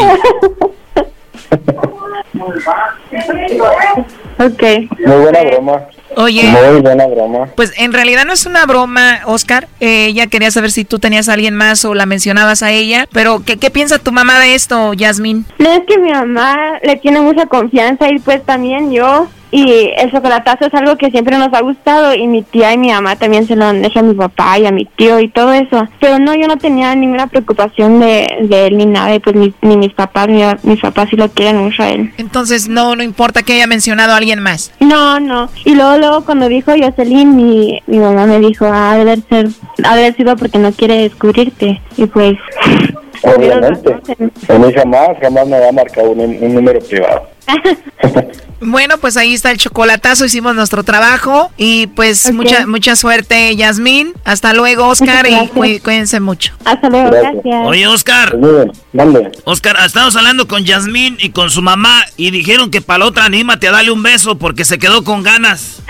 [4.40, 4.64] Ok.
[5.00, 5.88] Muy buena broma.
[6.18, 6.44] Oye.
[6.44, 7.48] Muy buena broma.
[7.56, 9.68] Pues en realidad no es una broma, Oscar.
[9.80, 13.08] Eh, ella quería saber si tú tenías a alguien más o la mencionabas a ella.
[13.14, 15.46] Pero, ¿qué, qué piensa tu mamá de esto, Yasmín?
[15.60, 19.28] No es que mi mamá le tiene mucha confianza y pues también yo.
[19.50, 22.92] Y el chocolatazo es algo que siempre nos ha gustado y mi tía y mi
[22.92, 25.54] mamá también se lo han hecho a mi papá y a mi tío y todo
[25.54, 25.88] eso.
[26.02, 29.54] Pero no, yo no tenía ninguna preocupación de, de él ni nada y pues ni,
[29.62, 32.12] ni mis papás, ni mis papás sí lo quieren mucho a él.
[32.18, 34.74] Entonces, no, no importa que haya mencionado a alguien más.
[34.82, 35.50] No, no.
[35.64, 39.48] Y luego, luego cuando dijo Jocelyn, mi, mi mamá me dijo, ah, debe ser,
[39.84, 41.82] ha de haber sido porque no quiere descubrirte.
[41.98, 42.38] Y pues...
[43.24, 43.94] Obviamente.
[44.48, 47.37] A mí jamás, jamás me va a marcar un, un número privado.
[48.60, 54.14] Bueno, pues ahí está el chocolatazo, hicimos nuestro trabajo y pues mucha mucha suerte, Yasmín.
[54.26, 55.82] Hasta luego, Oscar, y Gracias.
[55.84, 56.54] cuídense mucho.
[56.66, 57.34] Hasta luego, Gracias.
[57.44, 57.68] gracias.
[57.68, 58.36] Oye, Oscar.
[58.94, 59.32] Mande.
[59.44, 63.26] Oscar, estamos hablando con Yasmín y con su mamá y dijeron que para la otra
[63.26, 65.84] anímate a darle un beso porque se quedó con ganas.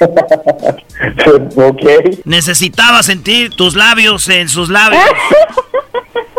[1.56, 1.82] ok.
[2.24, 5.02] Necesitaba sentir tus labios en sus labios.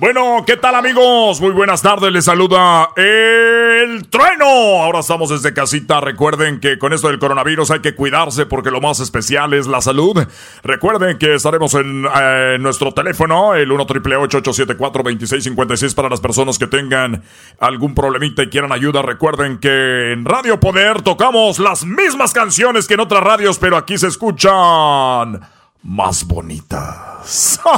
[0.00, 1.42] Bueno, ¿qué tal amigos?
[1.42, 4.46] Muy buenas tardes, les saluda el trueno.
[4.82, 6.00] Ahora estamos desde casita.
[6.00, 9.82] Recuerden que con esto del coronavirus hay que cuidarse porque lo más especial es la
[9.82, 10.26] salud.
[10.62, 16.58] Recuerden que estaremos en eh, nuestro teléfono, el 1 triple 874 2656 para las personas
[16.58, 17.22] que tengan
[17.58, 19.02] algún problemita y quieran ayuda.
[19.02, 23.98] Recuerden que en Radio Poder tocamos las mismas canciones que en otras radios, pero aquí
[23.98, 25.42] se escuchan
[25.82, 27.60] más bonitas.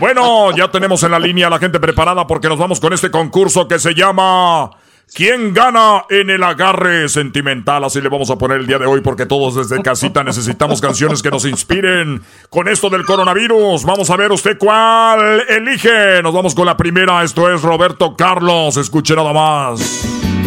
[0.00, 3.10] Bueno, ya tenemos en la línea a la gente preparada porque nos vamos con este
[3.10, 4.70] concurso que se llama
[5.14, 7.82] ¿Quién gana en el agarre sentimental?
[7.82, 11.22] Así le vamos a poner el día de hoy porque todos desde casita necesitamos canciones
[11.22, 13.84] que nos inspiren con esto del coronavirus.
[13.84, 16.22] Vamos a ver usted cuál elige.
[16.22, 17.24] Nos vamos con la primera.
[17.24, 18.76] Esto es Roberto Carlos.
[18.76, 20.37] Escuche nada más.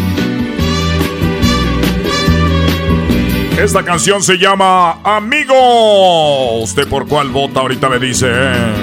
[3.62, 6.64] Esta canción se llama Amigo.
[6.64, 7.60] ¿Usted por cuál vota?
[7.60, 8.26] Ahorita me dice.
[8.28, 8.74] ¿eh?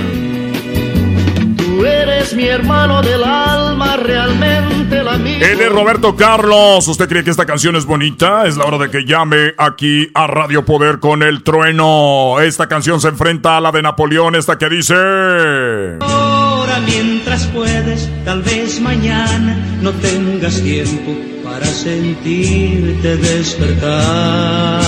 [1.57, 5.45] Tú eres mi hermano del alma, realmente el amigo.
[5.45, 6.87] Él es Roberto Carlos.
[6.87, 8.47] ¿Usted cree que esta canción es bonita?
[8.47, 12.37] Es la hora de que llame aquí a Radio Poder con el trueno.
[12.41, 14.95] Esta canción se enfrenta a la de Napoleón, esta que dice...
[16.03, 24.81] Ahora mientras puedes, tal vez mañana no tengas tiempo para sentirte despertar.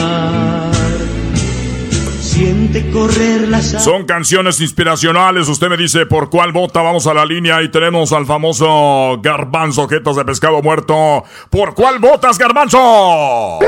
[2.21, 5.49] Siente correr las Son canciones inspiracionales.
[5.49, 6.81] Usted me dice por cuál vota.
[6.81, 11.25] Vamos a la línea y tenemos al famoso Garbanzo, jetas de pescado muerto.
[11.51, 13.59] ¿Por cuál votas, Garbanzo?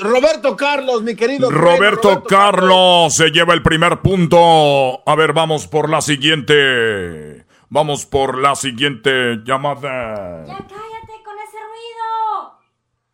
[0.00, 1.50] Roberto Carlos, mi querido.
[1.50, 5.02] Roberto, Carlos se lleva el primer punto.
[5.06, 7.44] A ver, vamos por la siguiente.
[7.68, 10.44] Vamos por la siguiente llamada.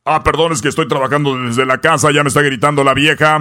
[0.08, 3.40] Ah, perdón, es que estoy trabajando desde la casa, ya me está gritando la vieja.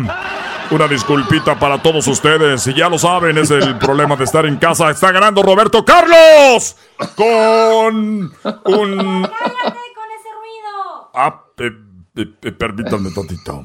[0.72, 2.66] Una disculpita para todos ustedes.
[2.66, 4.90] Y ya lo saben, es el problema de estar en casa.
[4.90, 6.76] Está ganando Roberto Carlos
[7.16, 8.32] con un...
[8.42, 11.12] ¡Cállate con ese ruido!
[11.14, 11.72] Ah, eh,
[12.16, 13.64] eh, permítanme tantito.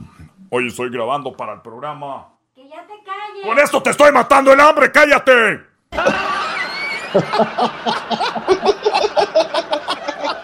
[0.50, 2.28] Hoy estoy grabando para el programa.
[2.54, 3.46] ¡Que ya te calles!
[3.46, 4.92] ¡Con esto te estoy matando el hambre!
[4.92, 5.62] ¡Cállate!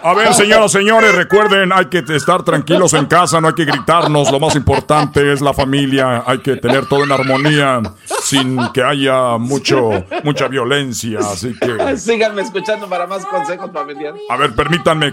[0.09, 4.31] A ver, señoras, señores, recuerden, hay que estar tranquilos en casa, no hay que gritarnos,
[4.31, 7.81] lo más importante es la familia, hay que tener todo en armonía,
[8.23, 9.91] sin que haya mucho,
[10.23, 11.97] mucha violencia, así que...
[11.99, 14.21] Síganme escuchando para más consejos familiares.
[14.31, 15.13] A ver, permítanme,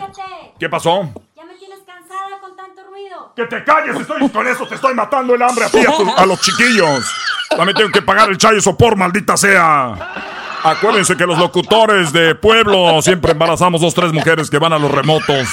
[0.59, 1.09] ¿qué pasó?
[1.35, 3.33] Ya me tienes cansada con tanto ruido.
[3.35, 3.99] ¡Que te calles!
[3.99, 7.11] Estoy con eso, te estoy matando el hambre a ti, a, tu- a los chiquillos.
[7.49, 10.32] También tengo que pagar el chayo sopor, maldita sea.
[10.63, 14.89] Acuérdense que los locutores de pueblo siempre embarazamos dos, tres mujeres que van a los
[14.89, 15.47] remotos.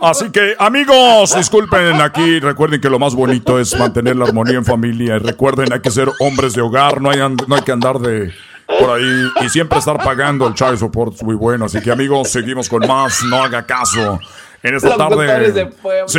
[0.00, 2.40] Así que, amigos, disculpen aquí.
[2.40, 5.16] Recuerden que lo más bonito es mantener la armonía en familia.
[5.16, 7.00] Y recuerden, hay que ser hombres de hogar.
[7.00, 8.32] No hay, no hay que andar de
[8.80, 11.22] por ahí y siempre estar pagando el child support.
[11.22, 11.66] Muy bueno.
[11.66, 13.22] Así que, amigos, seguimos con más.
[13.24, 14.18] No haga caso.
[14.66, 15.70] En esta tarde.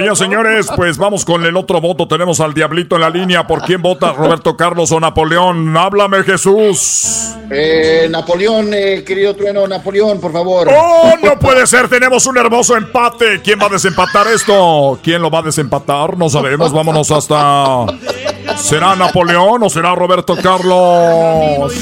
[0.05, 0.15] ¿no?
[0.15, 2.07] señores, pues vamos con el otro voto.
[2.07, 3.45] Tenemos al Diablito en la línea.
[3.45, 4.13] ¿Por quién vota?
[4.13, 5.75] ¿Roberto Carlos o Napoleón?
[5.75, 7.35] Háblame, Jesús.
[7.51, 10.69] Eh, Napoleón, eh, querido trueno, Napoleón, por favor.
[10.73, 11.89] ¡Oh, no puede ser!
[11.89, 13.41] Tenemos un hermoso empate.
[13.41, 14.97] ¿Quién va a desempatar esto?
[15.03, 16.17] ¿Quién lo va a desempatar?
[16.17, 16.71] No sabemos.
[16.71, 17.85] Vámonos hasta.
[18.57, 21.73] ¿Será Napoleón o será Roberto Carlos?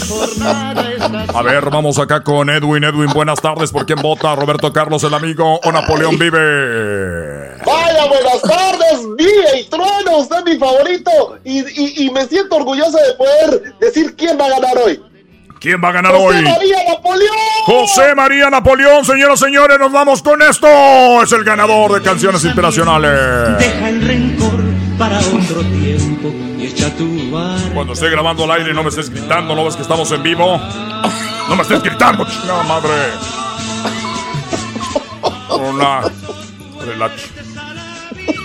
[1.34, 2.84] A ver, vamos acá con Edwin.
[2.84, 3.72] Edwin, buenas tardes.
[3.72, 4.36] ¿Por quién vota?
[4.36, 7.56] ¿Roberto Carlos, el amigo, o Napoleón vive?
[7.66, 11.12] Vaya, buenas tardes, Vive y Trueno, usted es mi favorito
[11.44, 15.02] y, y- y me siento orgulloso de poder decir quién va a ganar hoy.
[15.60, 16.44] ¿Quién va a ganar José hoy?
[16.44, 17.36] María Napoleón.
[17.66, 20.68] José María Napoleón, señoras y señores, nos vamos con esto.
[21.24, 23.58] Es el ganador de canciones inspiracionales.
[23.58, 24.64] Deja el rencor
[24.98, 27.32] para otro tiempo y echa tu.
[27.74, 30.58] Cuando esté grabando al aire, no me estés gritando, no ves que estamos en vivo.
[31.50, 32.94] No me estés gritando, chingada madre.
[35.50, 36.12] Hola.
[36.86, 37.14] Relax.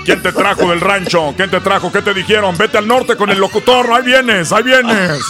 [0.05, 1.35] ¿Quién te trajo del rancho?
[1.37, 1.93] ¿Quién te trajo?
[1.93, 2.57] ¿Qué te dijeron?
[2.57, 3.93] Vete al norte con el locutor.
[3.93, 5.23] Ahí vienes, ahí vienes.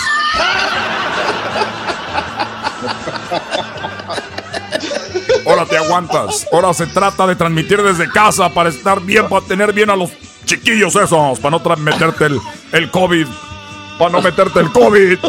[5.46, 6.46] Ahora te aguantas.
[6.52, 10.10] Ahora se trata de transmitir desde casa para estar bien, para tener bien a los
[10.50, 12.40] chiquillos esos, para no meterte el,
[12.72, 13.26] el COVID.
[13.98, 15.18] Para no meterte el COVID.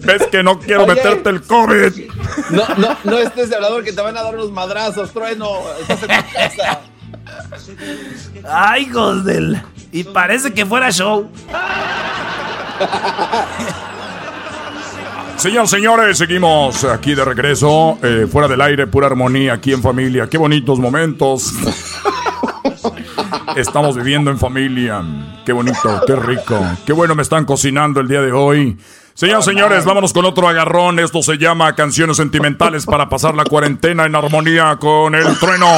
[0.00, 0.94] ¿Ves que no quiero Oye.
[0.94, 2.10] meterte el COVID?
[2.50, 5.60] No, no, no estés de hablador que te van a dar unos madrazos, trueno.
[5.80, 6.80] Estás en tu casa.
[8.48, 9.60] Ay, hijos del.
[9.92, 11.30] Y parece que fuera show.
[15.38, 20.28] Señoras, señores, seguimos aquí de regreso, eh, fuera del aire, pura armonía, aquí en familia.
[20.28, 21.54] Qué bonitos momentos.
[23.56, 25.00] Estamos viviendo en familia.
[25.46, 26.60] Qué bonito, qué rico.
[26.84, 28.78] Qué bueno me están cocinando el día de hoy.
[29.14, 30.98] Señoras, señores, vámonos con otro agarrón.
[30.98, 35.68] Esto se llama Canciones Sentimentales para pasar la cuarentena en armonía con el trueno.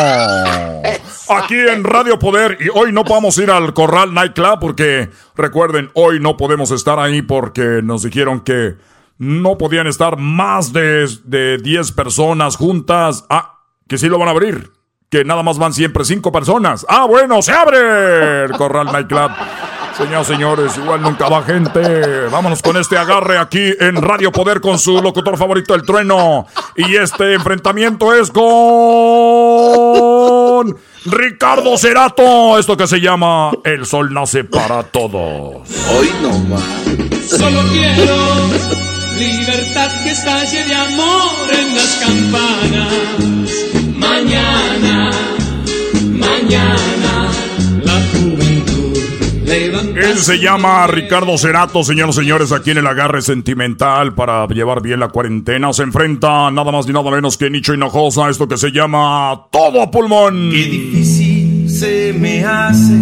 [1.29, 2.57] Aquí en Radio Poder.
[2.61, 7.21] Y hoy no podemos ir al Corral Nightclub porque, recuerden, hoy no podemos estar ahí
[7.21, 8.77] porque nos dijeron que
[9.21, 13.27] no podían estar más de, de 10 personas juntas.
[13.29, 14.73] Ah, que sí lo van a abrir.
[15.11, 16.87] Que nada más van siempre 5 personas.
[16.89, 19.31] Ah, bueno, se abre el Corral Nightclub.
[19.95, 22.29] Señoras, señores, igual nunca va gente.
[22.29, 26.47] Vámonos con este agarre aquí en Radio Poder con su locutor favorito, el trueno.
[26.77, 28.41] Y este enfrentamiento es con
[31.05, 32.59] Ricardo Cerato.
[32.59, 35.69] Esto que se llama El Sol Nace para Todos.
[35.91, 36.61] Hoy no va.
[37.27, 38.90] Solo quiero
[39.21, 43.51] libertad que estalle de amor en las campanas.
[43.97, 45.11] Mañana,
[46.11, 47.29] mañana,
[47.85, 48.97] la juventud
[49.45, 50.01] levanta.
[50.01, 54.81] Él se llama Ricardo Cerato, señoras y señores, aquí en el agarre sentimental para llevar
[54.81, 55.73] bien la cuarentena.
[55.75, 59.83] Se enfrenta nada más ni nada menos que Nicho Hinojosa, esto que se llama Todo
[59.83, 60.51] a Pulmón.
[60.51, 62.95] Qué difícil se me hace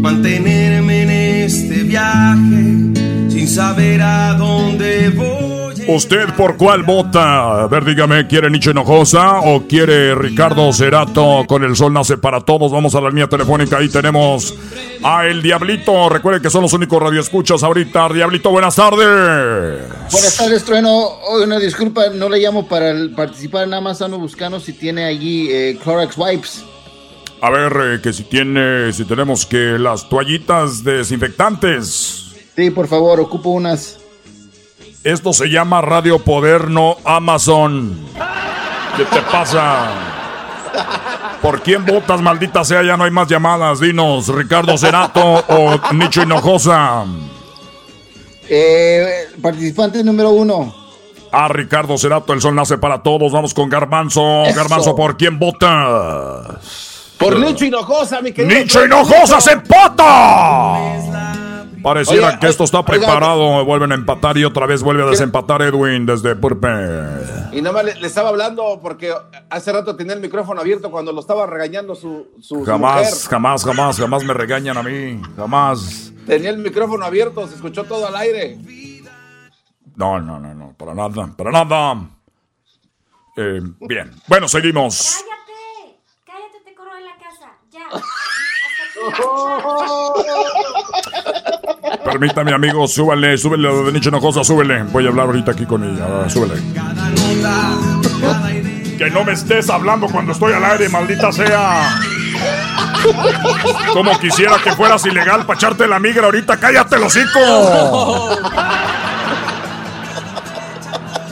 [0.00, 3.11] mantenerme en este viaje
[3.52, 5.84] saber a dónde voy.
[5.88, 7.64] ¿Usted por cuál vota?
[7.64, 12.40] A ver, dígame, ¿quiere Nicho Hinojosa o quiere Ricardo Cerato con El Sol Nace para
[12.40, 12.72] Todos?
[12.72, 14.54] Vamos a la línea telefónica, ahí tenemos
[15.02, 16.08] a El Diablito.
[16.08, 18.08] Recuerden que son los únicos radioescuchas ahorita.
[18.08, 19.86] Diablito, buenas tardes.
[20.10, 20.90] Buenas tardes, Trueno.
[20.90, 25.48] Oh, una disculpa, no le llamo para participar, nada más ando buscando si tiene allí
[25.50, 26.64] eh, Clorox Wipes.
[27.42, 32.31] A ver, eh, que si tiene, si tenemos que las toallitas desinfectantes.
[32.56, 33.98] Sí, por favor, ocupo unas.
[35.04, 37.98] Esto se llama Radio Poder, no Amazon.
[38.96, 39.90] ¿Qué te pasa?
[41.40, 42.82] ¿Por quién votas, maldita sea?
[42.82, 43.80] Ya no hay más llamadas.
[43.80, 47.04] Dinos, Ricardo Cerato o Nicho Hinojosa.
[48.48, 50.72] Eh, participante número uno.
[51.32, 53.32] Ah, Ricardo Cerato, el sol nace para todos.
[53.32, 54.44] Vamos con Garbanzo.
[54.44, 54.56] Eso.
[54.56, 57.14] Garbanzo, ¿por quién votas?
[57.18, 58.60] Por Nicho Hinojosa, mi querido.
[58.60, 61.31] ¡Nicho Hinojosa se empata!
[61.82, 63.64] Pareciera Oye, que esto está oiga, preparado.
[63.64, 66.68] Vuelven a empatar y otra vez vuelve a desempatar Edwin desde Purpe.
[67.52, 69.12] Y nada más le, le estaba hablando porque
[69.50, 73.28] hace rato tenía el micrófono abierto cuando lo estaba regañando su, su, su Jamás, mujer.
[73.30, 75.20] jamás, jamás, jamás me regañan a mí.
[75.36, 76.12] Jamás.
[76.26, 78.58] Tenía el micrófono abierto, se escuchó todo al aire.
[79.96, 80.74] No, no, no, no.
[80.78, 82.08] Para nada, para nada.
[83.36, 84.10] Eh, bien.
[84.28, 85.16] Bueno, seguimos.
[85.18, 86.00] Cállate.
[86.24, 87.52] Cállate, te corro de la casa.
[87.70, 87.80] Ya.
[92.04, 94.82] Permítame, amigo, súbele, súbele lo de Nicho Hinojosa, súbele.
[94.84, 96.28] Voy a hablar ahorita aquí con ella.
[96.28, 96.54] Súbele.
[98.98, 101.98] Que no me estés hablando cuando estoy al aire, maldita sea.
[103.92, 106.58] Como quisiera que fueras ilegal para echarte la migra ahorita.
[106.58, 108.38] ¡Cállate, el hocico!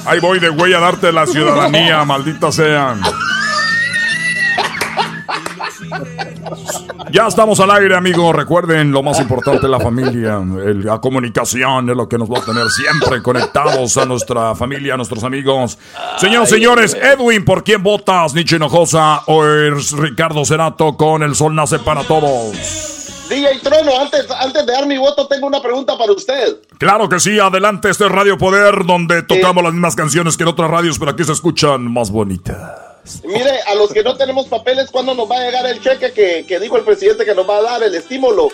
[0.07, 2.97] Ahí voy de güey a darte la ciudadanía, maldita sea.
[7.11, 8.35] Ya estamos al aire, amigos.
[8.35, 10.37] Recuerden, lo más importante es la familia.
[10.37, 14.95] El- la comunicación es lo que nos va a tener siempre conectados a nuestra familia,
[14.95, 15.79] a nuestros amigos.
[16.19, 18.35] Señoras y señores, Edwin, ¿por quién votas?
[18.35, 22.97] ¿Nietzsche Hinojosa o es Ricardo Cerato con El Sol Nace para Todos?
[23.29, 26.57] DJ Trueno, antes, antes de dar mi voto, tengo una pregunta para usted.
[26.79, 30.49] Claro que sí, adelante, este es Radio Poder, donde tocamos las mismas canciones que en
[30.49, 32.59] otras radios, pero aquí se escuchan más bonitas.
[33.25, 36.45] Mire, a los que no tenemos papeles, ¿cuándo nos va a llegar el cheque que,
[36.47, 38.49] que dijo el presidente que nos va a dar el estímulo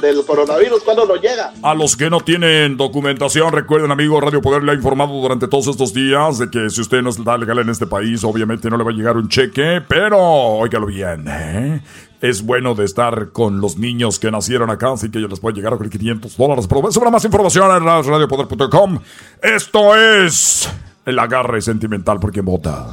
[0.00, 0.82] del coronavirus?
[0.82, 1.52] ¿Cuándo nos llega?
[1.62, 5.66] A los que no tienen documentación, recuerden, amigo, Radio Poder le ha informado durante todos
[5.68, 8.84] estos días de que si usted no está legal en este país, obviamente no le
[8.84, 11.82] va a llegar un cheque, pero óigalo bien, ¿eh?
[12.20, 15.56] Es bueno de estar con los niños que nacieron acá, así que ellos les puede
[15.56, 16.66] llegar a 500 dólares.
[16.68, 18.98] Pero sobre más información en radiopoder.com.
[19.42, 20.68] Esto es
[21.06, 22.88] el agarre sentimental por quien vota.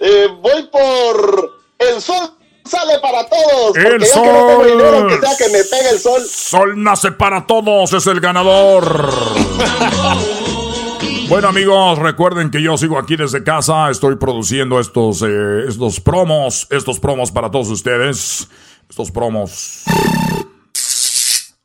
[0.00, 2.30] Eh, voy por el sol
[2.64, 3.76] sale para todos.
[3.76, 5.20] El ya que no tengo dinero, sol.
[5.20, 6.22] sea que me pegue el sol.
[6.26, 9.10] Sol nace para todos, es el ganador.
[11.28, 16.66] Bueno amigos, recuerden que yo sigo aquí desde casa, estoy produciendo estos, eh, estos promos,
[16.70, 18.48] estos promos para todos ustedes,
[18.88, 19.84] estos promos.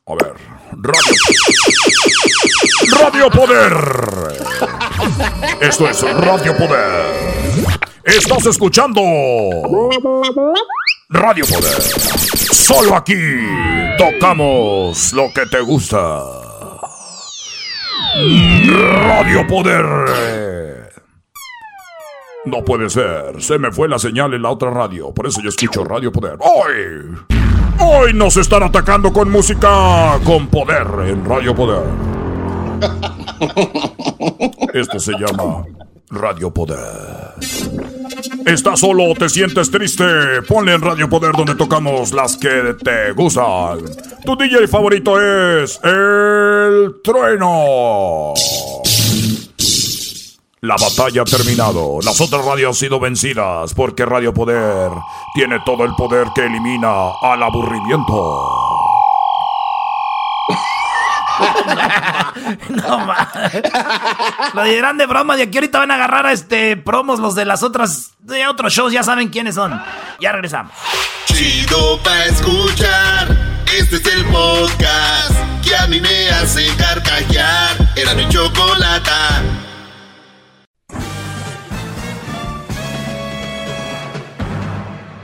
[0.06, 0.34] A ver,
[0.72, 1.12] Radio,
[3.00, 3.72] Radio Poder.
[5.60, 7.75] Esto es Radio Poder.
[8.06, 9.00] Estás escuchando
[11.08, 11.82] Radio Poder.
[12.52, 13.16] Solo aquí
[13.98, 16.22] tocamos lo que te gusta.
[18.14, 19.84] Radio Poder.
[22.44, 23.42] No puede ser.
[23.42, 25.12] Se me fue la señal en la otra radio.
[25.12, 26.38] Por eso yo escucho Radio Poder.
[26.38, 27.16] Hoy.
[27.80, 31.82] Hoy nos están atacando con música con poder en Radio Poder.
[34.72, 35.64] Esto se llama
[36.10, 37.34] Radio Poder.
[38.46, 40.04] ¿Estás solo te sientes triste?
[40.48, 43.80] Ponle en Radio Poder donde tocamos las que te gustan.
[44.24, 48.34] Tu DJ favorito es El Trueno.
[50.60, 51.98] La batalla ha terminado.
[52.04, 54.92] Las otras radios han sido vencidas porque Radio Poder
[55.34, 58.48] tiene todo el poder que elimina al aburrimiento.
[62.68, 63.62] No mames.
[64.54, 65.36] Lo dirán de broma.
[65.36, 68.12] De aquí ahorita van a agarrar a este promos los de las otras.
[68.20, 68.92] De otros shows.
[68.92, 69.80] Ya saben quiénes son.
[70.20, 70.72] Ya regresamos.
[71.26, 73.28] Chido pa' escuchar.
[73.76, 77.76] Este es el podcast que a mí me hace carcajear.
[77.96, 79.42] Era mi chocolata.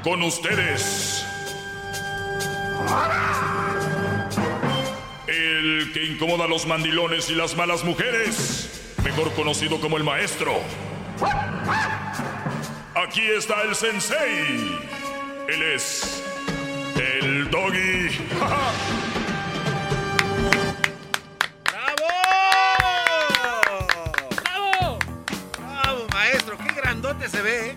[0.03, 1.25] Con ustedes.
[5.91, 8.95] Que incomoda a los mandilones y las malas mujeres.
[9.05, 10.61] Mejor conocido como el maestro.
[12.95, 14.79] Aquí está el sensei.
[15.49, 16.23] Él es
[16.95, 18.11] el Doggy.
[21.65, 22.09] ¡Bravo!
[25.59, 26.57] ¡Bravo, maestro!
[26.59, 27.71] ¡Qué grandote se ve!
[27.71, 27.77] ¿eh?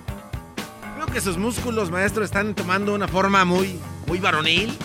[0.93, 4.77] Creo que sus músculos, maestro, están tomando una forma muy, muy varonil.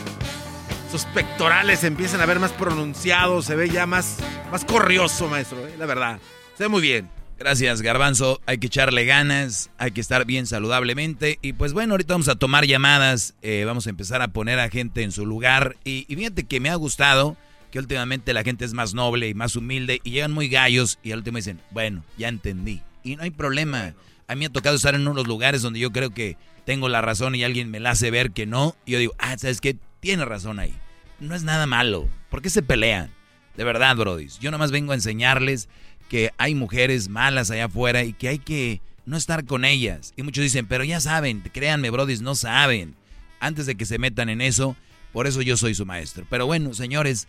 [0.90, 4.16] Sus pectorales empiezan a ver más pronunciados, se ve ya más,
[4.50, 5.74] más corrioso, maestro, ¿eh?
[5.78, 6.18] la verdad.
[6.58, 7.08] Se ve muy bien.
[7.38, 8.40] Gracias, Garbanzo.
[8.44, 11.38] Hay que echarle ganas, hay que estar bien saludablemente.
[11.42, 14.68] Y pues bueno, ahorita vamos a tomar llamadas, eh, vamos a empezar a poner a
[14.68, 15.76] gente en su lugar.
[15.84, 17.36] Y, y fíjate que me ha gustado
[17.70, 21.12] que últimamente la gente es más noble y más humilde y llegan muy gallos y
[21.12, 22.82] al último dicen, bueno, ya entendí.
[23.04, 23.94] Y no hay problema.
[24.26, 26.36] A mí me ha tocado estar en unos lugares donde yo creo que
[26.66, 28.74] tengo la razón y alguien me la hace ver que no.
[28.84, 29.76] Y yo digo, ah, ¿sabes qué?
[30.00, 30.74] Tiene razón ahí.
[31.20, 32.08] No es nada malo.
[32.30, 33.10] ¿Por qué se pelean?
[33.56, 34.38] De verdad, brodis.
[34.38, 35.68] Yo nomás vengo a enseñarles
[36.08, 40.14] que hay mujeres malas allá afuera y que hay que no estar con ellas.
[40.16, 42.94] Y muchos dicen, pero ya saben, créanme, brodis, no saben.
[43.38, 44.76] Antes de que se metan en eso,
[45.12, 46.24] por eso yo soy su maestro.
[46.30, 47.28] Pero bueno, señores,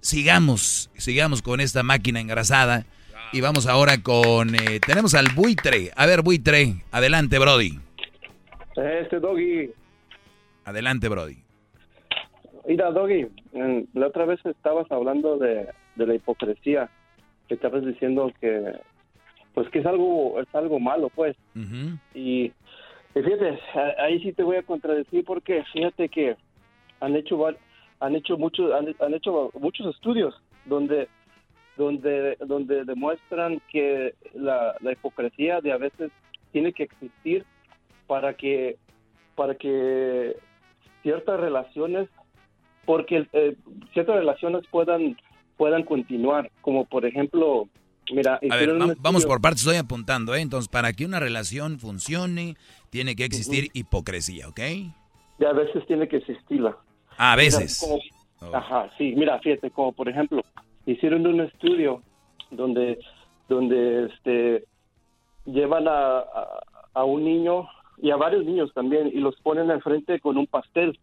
[0.00, 2.86] sigamos, sigamos con esta máquina engrasada.
[3.32, 5.92] Y vamos ahora con, eh, tenemos al buitre.
[5.94, 7.78] A ver, buitre, adelante, Brody.
[8.76, 9.70] Este Doggy,
[10.64, 11.38] Adelante, Brody.
[12.70, 13.26] Mira Doggy,
[13.94, 15.66] la otra vez estabas hablando de,
[15.96, 16.88] de la hipocresía,
[17.48, 18.78] que estabas diciendo que
[19.54, 21.36] pues que es algo es algo malo pues.
[22.14, 22.52] Y,
[23.14, 23.58] y fíjate
[23.98, 26.36] ahí sí te voy a contradecir porque fíjate que
[27.00, 27.44] han hecho
[27.98, 31.08] han hecho muchos han, han hecho muchos estudios donde
[31.76, 36.12] donde donde demuestran que la, la hipocresía de a veces
[36.52, 37.44] tiene que existir
[38.06, 38.76] para que
[39.34, 40.36] para que
[41.02, 42.08] ciertas relaciones
[42.90, 43.54] porque eh,
[43.92, 45.16] ciertas relaciones puedan
[45.56, 47.68] puedan continuar como por ejemplo
[48.12, 50.40] mira A ver, va- vamos por partes, estoy apuntando, ¿eh?
[50.40, 52.56] Entonces, para que una relación funcione,
[52.90, 54.60] tiene que existir hipocresía, ¿ok?
[55.38, 56.76] y a veces tiene que existirla
[57.16, 58.02] A Mira, veces.
[58.52, 60.42] Ajá, sí, mira, fíjate, como por ejemplo,
[60.84, 62.02] hicieron un estudio
[62.50, 62.98] donde,
[63.48, 64.64] donde este,
[65.44, 66.24] llevan a, a,
[66.94, 67.68] a un niño
[68.02, 70.98] y a varios niños también y los ponen enfrente con un pastel.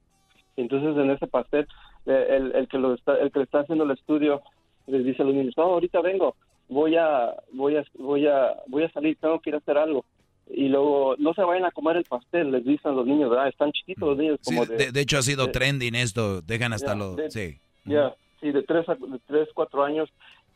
[0.58, 1.68] Entonces en ese pastel,
[2.06, 4.42] eh, el, el que lo está, el que le está haciendo el estudio
[4.88, 6.36] les dice a los niños, no, ahorita vengo,
[6.70, 10.06] voy a, voy a, voy a, voy a salir, tengo que ir a hacer algo.
[10.50, 13.50] Y luego no se vayan a comer el pastel, les dicen los niños, ¿verdad?
[13.50, 16.72] Están chiquitos los niños Sí, como de, de hecho, ha sido de- trending esto, dejan
[16.74, 17.16] hasta Ya, lo...
[17.16, 17.60] de- Sí.
[17.84, 20.10] ya, sí, de tres, a, de tres, cuatro años.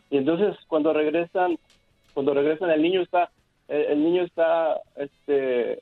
[0.10, 1.58] Y entonces cuando regresan,
[2.14, 3.30] cuando regresan el niño está,
[3.68, 5.80] el, el niño está, este,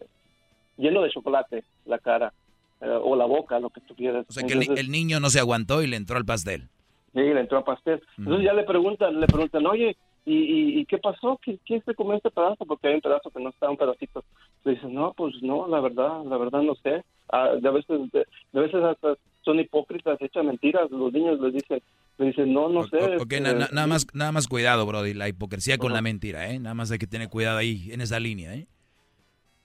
[0.77, 2.33] lleno de chocolate, la cara,
[2.81, 4.25] eh, o la boca, lo que tú quieras.
[4.29, 6.69] O sea, que el, Entonces, el niño no se aguantó y le entró al pastel.
[7.13, 8.01] Sí, le entró a pastel.
[8.17, 11.39] Entonces ya le preguntan, le preguntan, oye, ¿y, y, y qué pasó?
[11.43, 12.65] ¿Qué, ¿Qué se comió este pedazo?
[12.65, 14.23] Porque hay un pedazo que no está, un pedacito.
[14.63, 17.03] Le dicen, no, pues no, la verdad, la verdad no sé.
[17.31, 20.89] Ah, de, veces, de, de veces hasta son hipócritas, echan mentiras.
[20.91, 21.81] Los niños les dicen,
[22.19, 22.97] le dicen, no, no sé.
[23.17, 26.49] Ok, este, na- na- nada, más, nada más cuidado, Brody, la hipocresía con la mentira,
[26.51, 26.59] ¿eh?
[26.59, 28.67] Nada más hay que tener cuidado ahí, en esa línea, ¿eh?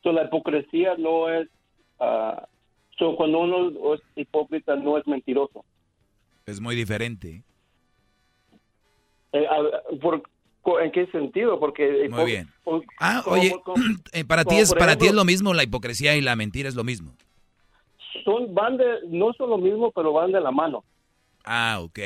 [0.03, 1.49] So, la hipocresía no es,
[2.01, 2.47] ah,
[2.99, 5.65] so, cuando uno es hipócrita no es mentiroso.
[6.47, 7.43] Es muy diferente.
[9.33, 10.23] Eh, a- por-
[10.83, 11.61] ¿En qué sentido?
[11.61, 12.49] Porque Muy bien.
[12.99, 13.77] Ah, oye, como-
[14.27, 16.85] para ti es para ti es lo mismo la hipocresía y la mentira es lo
[16.85, 17.15] mismo.
[18.25, 20.85] son van de no son lo mismo, pero van de la mano.
[21.45, 21.99] Ah, ok.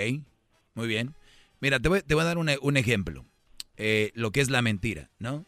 [0.74, 1.14] Muy bien.
[1.60, 3.24] Mira, te voy, te voy a dar un, un ejemplo.
[3.76, 5.44] Eh, lo que es la mentira, ¿no?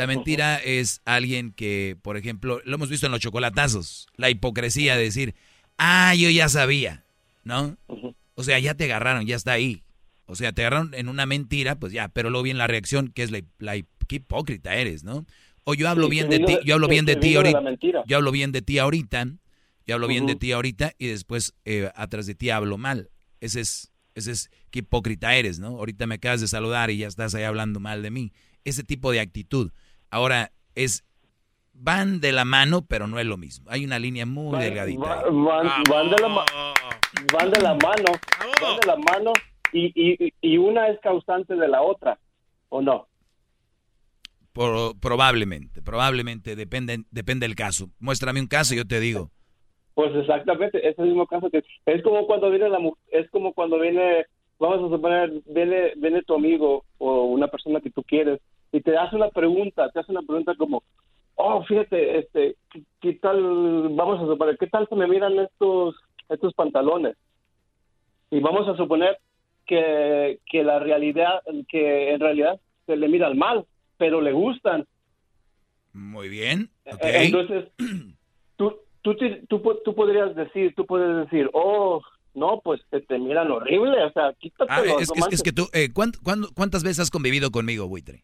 [0.00, 4.96] La mentira es alguien que, por ejemplo, lo hemos visto en los chocolatazos, la hipocresía
[4.96, 5.34] de decir,
[5.76, 7.04] ah, yo ya sabía,
[7.44, 7.76] ¿no?
[8.34, 9.82] O sea, ya te agarraron, ya está ahí.
[10.24, 13.22] O sea, te agarraron en una mentira, pues ya, pero luego viene la reacción, que
[13.22, 13.74] es la, la
[14.08, 15.26] qué hipócrita eres, ¿no?
[15.64, 17.62] O yo hablo Sí, bien de ti, yo hablo bien de ti ahorita.
[18.06, 19.26] Yo hablo bien de ti ahorita,
[19.86, 23.10] yo hablo bien de ti ahorita y después eh, atrás de ti hablo mal.
[23.42, 25.76] Ese es, ese es qué hipócrita eres, ¿no?
[25.76, 28.32] Ahorita me acabas de saludar y ya estás ahí hablando mal de mí.
[28.64, 29.72] Ese tipo de actitud.
[30.10, 31.04] Ahora, es,
[31.72, 33.70] van de la mano, pero no es lo mismo.
[33.70, 35.22] Hay una línea muy delgadita.
[35.24, 36.28] Van, van de la
[37.32, 38.12] van de la mano,
[38.62, 39.32] van de la mano
[39.72, 42.18] y, y, y una es causante de la otra,
[42.70, 43.06] ¿o no?
[44.52, 47.88] Por- probablemente, probablemente, depende, depende del caso.
[48.00, 49.30] Muéstrame un caso y yo te digo.
[49.94, 53.52] Pues exactamente, es el mismo caso que es como cuando viene la mu- es como
[53.52, 54.26] cuando viene,
[54.58, 58.40] vamos a suponer, viene, viene tu amigo o una persona que tú quieres
[58.72, 60.82] y te hace una pregunta, te hace una pregunta como,
[61.36, 65.96] oh, fíjate, este, ¿qué, qué tal, vamos a suponer, qué tal se me miran estos,
[66.28, 67.16] estos pantalones?
[68.30, 69.18] Y vamos a suponer
[69.66, 73.64] que, que la realidad, que en realidad se le miran mal,
[73.98, 74.86] pero le gustan.
[75.92, 76.70] Muy bien.
[76.84, 77.68] Eh, Entonces,
[78.56, 79.16] tú, tú,
[79.48, 82.00] tú, tú podrías decir, tú puedes decir, oh,
[82.34, 85.50] no, pues te, te miran horrible, o sea, quítate Ah, los es, es- es que
[85.52, 88.22] tú, eh, ¿cuánt- cuándo- ¿cuántas veces has convivido conmigo, buitre?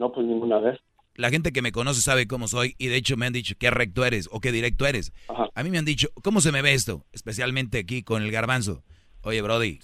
[0.00, 0.80] No, pues ninguna vez.
[1.14, 3.70] La gente que me conoce sabe cómo soy y de hecho me han dicho qué
[3.70, 5.12] recto eres o qué directo eres.
[5.54, 7.04] A mí me han dicho, ¿cómo se me ve esto?
[7.12, 8.82] Especialmente aquí con el garbanzo.
[9.20, 9.78] Oye, Brody,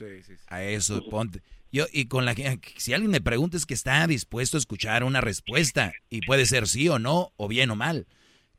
[0.46, 1.42] a eso, ponte.
[1.70, 5.04] Yo, y con la gente, si alguien me pregunta es que está dispuesto a escuchar
[5.04, 8.06] una respuesta y puede ser sí o no, o bien o mal.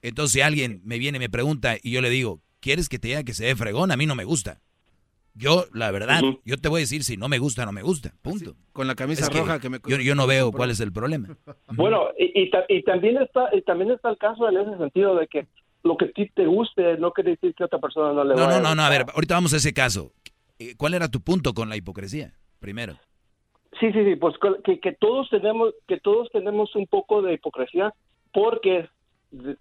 [0.03, 3.07] Entonces, si alguien me viene y me pregunta y yo le digo, ¿quieres que te
[3.07, 3.91] diga que se ve fregón?
[3.91, 4.61] A mí no me gusta.
[5.37, 6.39] Yo, la verdad, Ujú.
[6.45, 8.11] yo te voy a decir si no me gusta, no me gusta.
[8.23, 8.55] Punto.
[8.73, 9.79] Con la camisa Es que roja que me...
[9.87, 11.29] yo, yo no veo cuál es el problema.
[11.75, 15.27] Bueno, y, y, y también está y también está el caso en ese sentido de
[15.27, 15.47] que
[15.83, 18.33] lo que a ti te guste no quiere decir que a otra persona no le
[18.35, 20.11] No, vaya no, no, no, a ver, ahorita vamos a ese caso.
[20.59, 22.33] Eh, ¿Cuál era tu punto con la hipocresía?
[22.59, 22.97] Primero.
[23.79, 24.33] Sí, sí, sí, pues
[24.65, 27.93] que, que todos tenemos que todos tenemos un poco de hipocresía
[28.33, 28.89] porque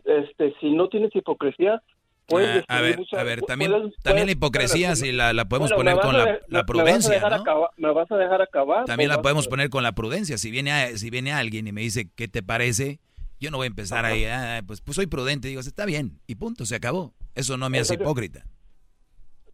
[0.05, 1.83] este si no tienes hipocresía
[2.27, 5.93] puedes Ah, a ver, a también, puedes- también la hipocresía, si la, la podemos Bueno,
[5.93, 7.37] poner con la, de- la me- me vas a prudencia, dejar ¿no?
[7.37, 8.85] acabar- ¿Me vas a dejar acabar?
[8.85, 10.39] También ¿O la podemos poner con la prudencia.
[10.39, 13.01] Si viene, a- si viene alguien y me dice, ¿qué te parece?
[13.39, 15.49] Yo no voy a empezar ahí, "Ah, pues, pues soy prudente.
[15.49, 17.13] Digo, está bien, y punto, se acabó.
[17.35, 18.45] Eso no me hace hipócrita.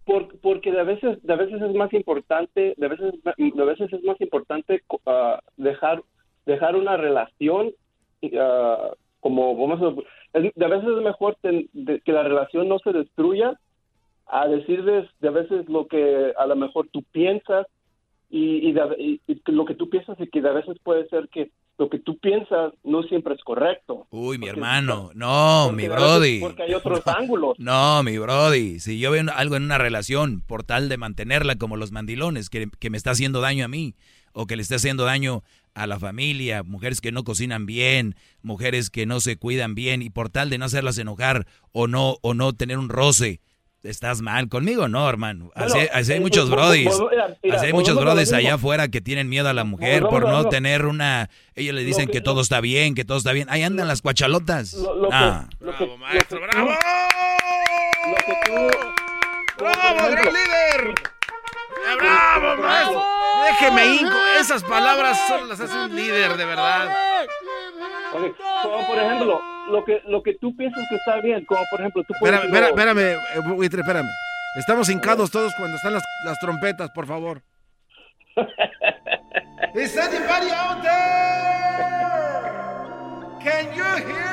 [0.04, 4.20] Por- porque de veces de veces es más importante de veces de veces es más
[4.20, 6.02] importante ah, dejar
[6.44, 7.72] dejar una relación
[8.40, 8.90] ah,
[9.20, 10.02] como vamos a
[10.34, 13.58] es- de veces es mejor ten- de- que la relación no se destruya
[14.26, 17.66] a decirles de veces lo que a lo mejor tú piensas
[18.30, 21.28] y, y, de- y- y lo que tú piensas y que de veces puede ser
[21.28, 25.88] que lo que tú piensas no siempre es correcto Uy, mi hermano, no, mi a
[25.90, 26.40] brody.
[26.40, 28.78] porque hay otros ángulos No, mi brody.
[28.78, 32.68] Si yo veo algo en una relación por tal de mantenerla como los mandilones, que,
[32.78, 33.94] que me está haciendo daño a mí,
[34.32, 35.42] o que le está haciendo daño
[35.74, 40.10] a la familia, mujeres que no cocinan bien, mujeres que no se cuidan bien, y
[40.10, 43.40] por tal de no hacerlas enojar o no, o no tener un roce,
[43.82, 44.48] estás mal.
[44.48, 45.50] Conmigo no, hermano.
[45.54, 46.88] Así, Bueno, así hay eh, muchos vol- brodis.
[47.52, 50.84] Así hay muchos brodis allá afuera que tienen miedo a la mujer por no tener
[50.86, 51.30] una...
[51.54, 53.48] Ellos le dicen que- que todo está bien, que todo está bien.
[53.50, 54.76] Ahí andan las cuachalotas.
[55.10, 55.48] Ah.
[55.58, 56.70] que- maestro, bravo.
[58.10, 58.78] lo que tú-
[59.58, 61.11] ¡Bravo, gran líder!
[61.92, 63.04] ¡Eh, ¡Bravo, maestro!
[63.44, 64.16] Déjeme hinco.
[64.40, 66.94] Esas palabras solo las hace un líder, de verdad.
[68.12, 71.80] Ok, Como por ejemplo, lo que, lo que tú piensas que está bien, como por
[71.80, 74.08] ejemplo, tú puedes Espérame, espérame, "Oh, espérame, eh, buitre, espérame.
[74.58, 77.42] Estamos hincados todos cuando están las, las trompetas, por favor.
[79.74, 80.92] Is anybody out there?
[83.42, 84.32] Can you hear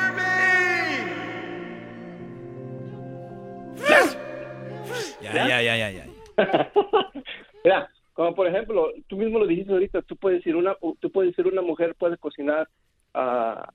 [5.21, 6.05] Ya, ya, ya, ya, ya.
[7.63, 11.35] Mira, como por ejemplo, tú mismo lo dijiste ahorita, tú puedes decir una, tú puedes
[11.35, 12.67] decir una mujer puede cocinar
[13.13, 13.71] ah,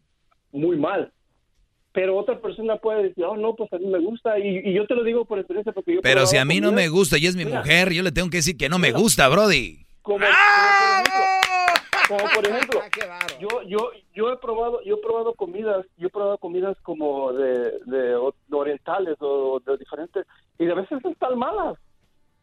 [0.53, 1.13] muy mal,
[1.93, 4.87] pero otra persona puede decir, oh no, pues a mí me gusta y, y yo
[4.87, 6.01] te lo digo por experiencia porque yo.
[6.03, 7.61] Pero si a mí no me gusta y es mi Mira.
[7.61, 9.87] mujer, yo le tengo que decir que no me gusta, Brody.
[10.03, 10.47] como, como por
[10.99, 11.21] ejemplo,
[12.09, 12.81] como por ejemplo,
[13.41, 17.79] yo, yo, yo he probado, yo he probado comidas, yo he probado comidas como de,
[17.87, 20.27] de de orientales o de diferentes,
[20.59, 21.79] y de veces están malas.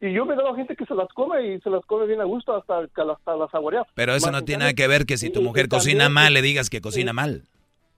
[0.02, 2.22] Y yo me he dado gente que se las come y se las come bien
[2.22, 3.86] a gusto hasta hasta las saborea.
[3.94, 6.10] Pero eso Más no en tiene nada que ver que si tu mujer también- cocina
[6.10, 7.44] mal, le digas que cocina mal.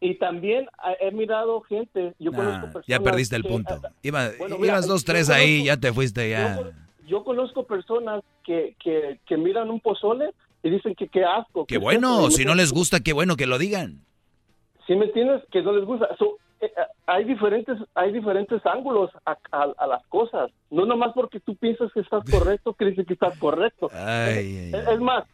[0.02, 0.68] Y también
[1.00, 3.80] he mirado gente, yo conozco personas ya perdiste el que- punto.
[4.02, 6.60] Iba- Bueno, mira, ibas dos, tres ahí, conozco- ya te fuiste ya.
[7.08, 10.32] Yo conozco personas que, que, que miran un pozole
[10.62, 11.66] y dicen que qué asco.
[11.66, 14.02] Qué que bueno, si no les gusta, qué bueno que lo digan.
[14.88, 15.42] ¿Sí me entiendes?
[15.54, 16.10] Que no les gusta.
[16.20, 16.36] So,
[17.06, 20.52] hay diferentes hay diferentes ángulos a, a- a las cosas.
[20.70, 23.90] No nomás porque tú piensas que estás correcto, dices que estás correcto.
[23.94, 25.26] Ay, es, es más,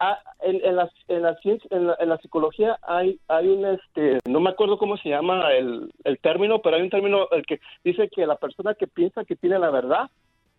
[0.00, 3.64] a- en, en la, en, la ciencia, en, la, en la psicología hay hay un,
[3.66, 7.44] este no me acuerdo cómo se llama el, el término, pero hay un término el
[7.46, 10.10] que dice que la persona que piensa que tiene la verdad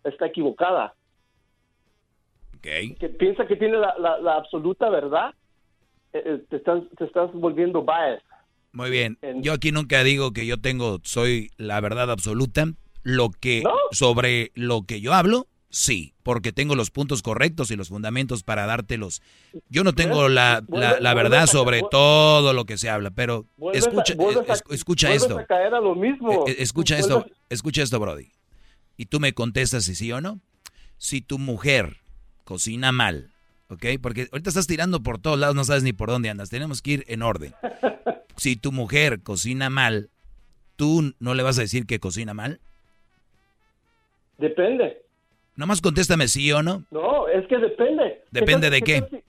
[0.04, 0.94] está equivocada.
[2.98, 5.32] Que piensa que tiene la, la, la absoluta verdad,
[6.12, 8.22] eh, eh, te, estás, te estás volviendo biased.
[8.72, 9.18] Muy bien.
[9.42, 12.66] Yo aquí nunca digo que yo tengo, soy la verdad absoluta.
[13.02, 17.88] Lo que, sobre lo que yo hablo, sí, porque tengo los puntos correctos y los
[17.88, 19.22] fundamentos para dártelos.
[19.70, 24.14] Yo no tengo la, la, la verdad sobre todo lo que se habla, pero escucha,
[24.70, 25.36] escucha esto.
[25.40, 28.28] Eh, eh, Escucha esto, escucha esto, Brody.
[28.98, 30.38] Y tú me contestas si sí o no.
[30.98, 31.96] Si tu mujer
[32.44, 33.32] cocina mal,
[33.68, 33.86] ¿ok?
[34.02, 36.50] Porque ahorita estás tirando por todos lados, no sabes ni por dónde andas.
[36.50, 37.54] Tenemos que ir en orden.
[38.40, 40.08] Si tu mujer cocina mal,
[40.76, 42.58] ¿tú no le vas a decir que cocina mal?
[44.38, 45.02] Depende.
[45.56, 46.82] Nomás contéstame sí o no.
[46.90, 48.22] No, es que depende.
[48.30, 49.02] Depende tal- de qué.
[49.02, 49.20] tal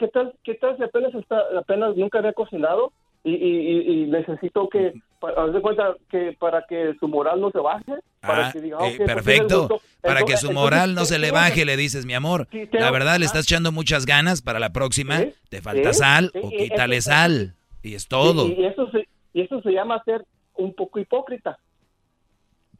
[0.00, 2.92] ¿Qué tal, qué tal si apenas, está, apenas nunca había cocinado
[3.22, 4.92] y, y, necesito que
[5.22, 7.92] haz de cuenta que para que su moral no se baje.
[8.20, 9.60] Para Ah, que diga, eh, "Ok, pues, perfecto.
[9.68, 9.80] gusto".
[10.02, 12.68] Para que su entonces, moral no se ¿qué le baje, le dices, mi amor, Sí,
[12.72, 13.28] la verdad le ah.
[13.28, 17.54] estás echando muchas ganas para la próxima, Sí, te falta sí, sal o quítale sal.
[17.84, 18.48] Y es todo.
[18.48, 20.24] Y, y eso se, y eso se llama ser
[20.54, 21.58] un poco hipócrita.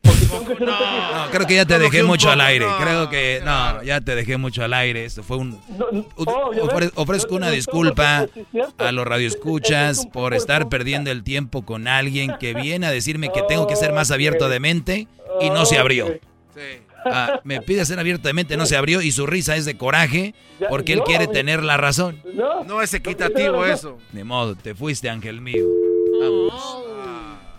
[0.02, 2.66] Porque tengo que ser un poco No, creo que ya te dejé mucho al aire.
[2.66, 5.04] no, creo que no, ya te dejé mucho al aire.
[5.04, 5.60] Esto fue un
[6.94, 8.46] ofrezco una disculpa sí,
[8.78, 13.42] a los radioescuchas por estar perdiendo el tiempo con alguien que viene a decirme que
[13.48, 15.08] tengo que ser más abierto de mente
[15.40, 16.08] y no se abrió.
[17.04, 19.76] Ah, me pide ser abierto de mente, no se abrió y su risa es de
[19.76, 22.20] coraje Ya, porque él no, quiere tener la razón.
[22.34, 23.98] No, No es equitativo eso.
[24.12, 25.64] Ni modo, te fuiste, ángel mío.
[26.20, 26.84] Vamos.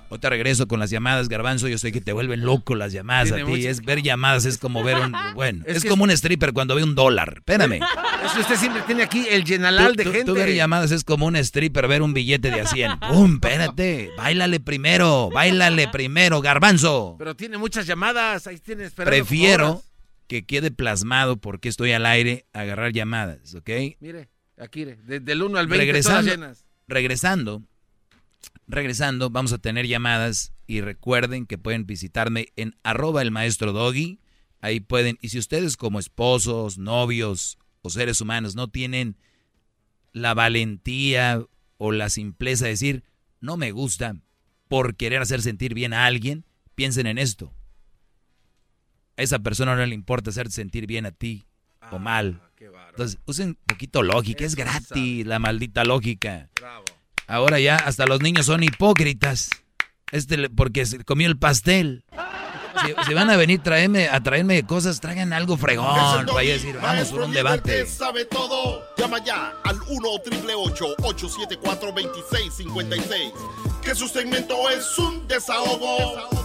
[0.10, 1.68] O te regreso con las llamadas, Garbanzo.
[1.68, 3.44] Yo sé que te vuelven loco las llamadas a ti.
[3.44, 5.14] mucho- Es ver llamadas, es como ver un.
[5.36, 7.34] Bueno, Es es, que como un stripper cuando ve un dólar.
[7.38, 7.80] Espérame.
[8.24, 10.26] Es que usted siempre tiene aquí el llenalal de tú- gente.
[10.28, 13.00] tú ver llamadas es como un stripper ver un billete de a 100.
[13.12, 13.34] ¡Pum!
[13.36, 14.12] Espérate.
[14.18, 15.30] Báilale primero.
[15.34, 17.16] Báilale primero, Garbanzo.
[17.18, 18.46] Pero tiene muchas llamadas.
[18.48, 19.82] Ahí tiene Prefiero
[20.28, 23.70] que quede plasmado porque estoy al aire a agarrar llamadas, ¿ok?
[24.00, 26.66] Mire, aquí, mire, de- del 1 al 20, regresando, todas llenas.
[26.88, 27.62] regresando,
[28.68, 34.20] regresando, vamos a tener llamadas y recuerden que pueden visitarme en arroba el maestro doggy.
[34.62, 39.18] Ahí pueden, y si ustedes como esposos, novios o seres humanos no tienen
[40.12, 41.44] la valentía
[41.78, 43.04] o la simpleza de decir,
[43.42, 44.16] no me gusta
[44.68, 47.54] por querer hacer sentir bien a alguien, piensen en esto.
[49.18, 51.46] A esa persona no le importa hacer sentir bien a ti
[51.92, 52.42] o mal.
[52.90, 56.50] Entonces, usen un poquito lógica, es gratis la maldita lógica.
[57.28, 59.50] Ahora ya hasta los niños son hipócritas.
[60.12, 62.04] Este porque se comió el pastel.
[62.86, 66.26] Si, si van a venir traerme, a traerme cosas, traigan algo fregón.
[66.28, 67.86] Vaya a decir, vamos por un debate.
[67.88, 68.84] sabe todo.
[68.98, 73.32] Llama ya al 1 874 2656
[73.82, 76.45] Que su segmento es un desahogo.